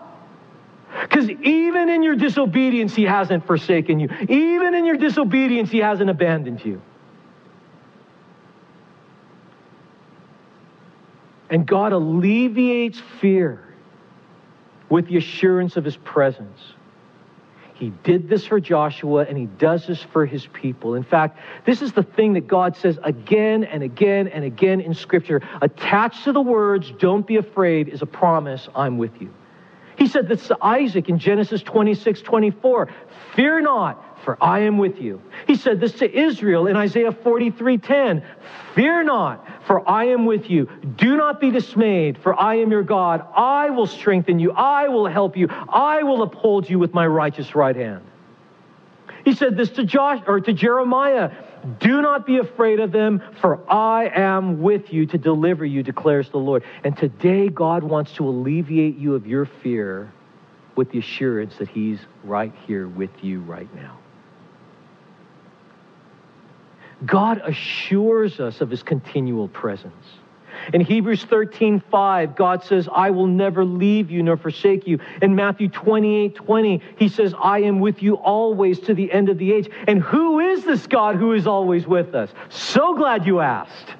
Because 1.02 1.28
even 1.28 1.88
in 1.88 2.02
your 2.02 2.16
disobedience, 2.16 2.94
He 2.94 3.04
hasn't 3.04 3.46
forsaken 3.46 4.00
you. 4.00 4.08
Even 4.28 4.74
in 4.74 4.84
your 4.84 4.96
disobedience, 4.96 5.70
He 5.70 5.78
hasn't 5.78 6.10
abandoned 6.10 6.64
you. 6.64 6.80
And 11.50 11.66
God 11.66 11.92
alleviates 11.92 13.00
fear 13.20 13.60
with 14.88 15.08
the 15.08 15.16
assurance 15.16 15.76
of 15.76 15.84
His 15.84 15.96
presence. 15.96 16.74
He 17.74 17.92
did 18.04 18.28
this 18.28 18.46
for 18.46 18.60
Joshua 18.60 19.26
and 19.28 19.36
he 19.36 19.46
does 19.46 19.86
this 19.86 20.00
for 20.00 20.24
his 20.24 20.46
people. 20.46 20.94
In 20.94 21.02
fact, 21.02 21.38
this 21.66 21.82
is 21.82 21.92
the 21.92 22.04
thing 22.04 22.34
that 22.34 22.46
God 22.46 22.76
says 22.76 22.98
again 23.02 23.64
and 23.64 23.82
again 23.82 24.28
and 24.28 24.44
again 24.44 24.80
in 24.80 24.94
Scripture. 24.94 25.42
Attached 25.60 26.24
to 26.24 26.32
the 26.32 26.40
words, 26.40 26.92
don't 26.98 27.26
be 27.26 27.36
afraid, 27.36 27.88
is 27.88 28.00
a 28.00 28.06
promise, 28.06 28.68
I'm 28.76 28.96
with 28.96 29.20
you. 29.20 29.30
He 29.96 30.06
said 30.06 30.28
this 30.28 30.46
to 30.48 30.58
Isaac 30.60 31.08
in 31.08 31.18
Genesis 31.18 31.62
26, 31.62 32.22
24. 32.22 32.88
Fear 33.34 33.60
not, 33.60 34.18
for 34.24 34.42
I 34.42 34.60
am 34.60 34.78
with 34.78 34.98
you. 34.98 35.20
He 35.46 35.54
said 35.56 35.80
this 35.80 35.92
to 35.94 36.12
Israel 36.12 36.66
in 36.66 36.76
Isaiah 36.76 37.12
43, 37.12 37.78
10. 37.78 38.24
Fear 38.74 39.04
not, 39.04 39.46
for 39.66 39.88
I 39.88 40.06
am 40.06 40.26
with 40.26 40.50
you. 40.50 40.68
Do 40.96 41.16
not 41.16 41.40
be 41.40 41.50
dismayed, 41.50 42.18
for 42.18 42.38
I 42.38 42.56
am 42.56 42.70
your 42.70 42.82
God. 42.82 43.24
I 43.36 43.70
will 43.70 43.86
strengthen 43.86 44.38
you. 44.38 44.52
I 44.52 44.88
will 44.88 45.06
help 45.06 45.36
you. 45.36 45.48
I 45.50 46.02
will 46.02 46.22
uphold 46.22 46.68
you 46.68 46.78
with 46.78 46.92
my 46.92 47.06
righteous 47.06 47.54
right 47.54 47.76
hand. 47.76 48.02
He 49.24 49.34
said 49.34 49.56
this 49.56 49.70
to 49.70 49.84
Josh 49.84 50.22
or 50.26 50.40
to 50.40 50.52
Jeremiah. 50.52 51.30
Do 51.78 52.02
not 52.02 52.26
be 52.26 52.38
afraid 52.38 52.80
of 52.80 52.92
them, 52.92 53.22
for 53.40 53.60
I 53.70 54.10
am 54.14 54.60
with 54.60 54.92
you 54.92 55.06
to 55.06 55.18
deliver 55.18 55.64
you, 55.64 55.82
declares 55.82 56.28
the 56.28 56.38
Lord. 56.38 56.62
And 56.82 56.96
today, 56.96 57.48
God 57.48 57.82
wants 57.82 58.12
to 58.14 58.28
alleviate 58.28 58.96
you 58.96 59.14
of 59.14 59.26
your 59.26 59.46
fear 59.46 60.12
with 60.76 60.90
the 60.90 60.98
assurance 60.98 61.56
that 61.56 61.68
He's 61.68 61.98
right 62.22 62.52
here 62.66 62.86
with 62.86 63.10
you 63.22 63.40
right 63.40 63.72
now. 63.74 63.98
God 67.06 67.40
assures 67.44 68.40
us 68.40 68.60
of 68.60 68.70
His 68.70 68.82
continual 68.82 69.48
presence. 69.48 70.06
In 70.72 70.80
Hebrews 70.80 71.24
13, 71.24 71.82
5, 71.90 72.36
God 72.36 72.64
says, 72.64 72.88
I 72.92 73.10
will 73.10 73.26
never 73.26 73.64
leave 73.64 74.10
you 74.10 74.22
nor 74.22 74.36
forsake 74.36 74.86
you. 74.86 74.98
In 75.22 75.34
Matthew 75.34 75.68
28, 75.68 76.34
20, 76.34 76.82
he 76.96 77.08
says, 77.08 77.34
I 77.42 77.60
am 77.60 77.80
with 77.80 78.02
you 78.02 78.14
always 78.14 78.80
to 78.80 78.94
the 78.94 79.10
end 79.12 79.28
of 79.28 79.38
the 79.38 79.52
age. 79.52 79.68
And 79.86 80.02
who 80.02 80.40
is 80.40 80.64
this 80.64 80.86
God 80.86 81.16
who 81.16 81.32
is 81.32 81.46
always 81.46 81.86
with 81.86 82.14
us? 82.14 82.30
So 82.48 82.94
glad 82.94 83.26
you 83.26 83.40
asked. 83.40 83.94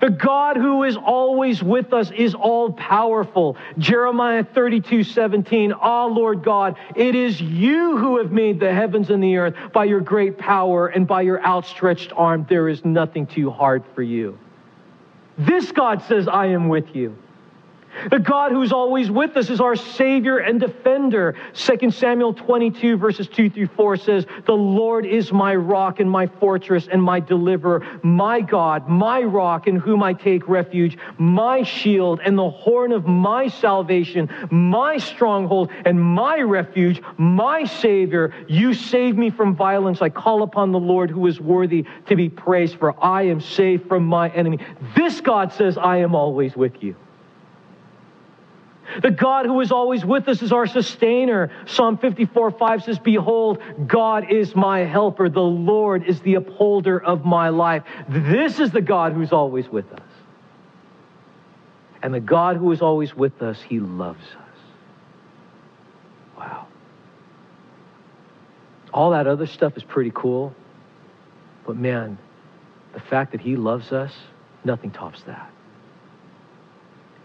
The 0.00 0.10
God 0.10 0.56
who 0.56 0.84
is 0.84 0.96
always 0.96 1.62
with 1.62 1.92
us 1.92 2.10
is 2.12 2.34
all 2.34 2.72
powerful. 2.72 3.56
Jeremiah 3.78 4.44
32 4.44 5.02
17. 5.04 5.72
Ah, 5.72 6.06
Lord 6.06 6.44
God, 6.44 6.76
it 6.94 7.14
is 7.14 7.40
you 7.40 7.96
who 7.96 8.18
have 8.18 8.30
made 8.30 8.60
the 8.60 8.72
heavens 8.72 9.10
and 9.10 9.22
the 9.22 9.36
earth 9.36 9.54
by 9.72 9.84
your 9.84 10.00
great 10.00 10.38
power 10.38 10.88
and 10.88 11.06
by 11.06 11.22
your 11.22 11.44
outstretched 11.44 12.12
arm. 12.14 12.46
There 12.48 12.68
is 12.68 12.84
nothing 12.84 13.26
too 13.26 13.50
hard 13.50 13.82
for 13.94 14.02
you. 14.02 14.38
This 15.36 15.72
God 15.72 16.02
says, 16.02 16.28
I 16.28 16.46
am 16.46 16.68
with 16.68 16.94
you. 16.94 17.16
The 18.10 18.18
God 18.18 18.52
who's 18.52 18.72
always 18.72 19.10
with 19.10 19.36
us 19.36 19.50
is 19.50 19.60
our 19.60 19.76
Savior 19.76 20.38
and 20.38 20.60
defender. 20.60 21.34
2 21.54 21.90
Samuel 21.90 22.32
22, 22.32 22.96
verses 22.96 23.26
2 23.28 23.50
through 23.50 23.66
4 23.66 23.96
says, 23.96 24.26
The 24.46 24.52
Lord 24.52 25.04
is 25.04 25.32
my 25.32 25.54
rock 25.54 26.00
and 26.00 26.10
my 26.10 26.26
fortress 26.26 26.88
and 26.90 27.02
my 27.02 27.20
deliverer, 27.20 27.84
my 28.02 28.40
God, 28.40 28.88
my 28.88 29.22
rock 29.22 29.66
in 29.66 29.76
whom 29.76 30.02
I 30.02 30.12
take 30.12 30.48
refuge, 30.48 30.96
my 31.18 31.62
shield 31.62 32.20
and 32.24 32.38
the 32.38 32.50
horn 32.50 32.92
of 32.92 33.06
my 33.06 33.48
salvation, 33.48 34.30
my 34.50 34.98
stronghold 34.98 35.70
and 35.84 36.00
my 36.00 36.40
refuge, 36.40 37.02
my 37.16 37.64
Savior. 37.64 38.32
You 38.46 38.74
save 38.74 39.16
me 39.16 39.30
from 39.30 39.56
violence. 39.56 40.02
I 40.02 40.08
call 40.08 40.42
upon 40.42 40.72
the 40.72 40.78
Lord 40.78 41.10
who 41.10 41.26
is 41.26 41.40
worthy 41.40 41.84
to 42.06 42.16
be 42.16 42.28
praised, 42.28 42.78
for 42.78 43.02
I 43.04 43.22
am 43.22 43.40
saved 43.40 43.88
from 43.88 44.04
my 44.06 44.28
enemy. 44.30 44.58
This 44.96 45.20
God 45.20 45.52
says, 45.52 45.76
I 45.76 45.98
am 45.98 46.14
always 46.14 46.56
with 46.56 46.82
you. 46.82 46.94
The 49.02 49.10
God 49.10 49.46
who 49.46 49.60
is 49.60 49.70
always 49.70 50.04
with 50.04 50.28
us 50.28 50.42
is 50.42 50.52
our 50.52 50.66
sustainer. 50.66 51.50
Psalm 51.66 51.98
54 51.98 52.52
5 52.52 52.84
says, 52.84 52.98
Behold, 52.98 53.62
God 53.86 54.32
is 54.32 54.56
my 54.56 54.80
helper. 54.80 55.28
The 55.28 55.40
Lord 55.40 56.04
is 56.04 56.20
the 56.20 56.34
upholder 56.34 56.98
of 56.98 57.24
my 57.24 57.50
life. 57.50 57.84
This 58.08 58.58
is 58.58 58.70
the 58.70 58.80
God 58.80 59.12
who's 59.12 59.32
always 59.32 59.68
with 59.68 59.92
us. 59.92 60.00
And 62.02 62.14
the 62.14 62.20
God 62.20 62.56
who 62.56 62.72
is 62.72 62.80
always 62.80 63.14
with 63.14 63.42
us, 63.42 63.60
he 63.60 63.80
loves 63.80 64.24
us. 64.24 64.58
Wow. 66.38 66.66
All 68.92 69.10
that 69.10 69.26
other 69.26 69.46
stuff 69.46 69.76
is 69.76 69.82
pretty 69.82 70.12
cool. 70.14 70.54
But 71.66 71.76
man, 71.76 72.16
the 72.94 73.00
fact 73.00 73.32
that 73.32 73.40
he 73.40 73.56
loves 73.56 73.92
us, 73.92 74.12
nothing 74.64 74.90
tops 74.90 75.22
that. 75.22 75.50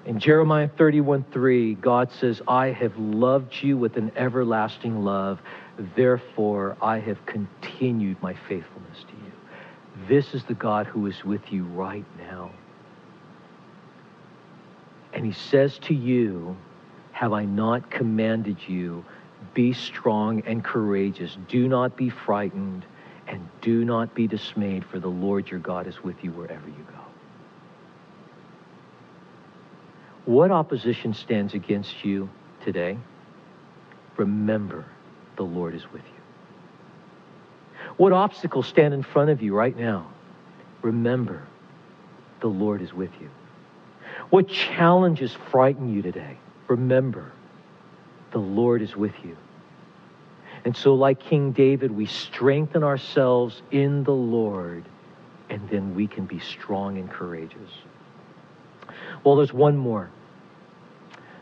In 0.06 0.20
Jeremiah 0.20 0.70
31 0.78 1.24
3, 1.32 1.76
God 1.76 2.12
says, 2.12 2.42
I 2.46 2.68
have 2.68 2.98
loved 2.98 3.54
you 3.62 3.78
with 3.78 3.96
an 3.96 4.12
everlasting 4.18 5.04
love. 5.04 5.40
Therefore, 5.96 6.76
I 6.82 7.00
have 7.00 7.26
continued 7.26 8.22
my 8.22 8.34
faithfulness 8.34 9.00
to 9.08 9.14
you. 9.14 9.32
This 10.10 10.34
is 10.34 10.44
the 10.44 10.56
God 10.56 10.88
who 10.88 11.08
is 11.08 11.24
with 11.24 11.52
you 11.52 11.64
right 11.64 12.06
now. 12.18 12.52
And 15.14 15.26
he 15.26 15.32
says 15.32 15.80
to 15.84 15.94
you, 15.94 16.58
Have 17.14 17.32
I 17.32 17.46
not 17.46 17.90
commanded 17.90 18.58
you? 18.68 19.06
Be 19.54 19.72
strong 19.72 20.42
and 20.46 20.64
courageous. 20.64 21.38
Do 21.48 21.70
not 21.70 21.96
be 21.96 22.10
frightened 22.10 22.86
and 23.28 23.48
do 23.62 23.86
not 23.86 24.14
be 24.14 24.28
dismayed, 24.28 24.84
for 24.84 25.00
the 25.00 25.08
Lord 25.08 25.50
your 25.50 25.60
God 25.60 25.88
is 25.88 26.04
with 26.04 26.22
you 26.24 26.32
wherever 26.32 26.68
you 26.68 26.86
go. 26.92 26.93
What 30.26 30.52
opposition 30.52 31.14
stands 31.14 31.54
against 31.54 32.06
you 32.06 32.30
today? 32.64 32.98
Remember, 34.16 34.86
the 35.36 35.44
Lord 35.44 35.76
is 35.76 35.84
with 35.92 36.04
you. 36.04 37.88
What 37.98 38.14
obstacles 38.14 38.68
stand 38.68 38.94
in 38.94 39.04
front 39.04 39.30
of 39.30 39.42
you 39.42 39.54
right 39.54 39.76
now? 39.76 40.08
Remember, 40.82 41.44
the 42.40 42.48
Lord 42.48 42.82
is 42.82 42.94
with 42.94 43.12
you. 43.22 43.30
What 44.30 44.48
challenges 44.48 45.34
frighten 45.52 45.94
you 45.94 46.02
today? 46.02 46.38
Remember, 46.68 47.32
the 48.32 48.40
Lord 48.40 48.82
is 48.82 48.96
with 48.96 49.14
you. 49.24 49.38
And 50.66 50.76
so, 50.76 50.96
like 50.96 51.20
King 51.20 51.52
David, 51.52 51.92
we 51.92 52.06
strengthen 52.06 52.84
ourselves 52.84 53.62
in 53.72 54.04
the 54.06 54.14
Lord, 54.14 54.86
and 55.50 55.70
then 55.70 55.94
we 55.94 56.08
can 56.08 56.26
be 56.26 56.40
strong 56.40 56.98
and 56.98 57.10
courageous. 57.10 57.72
Well, 59.24 59.36
there's 59.36 59.54
one 59.54 59.78
more. 59.78 60.10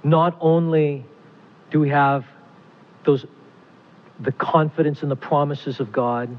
Not 0.04 0.38
only 0.40 1.06
do 1.70 1.80
we 1.80 1.90
have 1.90 2.26
those 3.06 3.26
the 4.20 4.32
confidence 4.32 5.02
in 5.02 5.10
the 5.10 5.16
promises 5.16 5.80
of 5.80 5.92
God, 5.92 6.30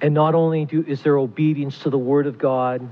and 0.00 0.12
not 0.12 0.34
only 0.34 0.64
do, 0.64 0.84
is 0.86 1.02
there 1.02 1.16
obedience 1.16 1.78
to 1.80 1.90
the 1.90 1.98
Word 1.98 2.26
of 2.26 2.38
God, 2.38 2.88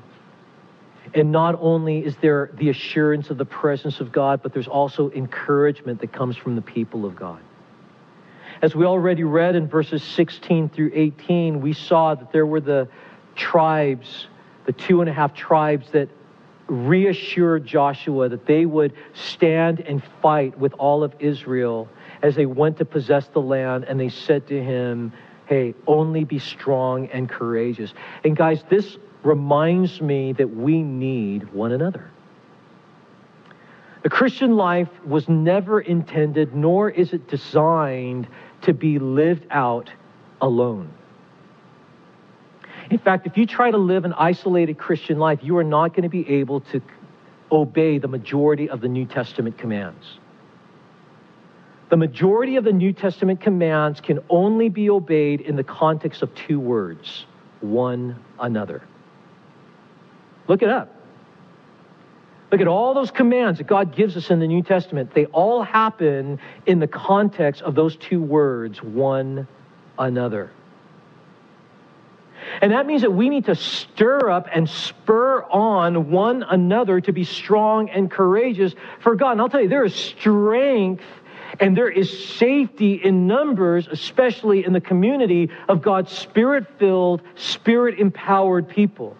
and 1.13 1.33
not 1.33 1.59
only 1.61 2.05
is 2.05 2.17
there 2.17 2.51
the 2.55 2.71
assurance 2.71 3.31
of 3.31 3.39
the 3.39 3.45
presence 3.45 4.01
of 4.01 4.13
God, 4.13 4.43
but 4.43 4.53
there's 4.53 4.69
also 4.69 5.11
encouragement 5.11 6.01
that 6.01 6.13
comes 6.13 6.37
from 6.37 6.55
the 6.55 6.63
people 6.63 7.05
of 7.05 7.17
God. 7.17 7.41
As 8.63 8.75
we 8.75 8.87
already 8.87 9.25
read 9.25 9.57
in 9.57 9.67
verses 9.67 10.03
16 10.03 10.69
through 10.71 10.93
18, 10.95 11.61
we 11.61 11.73
saw 11.73 12.15
that 12.15 12.33
there 12.33 12.47
were 12.47 12.61
the 12.61 12.89
tribes, 13.35 14.29
the 14.65 14.73
two 14.73 15.01
and 15.01 15.11
a 15.11 15.13
half 15.13 15.35
tribes 15.35 15.91
that 15.91 16.09
reassured 16.67 17.67
Joshua 17.67 18.29
that 18.29 18.47
they 18.47 18.67
would 18.67 18.93
stand 19.13 19.81
and 19.81 20.03
fight 20.23 20.59
with 20.59 20.73
all 20.75 21.03
of 21.03 21.15
Israel 21.19 21.89
as 22.23 22.35
they 22.35 22.47
went 22.47 22.79
to 22.79 22.85
possess 22.85 23.29
the 23.29 23.41
land. 23.41 23.85
And 23.85 23.99
they 24.01 24.09
said 24.09 24.47
to 24.49 24.63
him, 24.63 25.13
Hey, 25.47 25.75
only 25.87 26.25
be 26.25 26.39
strong 26.39 27.07
and 27.09 27.29
courageous. 27.29 27.93
And 28.25 28.35
guys, 28.35 28.65
this 28.71 28.97
reminds 29.23 30.01
me 30.01 30.33
that 30.33 30.49
we 30.49 30.83
need 30.83 31.53
one 31.53 31.73
another. 31.73 32.11
The 34.03 34.11
Christian 34.11 34.57
life 34.57 34.89
was 35.07 35.29
never 35.29 35.81
intended, 35.81 36.55
nor 36.55 36.91
is 36.91 37.13
it 37.13 37.29
designed 37.29 38.27
to 38.63 38.75
be 38.75 38.99
lived 38.99 39.47
out 39.51 39.91
alone. 40.41 40.93
In 42.91 42.99
fact, 42.99 43.27
if 43.27 43.37
you 43.37 43.47
try 43.47 43.71
to 43.71 43.79
live 43.79 44.05
an 44.05 44.13
isolated 44.15 44.79
Christian 44.79 45.19
life, 45.19 45.41
you 45.43 45.57
are 45.57 45.65
not 45.65 45.89
going 45.89 46.03
to 46.03 46.09
be 46.09 46.29
able 46.29 46.61
to 46.61 46.83
obey 47.51 47.99
the 47.99 48.09
majority 48.09 48.69
of 48.69 48.81
the 48.81 48.89
New 48.89 49.07
Testament 49.07 49.57
commands. 49.59 50.19
The 51.91 51.97
majority 51.97 52.57
of 52.57 52.65
the 52.65 52.73
New 52.73 52.93
Testament 52.93 53.41
commands 53.41 54.01
can 54.01 54.19
only 54.29 54.69
be 54.69 54.91
obeyed 54.91 55.41
in 55.41 55.57
the 55.57 55.65
context 55.65 56.23
of 56.23 56.35
two 56.35 56.59
words 56.59 57.27
one 57.61 58.17
another. 58.39 58.83
Look 60.49 60.63
it 60.63 60.69
up. 60.69 60.95
Look 62.51 62.61
at 62.61 62.69
all 62.69 62.95
those 62.95 63.11
commands 63.11 63.59
that 63.59 63.67
God 63.67 63.97
gives 63.97 64.17
us 64.17 64.31
in 64.31 64.39
the 64.39 64.47
New 64.47 64.63
Testament. 64.63 65.13
They 65.15 65.27
all 65.27 65.63
happen 65.63 66.39
in 66.67 66.79
the 66.79 66.87
context 66.87 67.63
of 67.63 67.75
those 67.75 67.97
two 67.97 68.23
words 68.23 68.83
one 68.83 69.49
another. 69.99 70.51
And 72.61 72.73
that 72.73 72.87
means 72.87 73.03
that 73.03 73.11
we 73.11 73.29
need 73.29 73.47
to 73.47 73.55
stir 73.55 74.31
up 74.31 74.49
and 74.53 74.69
spur 74.69 75.43
on 75.45 76.11
one 76.11 76.43
another 76.43 77.01
to 77.01 77.13
be 77.13 77.25
strong 77.25 77.91
and 77.91 78.11
courageous 78.11 78.75
for 79.01 79.15
God. 79.15 79.33
And 79.33 79.41
I'll 79.41 79.49
tell 79.49 79.63
you, 79.63 79.69
there 79.69 79.85
is 79.85 79.95
strength 79.95 81.05
and 81.61 81.77
there 81.77 81.89
is 81.89 82.27
safety 82.37 82.95
in 82.95 83.27
numbers, 83.27 83.87
especially 83.89 84.65
in 84.65 84.73
the 84.73 84.81
community 84.81 85.51
of 85.69 85.83
God's 85.83 86.11
spirit 86.11 86.67
filled, 86.79 87.23
spirit 87.37 87.99
empowered 87.99 88.69
people. 88.69 89.17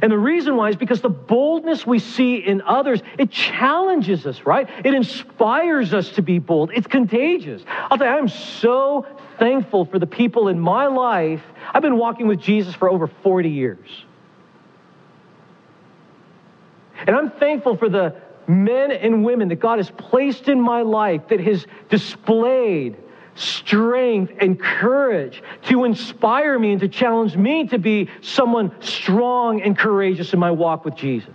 And 0.00 0.12
the 0.12 0.18
reason 0.18 0.56
why 0.56 0.68
is 0.68 0.76
because 0.76 1.00
the 1.00 1.08
boldness 1.08 1.86
we 1.86 1.98
see 1.98 2.36
in 2.36 2.62
others, 2.62 3.02
it 3.18 3.30
challenges 3.30 4.26
us, 4.26 4.46
right? 4.46 4.68
It 4.84 4.94
inspires 4.94 5.92
us 5.92 6.10
to 6.10 6.22
be 6.22 6.38
bold. 6.38 6.70
It's 6.72 6.86
contagious. 6.86 7.62
I'll 7.90 7.98
tell 7.98 8.06
you, 8.06 8.12
I'm 8.12 8.28
so 8.28 9.06
thankful 9.38 9.84
for 9.86 9.98
the 9.98 10.06
people 10.06 10.48
in 10.48 10.60
my 10.60 10.86
life. 10.86 11.42
I've 11.72 11.82
been 11.82 11.98
walking 11.98 12.26
with 12.26 12.40
Jesus 12.40 12.74
for 12.74 12.88
over 12.88 13.06
40 13.06 13.48
years. 13.48 13.88
And 17.06 17.14
I'm 17.14 17.30
thankful 17.30 17.76
for 17.76 17.88
the 17.88 18.16
men 18.46 18.90
and 18.90 19.24
women 19.24 19.48
that 19.48 19.60
God 19.60 19.78
has 19.78 19.90
placed 19.90 20.48
in 20.48 20.60
my 20.60 20.82
life 20.82 21.28
that 21.28 21.40
has 21.40 21.66
displayed 21.90 22.96
strength 23.34 24.32
and 24.40 24.58
courage 24.58 25.42
to 25.66 25.84
inspire 25.84 26.58
me 26.58 26.72
and 26.72 26.80
to 26.80 26.88
challenge 26.88 27.36
me 27.36 27.68
to 27.68 27.78
be 27.78 28.08
someone 28.20 28.74
strong 28.80 29.62
and 29.62 29.78
courageous 29.78 30.32
in 30.32 30.40
my 30.40 30.50
walk 30.50 30.84
with 30.84 30.96
Jesus. 30.96 31.34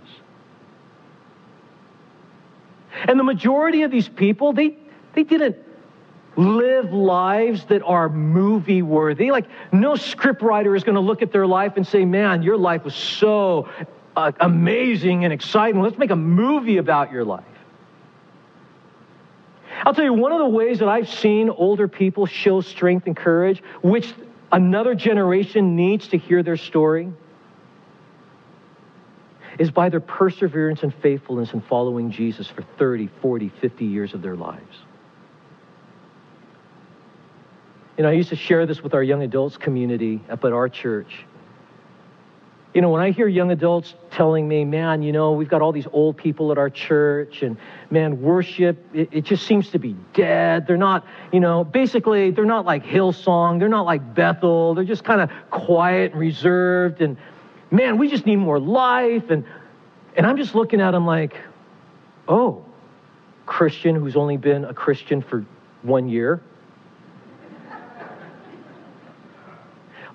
And 3.06 3.18
the 3.18 3.24
majority 3.24 3.82
of 3.82 3.90
these 3.90 4.08
people, 4.08 4.52
they, 4.52 4.76
they 5.14 5.22
didn't 5.22 5.56
live 6.36 6.92
lives 6.92 7.64
that 7.66 7.82
are 7.82 8.08
movie 8.08 8.82
worthy. 8.82 9.30
Like, 9.30 9.46
no 9.72 9.92
scriptwriter 9.92 10.76
is 10.76 10.84
going 10.84 10.96
to 10.96 11.00
look 11.00 11.22
at 11.22 11.32
their 11.32 11.46
life 11.46 11.74
and 11.76 11.86
say, 11.86 12.04
Man, 12.04 12.42
your 12.42 12.56
life 12.56 12.84
was 12.84 12.94
so 12.94 13.68
uh, 14.16 14.32
amazing 14.40 15.24
and 15.24 15.32
exciting. 15.32 15.80
Let's 15.80 15.98
make 15.98 16.10
a 16.10 16.16
movie 16.16 16.78
about 16.78 17.12
your 17.12 17.24
life. 17.24 17.44
I'll 19.84 19.94
tell 19.94 20.04
you, 20.04 20.12
one 20.12 20.32
of 20.32 20.38
the 20.38 20.48
ways 20.48 20.78
that 20.78 20.88
I've 20.88 21.08
seen 21.08 21.50
older 21.50 21.88
people 21.88 22.26
show 22.26 22.60
strength 22.60 23.06
and 23.06 23.16
courage, 23.16 23.62
which 23.82 24.14
another 24.50 24.94
generation 24.94 25.76
needs 25.76 26.08
to 26.08 26.18
hear 26.18 26.42
their 26.42 26.56
story, 26.56 27.12
is 29.58 29.70
by 29.70 29.88
their 29.88 30.00
perseverance 30.00 30.82
and 30.82 30.94
faithfulness 30.94 31.52
in 31.52 31.60
following 31.60 32.10
Jesus 32.10 32.48
for 32.48 32.62
30, 32.78 33.08
40, 33.20 33.48
50 33.60 33.84
years 33.84 34.14
of 34.14 34.22
their 34.22 34.36
lives. 34.36 34.78
You 37.96 38.02
know, 38.02 38.10
I 38.10 38.12
used 38.12 38.30
to 38.30 38.36
share 38.36 38.66
this 38.66 38.82
with 38.82 38.92
our 38.94 39.02
young 39.02 39.22
adults 39.22 39.56
community 39.56 40.20
up 40.28 40.44
at 40.44 40.52
our 40.52 40.68
church. 40.68 41.24
You 42.74 42.80
know, 42.80 42.90
when 42.90 43.00
I 43.00 43.12
hear 43.12 43.28
young 43.28 43.52
adults 43.52 43.94
telling 44.10 44.48
me, 44.48 44.64
man, 44.64 45.04
you 45.04 45.12
know, 45.12 45.30
we've 45.30 45.48
got 45.48 45.62
all 45.62 45.70
these 45.70 45.86
old 45.92 46.16
people 46.16 46.50
at 46.50 46.58
our 46.58 46.70
church, 46.70 47.42
and 47.42 47.56
man, 47.88 48.20
worship, 48.20 48.84
it, 48.92 49.10
it, 49.12 49.20
just 49.20 49.46
seems 49.46 49.70
to 49.70 49.78
be 49.78 49.94
dead. 50.12 50.66
They're 50.66 50.76
not, 50.76 51.06
you 51.32 51.38
know, 51.38 51.62
basically, 51.62 52.32
they're 52.32 52.44
not 52.44 52.64
like 52.64 52.84
Hillsong, 52.84 53.60
they're 53.60 53.68
not 53.68 53.86
like 53.86 54.16
Bethel, 54.16 54.74
they're 54.74 54.82
just 54.82 55.04
kind 55.04 55.20
of 55.20 55.30
quiet 55.50 56.10
and 56.10 56.20
reserved, 56.20 57.00
and 57.00 57.16
man, 57.70 57.96
we 57.96 58.08
just 58.08 58.26
need 58.26 58.36
more 58.36 58.58
life. 58.58 59.30
And, 59.30 59.44
and 60.16 60.26
I'm 60.26 60.36
just 60.36 60.56
looking 60.56 60.80
at 60.80 60.90
them 60.90 61.06
like, 61.06 61.36
oh, 62.26 62.64
Christian 63.46 63.94
who's 63.94 64.16
only 64.16 64.36
been 64.36 64.64
a 64.64 64.74
Christian 64.74 65.22
for 65.22 65.46
one 65.82 66.08
year 66.08 66.42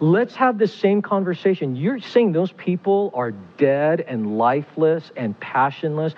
Let's 0.02 0.36
have 0.36 0.58
the 0.58 0.68
same 0.68 1.02
conversation. 1.02 1.76
You're 1.76 2.00
saying 2.00 2.32
those 2.32 2.54
people 2.54 3.12
are 3.14 3.32
dead 3.32 4.02
and 4.08 4.38
lifeless 4.38 5.12
and 5.18 5.38
passionless. 5.42 6.14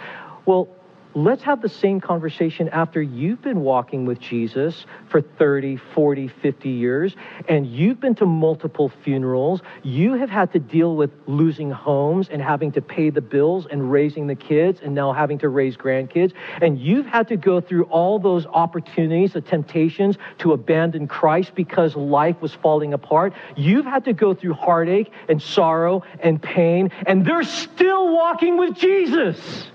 Well, 0.45 0.67
let's 1.15 1.43
have 1.43 1.61
the 1.61 1.69
same 1.69 1.99
conversation 1.99 2.69
after 2.69 3.01
you've 3.01 3.41
been 3.41 3.61
walking 3.61 4.05
with 4.05 4.19
Jesus 4.19 4.85
for 5.09 5.21
30, 5.21 5.77
40, 5.77 6.27
50 6.27 6.69
years, 6.69 7.15
and 7.47 7.67
you've 7.67 7.99
been 7.99 8.15
to 8.15 8.25
multiple 8.25 8.89
funerals. 9.03 9.61
You 9.83 10.13
have 10.13 10.29
had 10.29 10.53
to 10.53 10.59
deal 10.59 10.95
with 10.95 11.11
losing 11.27 11.71
homes 11.71 12.29
and 12.29 12.41
having 12.41 12.71
to 12.73 12.81
pay 12.81 13.09
the 13.09 13.21
bills 13.21 13.67
and 13.69 13.91
raising 13.91 14.27
the 14.27 14.35
kids 14.35 14.79
and 14.81 14.95
now 14.95 15.11
having 15.13 15.39
to 15.39 15.49
raise 15.49 15.75
grandkids. 15.75 16.33
And 16.61 16.79
you've 16.79 17.05
had 17.05 17.27
to 17.29 17.37
go 17.37 17.61
through 17.61 17.83
all 17.85 18.19
those 18.19 18.45
opportunities, 18.45 19.33
the 19.33 19.41
temptations 19.41 20.17
to 20.39 20.53
abandon 20.53 21.07
Christ 21.07 21.55
because 21.55 21.95
life 21.95 22.41
was 22.41 22.53
falling 22.53 22.93
apart. 22.93 23.33
You've 23.55 23.85
had 23.85 24.05
to 24.05 24.13
go 24.13 24.33
through 24.33 24.53
heartache 24.53 25.11
and 25.27 25.41
sorrow 25.41 26.03
and 26.19 26.41
pain, 26.41 26.91
and 27.05 27.25
they're 27.25 27.43
still 27.43 28.13
walking 28.13 28.57
with 28.57 28.75
Jesus. 28.75 29.71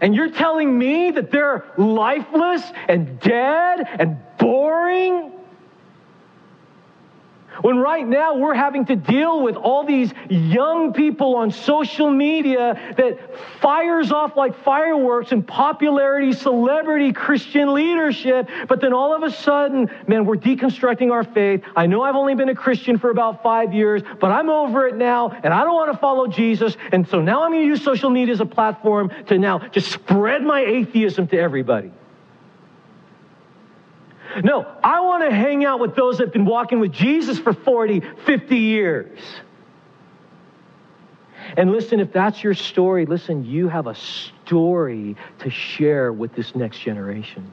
And 0.00 0.14
you're 0.14 0.30
telling 0.30 0.78
me 0.78 1.10
that 1.10 1.30
they're 1.30 1.64
lifeless 1.76 2.62
and 2.88 3.18
dead 3.20 3.86
and 3.98 4.18
boring? 4.38 5.32
When 7.62 7.78
right 7.78 8.06
now 8.06 8.36
we're 8.36 8.54
having 8.54 8.86
to 8.86 8.96
deal 8.96 9.42
with 9.42 9.56
all 9.56 9.84
these 9.84 10.12
young 10.28 10.92
people 10.92 11.36
on 11.36 11.50
social 11.50 12.10
media 12.10 12.94
that 12.96 13.18
fires 13.60 14.12
off 14.12 14.36
like 14.36 14.56
fireworks 14.62 15.32
and 15.32 15.46
popularity, 15.46 16.32
celebrity, 16.32 17.12
Christian 17.12 17.74
leadership, 17.74 18.48
but 18.68 18.80
then 18.80 18.92
all 18.92 19.14
of 19.14 19.22
a 19.22 19.30
sudden, 19.30 19.90
man, 20.06 20.24
we're 20.24 20.36
deconstructing 20.36 21.12
our 21.12 21.24
faith. 21.24 21.62
I 21.76 21.86
know 21.86 22.02
I've 22.02 22.16
only 22.16 22.34
been 22.34 22.48
a 22.48 22.54
Christian 22.54 22.98
for 22.98 23.10
about 23.10 23.42
five 23.42 23.72
years, 23.72 24.02
but 24.20 24.30
I'm 24.30 24.48
over 24.48 24.86
it 24.86 24.96
now 24.96 25.30
and 25.30 25.52
I 25.52 25.64
don't 25.64 25.74
want 25.74 25.92
to 25.92 25.98
follow 25.98 26.26
Jesus. 26.26 26.76
And 26.92 27.08
so 27.08 27.20
now 27.20 27.42
I'm 27.42 27.52
going 27.52 27.62
to 27.62 27.66
use 27.66 27.82
social 27.82 28.10
media 28.10 28.34
as 28.34 28.40
a 28.40 28.46
platform 28.46 29.10
to 29.26 29.38
now 29.38 29.58
just 29.58 29.90
spread 29.90 30.42
my 30.42 30.60
atheism 30.60 31.26
to 31.28 31.38
everybody. 31.38 31.92
No, 34.42 34.66
I 34.82 35.00
want 35.00 35.28
to 35.28 35.34
hang 35.34 35.64
out 35.64 35.80
with 35.80 35.94
those 35.94 36.18
that 36.18 36.24
have 36.24 36.32
been 36.32 36.44
walking 36.44 36.80
with 36.80 36.92
Jesus 36.92 37.38
for 37.38 37.52
40, 37.52 38.02
50 38.24 38.56
years. 38.56 39.18
And 41.56 41.72
listen, 41.72 42.00
if 42.00 42.12
that's 42.12 42.42
your 42.42 42.54
story, 42.54 43.06
listen, 43.06 43.44
you 43.44 43.68
have 43.68 43.86
a 43.86 43.94
story 43.94 45.16
to 45.40 45.50
share 45.50 46.12
with 46.12 46.34
this 46.34 46.54
next 46.54 46.80
generation. 46.80 47.52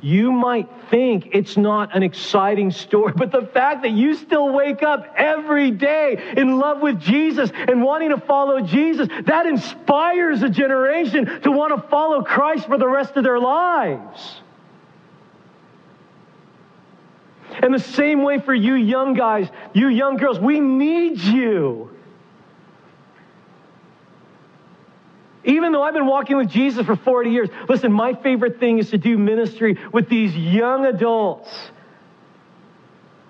You 0.00 0.32
might 0.32 0.68
think 0.90 1.30
it's 1.32 1.56
not 1.56 1.96
an 1.96 2.02
exciting 2.02 2.70
story, 2.70 3.12
but 3.16 3.32
the 3.32 3.46
fact 3.46 3.82
that 3.82 3.92
you 3.92 4.14
still 4.14 4.52
wake 4.52 4.82
up 4.82 5.14
every 5.16 5.70
day 5.70 6.34
in 6.36 6.58
love 6.58 6.82
with 6.82 7.00
Jesus 7.00 7.50
and 7.54 7.82
wanting 7.82 8.10
to 8.10 8.18
follow 8.18 8.60
Jesus, 8.60 9.08
that 9.26 9.46
inspires 9.46 10.42
a 10.42 10.50
generation 10.50 11.40
to 11.42 11.50
want 11.50 11.74
to 11.74 11.88
follow 11.88 12.22
Christ 12.22 12.66
for 12.66 12.76
the 12.76 12.88
rest 12.88 13.16
of 13.16 13.24
their 13.24 13.38
lives. 13.38 14.42
And 17.62 17.72
the 17.72 17.78
same 17.78 18.22
way 18.22 18.38
for 18.38 18.54
you 18.54 18.74
young 18.74 19.14
guys, 19.14 19.48
you 19.72 19.88
young 19.88 20.16
girls, 20.16 20.38
we 20.38 20.60
need 20.60 21.18
you. 21.18 21.90
Even 25.44 25.72
though 25.72 25.82
I've 25.82 25.94
been 25.94 26.06
walking 26.06 26.36
with 26.36 26.48
Jesus 26.48 26.86
for 26.86 26.96
40 26.96 27.30
years, 27.30 27.48
listen, 27.68 27.92
my 27.92 28.14
favorite 28.14 28.58
thing 28.58 28.78
is 28.78 28.90
to 28.90 28.98
do 28.98 29.18
ministry 29.18 29.78
with 29.92 30.08
these 30.08 30.34
young 30.34 30.86
adults 30.86 31.50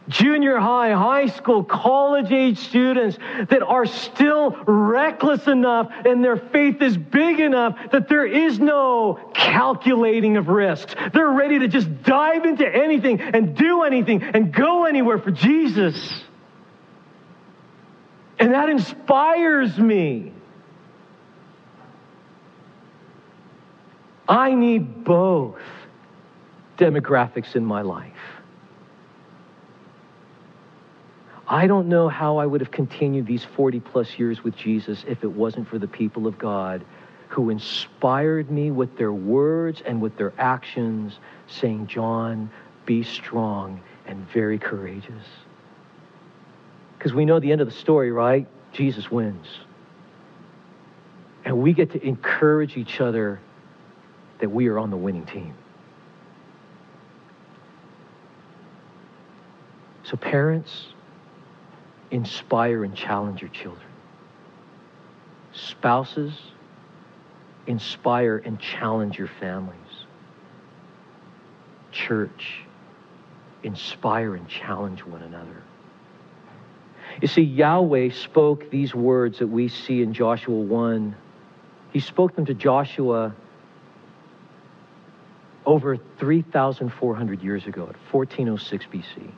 junior 0.09 0.59
high, 0.59 0.93
high 0.93 1.27
school, 1.27 1.65
college 1.65 2.31
age 2.31 2.59
students 2.59 3.17
that 3.49 3.63
are 3.63 3.87
still 3.87 4.51
reckless 4.67 5.47
enough 5.47 5.91
and 6.05 6.23
their 6.23 6.37
faith 6.37 6.83
is 6.83 6.97
big 6.97 7.41
enough 7.41 7.79
that 7.93 8.09
there 8.09 8.27
is 8.27 8.59
no 8.59 9.31
calculating 9.35 10.37
of 10.37 10.49
risks. 10.49 10.95
They're 11.13 11.31
ready 11.31 11.61
to 11.61 11.69
just 11.69 12.03
dive 12.03 12.45
into 12.45 12.67
anything 12.67 13.21
and 13.21 13.57
do 13.57 13.83
anything 13.83 14.23
and 14.23 14.53
go 14.53 14.85
anywhere 14.85 15.19
for 15.19 15.31
Jesus. 15.31 16.23
And 18.39 18.53
that 18.53 18.69
inspires 18.69 19.79
me. 19.79 20.33
I 24.29 24.55
need 24.55 25.05
both 25.05 25.61
demographics 26.79 27.57
in 27.57 27.65
my 27.65 27.83
life. 27.83 28.13
I 31.47 31.67
don't 31.67 31.89
know 31.89 32.09
how 32.09 32.39
I 32.39 32.47
would 32.47 32.61
have 32.61 32.71
continued 32.71 33.27
these 33.27 33.45
40 33.45 33.81
plus 33.81 34.19
years 34.19 34.43
with 34.43 34.57
Jesus 34.57 35.05
if 35.07 35.23
it 35.23 35.31
wasn't 35.31 35.69
for 35.69 35.79
the 35.79 35.89
people 35.89 36.27
of 36.27 36.39
God 36.39 36.85
who 37.29 37.51
inspired 37.51 38.51
me 38.51 38.71
with 38.71 38.97
their 38.97 39.13
words 39.13 39.83
and 39.85 40.01
with 40.01 40.17
their 40.17 40.33
actions, 40.39 41.19
saying, 41.49 41.87
John, 41.89 42.51
be 42.87 43.03
strong 43.03 43.81
and 44.07 44.27
very 44.31 44.59
courageous. 44.59 45.27
Because 46.97 47.13
we 47.13 47.25
know 47.25 47.41
the 47.41 47.53
end 47.53 47.61
of 47.61 47.67
the 47.67 47.75
story, 47.75 48.13
right? 48.13 48.47
Jesus 48.73 49.11
wins. 49.11 49.47
And 51.45 51.59
we 51.59 51.73
get 51.73 51.91
to 51.91 52.07
encourage 52.07 52.77
each 52.77 53.01
other 53.01 53.41
that 54.39 54.49
we 54.49 54.69
are 54.69 54.79
on 54.79 54.91
the 54.91 54.97
winning 54.97 55.27
team. 55.27 55.55
So, 60.05 60.17
parents, 60.17 60.94
inspire 62.15 62.85
and 62.85 62.95
challenge 62.95 63.43
your 63.43 63.51
children. 63.51 63.89
Spouses, 65.53 66.33
inspire 67.67 68.39
and 68.39 68.61
challenge 68.61 69.19
your 69.19 69.31
families. 69.41 69.77
Church, 71.91 72.61
inspire 73.65 74.37
and 74.37 74.49
challenge 74.49 75.05
one 75.05 75.23
another. 75.23 75.61
You 77.21 77.27
see, 77.27 77.43
Yahweh 77.43 78.11
spoke 78.11 78.71
these 78.71 78.95
words 78.95 79.41
that 79.41 79.49
we 79.49 79.67
see 79.67 80.01
in 80.01 80.15
Joshua 80.15 80.55
1. 80.55 81.17
He 81.93 81.99
spoke 81.99 82.37
them 82.37 82.47
to 82.47 82.55
Joshua 82.55 83.35
over 85.67 85.97
3,400 86.19 87.43
years 87.43 87.67
ago, 87.67 87.83
at 87.83 87.97
1406 88.13 88.87
BC. 88.87 89.33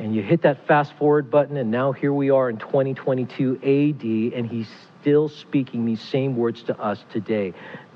And 0.00 0.16
you 0.16 0.22
hit 0.22 0.40
that 0.42 0.66
fast 0.66 0.94
forward 0.94 1.30
button, 1.30 1.58
and 1.58 1.70
now 1.70 1.92
here 1.92 2.10
we 2.10 2.30
are 2.30 2.48
in 2.48 2.56
2022 2.56 3.56
AD, 3.56 4.38
and 4.38 4.50
he's 4.50 4.66
still 4.98 5.28
speaking 5.28 5.84
these 5.84 6.00
same 6.00 6.38
words 6.38 6.62
to 6.64 6.80
us 6.80 7.04
today 7.12 7.52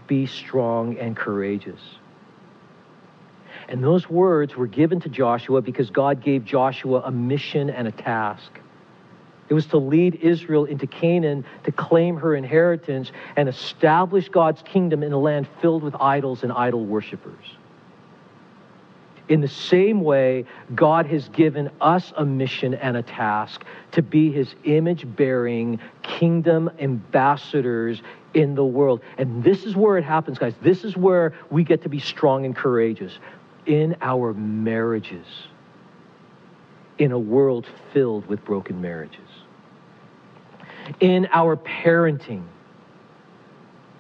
Be 0.07 0.27
strong 0.27 0.99
and 0.99 1.17
courageous. 1.17 1.81
And 3.71 3.83
those 3.83 4.11
words 4.11 4.55
were 4.55 4.67
given 4.67 5.01
to 5.01 5.09
Joshua 5.09 5.63
because 5.63 5.89
God 5.89 6.23
gave 6.23 6.45
Joshua 6.45 7.01
a 7.07 7.11
mission 7.11 7.71
and 7.71 7.89
a 7.89 7.93
task. 7.93 8.61
It 9.49 9.55
was 9.55 9.65
to 9.69 9.79
lead 9.79 10.17
Israel 10.17 10.67
into 10.67 10.87
Canaan 10.87 11.47
to 11.63 11.73
claim 11.73 12.17
her 12.19 12.35
inheritance 12.35 13.13
and 13.35 13.49
establish 13.49 14.29
God's 14.29 14.61
kingdom 14.61 15.03
in 15.03 15.15
a 15.15 15.19
land 15.19 15.49
filled 15.63 15.83
with 15.83 15.95
idols 15.95 16.43
and 16.43 16.53
idol 16.53 16.85
worshippers. 16.85 17.47
In 19.29 19.41
the 19.41 19.49
same 19.49 20.03
way, 20.03 20.45
God 20.75 21.07
has 21.07 21.29
given 21.31 21.71
us 21.81 22.13
a 22.17 22.25
mission 22.25 22.75
and 22.75 22.97
a 22.97 23.03
task 23.03 23.65
to 23.93 24.03
be 24.03 24.31
his 24.31 24.55
image 24.65 25.07
bearing 25.17 25.81
kingdom 26.03 26.71
ambassadors 26.79 28.03
in 28.35 28.55
the 28.55 28.65
world. 28.65 29.01
And 29.17 29.43
this 29.43 29.65
is 29.65 29.77
where 29.77 29.97
it 29.97 30.05
happens, 30.05 30.39
guys. 30.39 30.53
This 30.61 30.85
is 30.85 30.97
where 30.97 31.33
we 31.51 31.65
get 31.65 31.83
to 31.83 31.89
be 31.89 32.01
strong 32.01 32.45
and 32.45 32.55
courageous. 32.55 33.19
In 33.65 33.97
our 34.03 34.35
marriages, 34.35 35.27
in 36.99 37.13
a 37.13 37.19
world 37.19 37.67
filled 37.95 38.27
with 38.27 38.45
broken 38.45 38.79
marriages, 38.83 39.21
in 41.01 41.27
our 41.33 41.57
parenting, 41.57 42.45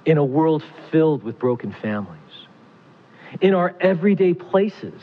in 0.04 0.18
a 0.18 0.24
world 0.24 0.62
filled 0.90 1.22
with 1.22 1.38
broken 1.38 1.72
families 1.80 2.23
in 3.40 3.54
our 3.54 3.74
everyday 3.80 4.34
places 4.34 5.00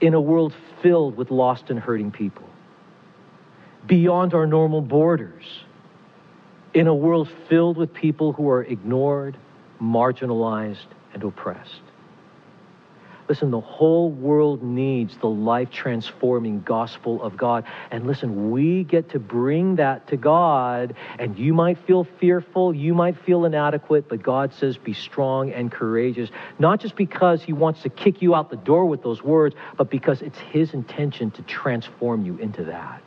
in 0.00 0.14
a 0.14 0.20
world 0.20 0.54
filled 0.82 1.16
with 1.16 1.30
lost 1.30 1.70
and 1.70 1.78
hurting 1.78 2.10
people, 2.10 2.48
beyond 3.86 4.34
our 4.34 4.46
normal 4.46 4.80
borders, 4.80 5.44
in 6.74 6.86
a 6.86 6.94
world 6.94 7.28
filled 7.48 7.76
with 7.76 7.92
people 7.92 8.32
who 8.32 8.48
are 8.48 8.62
ignored, 8.62 9.36
marginalized, 9.80 10.86
and 11.14 11.24
oppressed. 11.24 11.80
Listen, 13.28 13.50
the 13.50 13.60
whole 13.60 14.10
world 14.10 14.62
needs 14.62 15.18
the 15.18 15.28
life 15.28 15.70
transforming 15.70 16.62
gospel 16.62 17.22
of 17.22 17.36
God. 17.36 17.64
And 17.90 18.06
listen, 18.06 18.50
we 18.50 18.84
get 18.84 19.10
to 19.10 19.18
bring 19.18 19.76
that 19.76 20.08
to 20.08 20.16
God. 20.16 20.94
And 21.18 21.38
you 21.38 21.52
might 21.52 21.76
feel 21.86 22.04
fearful, 22.04 22.74
you 22.74 22.94
might 22.94 23.18
feel 23.18 23.44
inadequate, 23.44 24.08
but 24.08 24.22
God 24.22 24.54
says, 24.54 24.78
be 24.78 24.94
strong 24.94 25.52
and 25.52 25.70
courageous. 25.70 26.30
Not 26.58 26.80
just 26.80 26.96
because 26.96 27.42
He 27.42 27.52
wants 27.52 27.82
to 27.82 27.90
kick 27.90 28.22
you 28.22 28.34
out 28.34 28.48
the 28.48 28.56
door 28.56 28.86
with 28.86 29.02
those 29.02 29.22
words, 29.22 29.54
but 29.76 29.90
because 29.90 30.22
it's 30.22 30.38
His 30.38 30.72
intention 30.72 31.30
to 31.32 31.42
transform 31.42 32.24
you 32.24 32.38
into 32.38 32.64
that. 32.64 33.02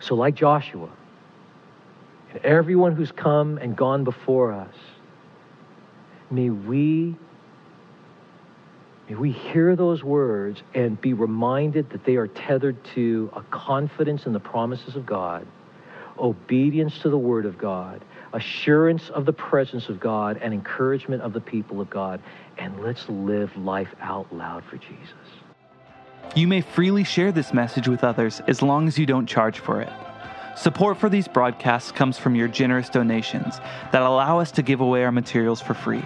So, 0.00 0.14
like 0.14 0.34
Joshua, 0.34 0.90
and 2.32 2.44
everyone 2.44 2.94
who's 2.96 3.12
come 3.12 3.56
and 3.56 3.76
gone 3.76 4.04
before 4.04 4.52
us, 4.52 4.74
May 6.32 6.48
we 6.48 7.14
May 9.08 9.16
we 9.16 9.32
hear 9.32 9.76
those 9.76 10.02
words 10.02 10.62
and 10.74 10.98
be 10.98 11.12
reminded 11.12 11.90
that 11.90 12.04
they 12.04 12.16
are 12.16 12.28
tethered 12.28 12.82
to 12.94 13.30
a 13.34 13.42
confidence 13.42 14.24
in 14.24 14.32
the 14.32 14.40
promises 14.40 14.96
of 14.96 15.04
God, 15.04 15.46
obedience 16.18 16.98
to 17.00 17.10
the 17.10 17.18
Word 17.18 17.44
of 17.44 17.58
God, 17.58 18.02
assurance 18.32 19.10
of 19.10 19.26
the 19.26 19.32
presence 19.32 19.90
of 19.90 20.00
God, 20.00 20.38
and 20.40 20.54
encouragement 20.54 21.20
of 21.20 21.34
the 21.34 21.40
people 21.42 21.78
of 21.78 21.90
God. 21.90 22.22
And 22.56 22.80
let's 22.82 23.06
live 23.10 23.54
life 23.58 23.94
out 24.00 24.32
loud 24.34 24.64
for 24.64 24.78
Jesus. 24.78 25.12
You 26.34 26.48
may 26.48 26.62
freely 26.62 27.04
share 27.04 27.32
this 27.32 27.52
message 27.52 27.88
with 27.88 28.04
others 28.04 28.40
as 28.46 28.62
long 28.62 28.88
as 28.88 28.98
you 28.98 29.04
don't 29.04 29.26
charge 29.26 29.58
for 29.58 29.82
it. 29.82 29.92
Support 30.56 30.96
for 30.96 31.10
these 31.10 31.28
broadcasts 31.28 31.92
comes 31.92 32.16
from 32.16 32.34
your 32.34 32.48
generous 32.48 32.88
donations 32.88 33.58
that 33.90 34.00
allow 34.00 34.38
us 34.38 34.52
to 34.52 34.62
give 34.62 34.80
away 34.80 35.04
our 35.04 35.12
materials 35.12 35.60
for 35.60 35.74
free. 35.74 36.02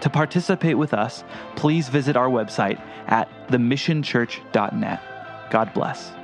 To 0.00 0.10
participate 0.10 0.78
with 0.78 0.94
us, 0.94 1.24
please 1.56 1.88
visit 1.88 2.16
our 2.16 2.28
website 2.28 2.80
at 3.06 3.28
themissionchurch.net. 3.48 5.50
God 5.50 5.74
bless. 5.74 6.15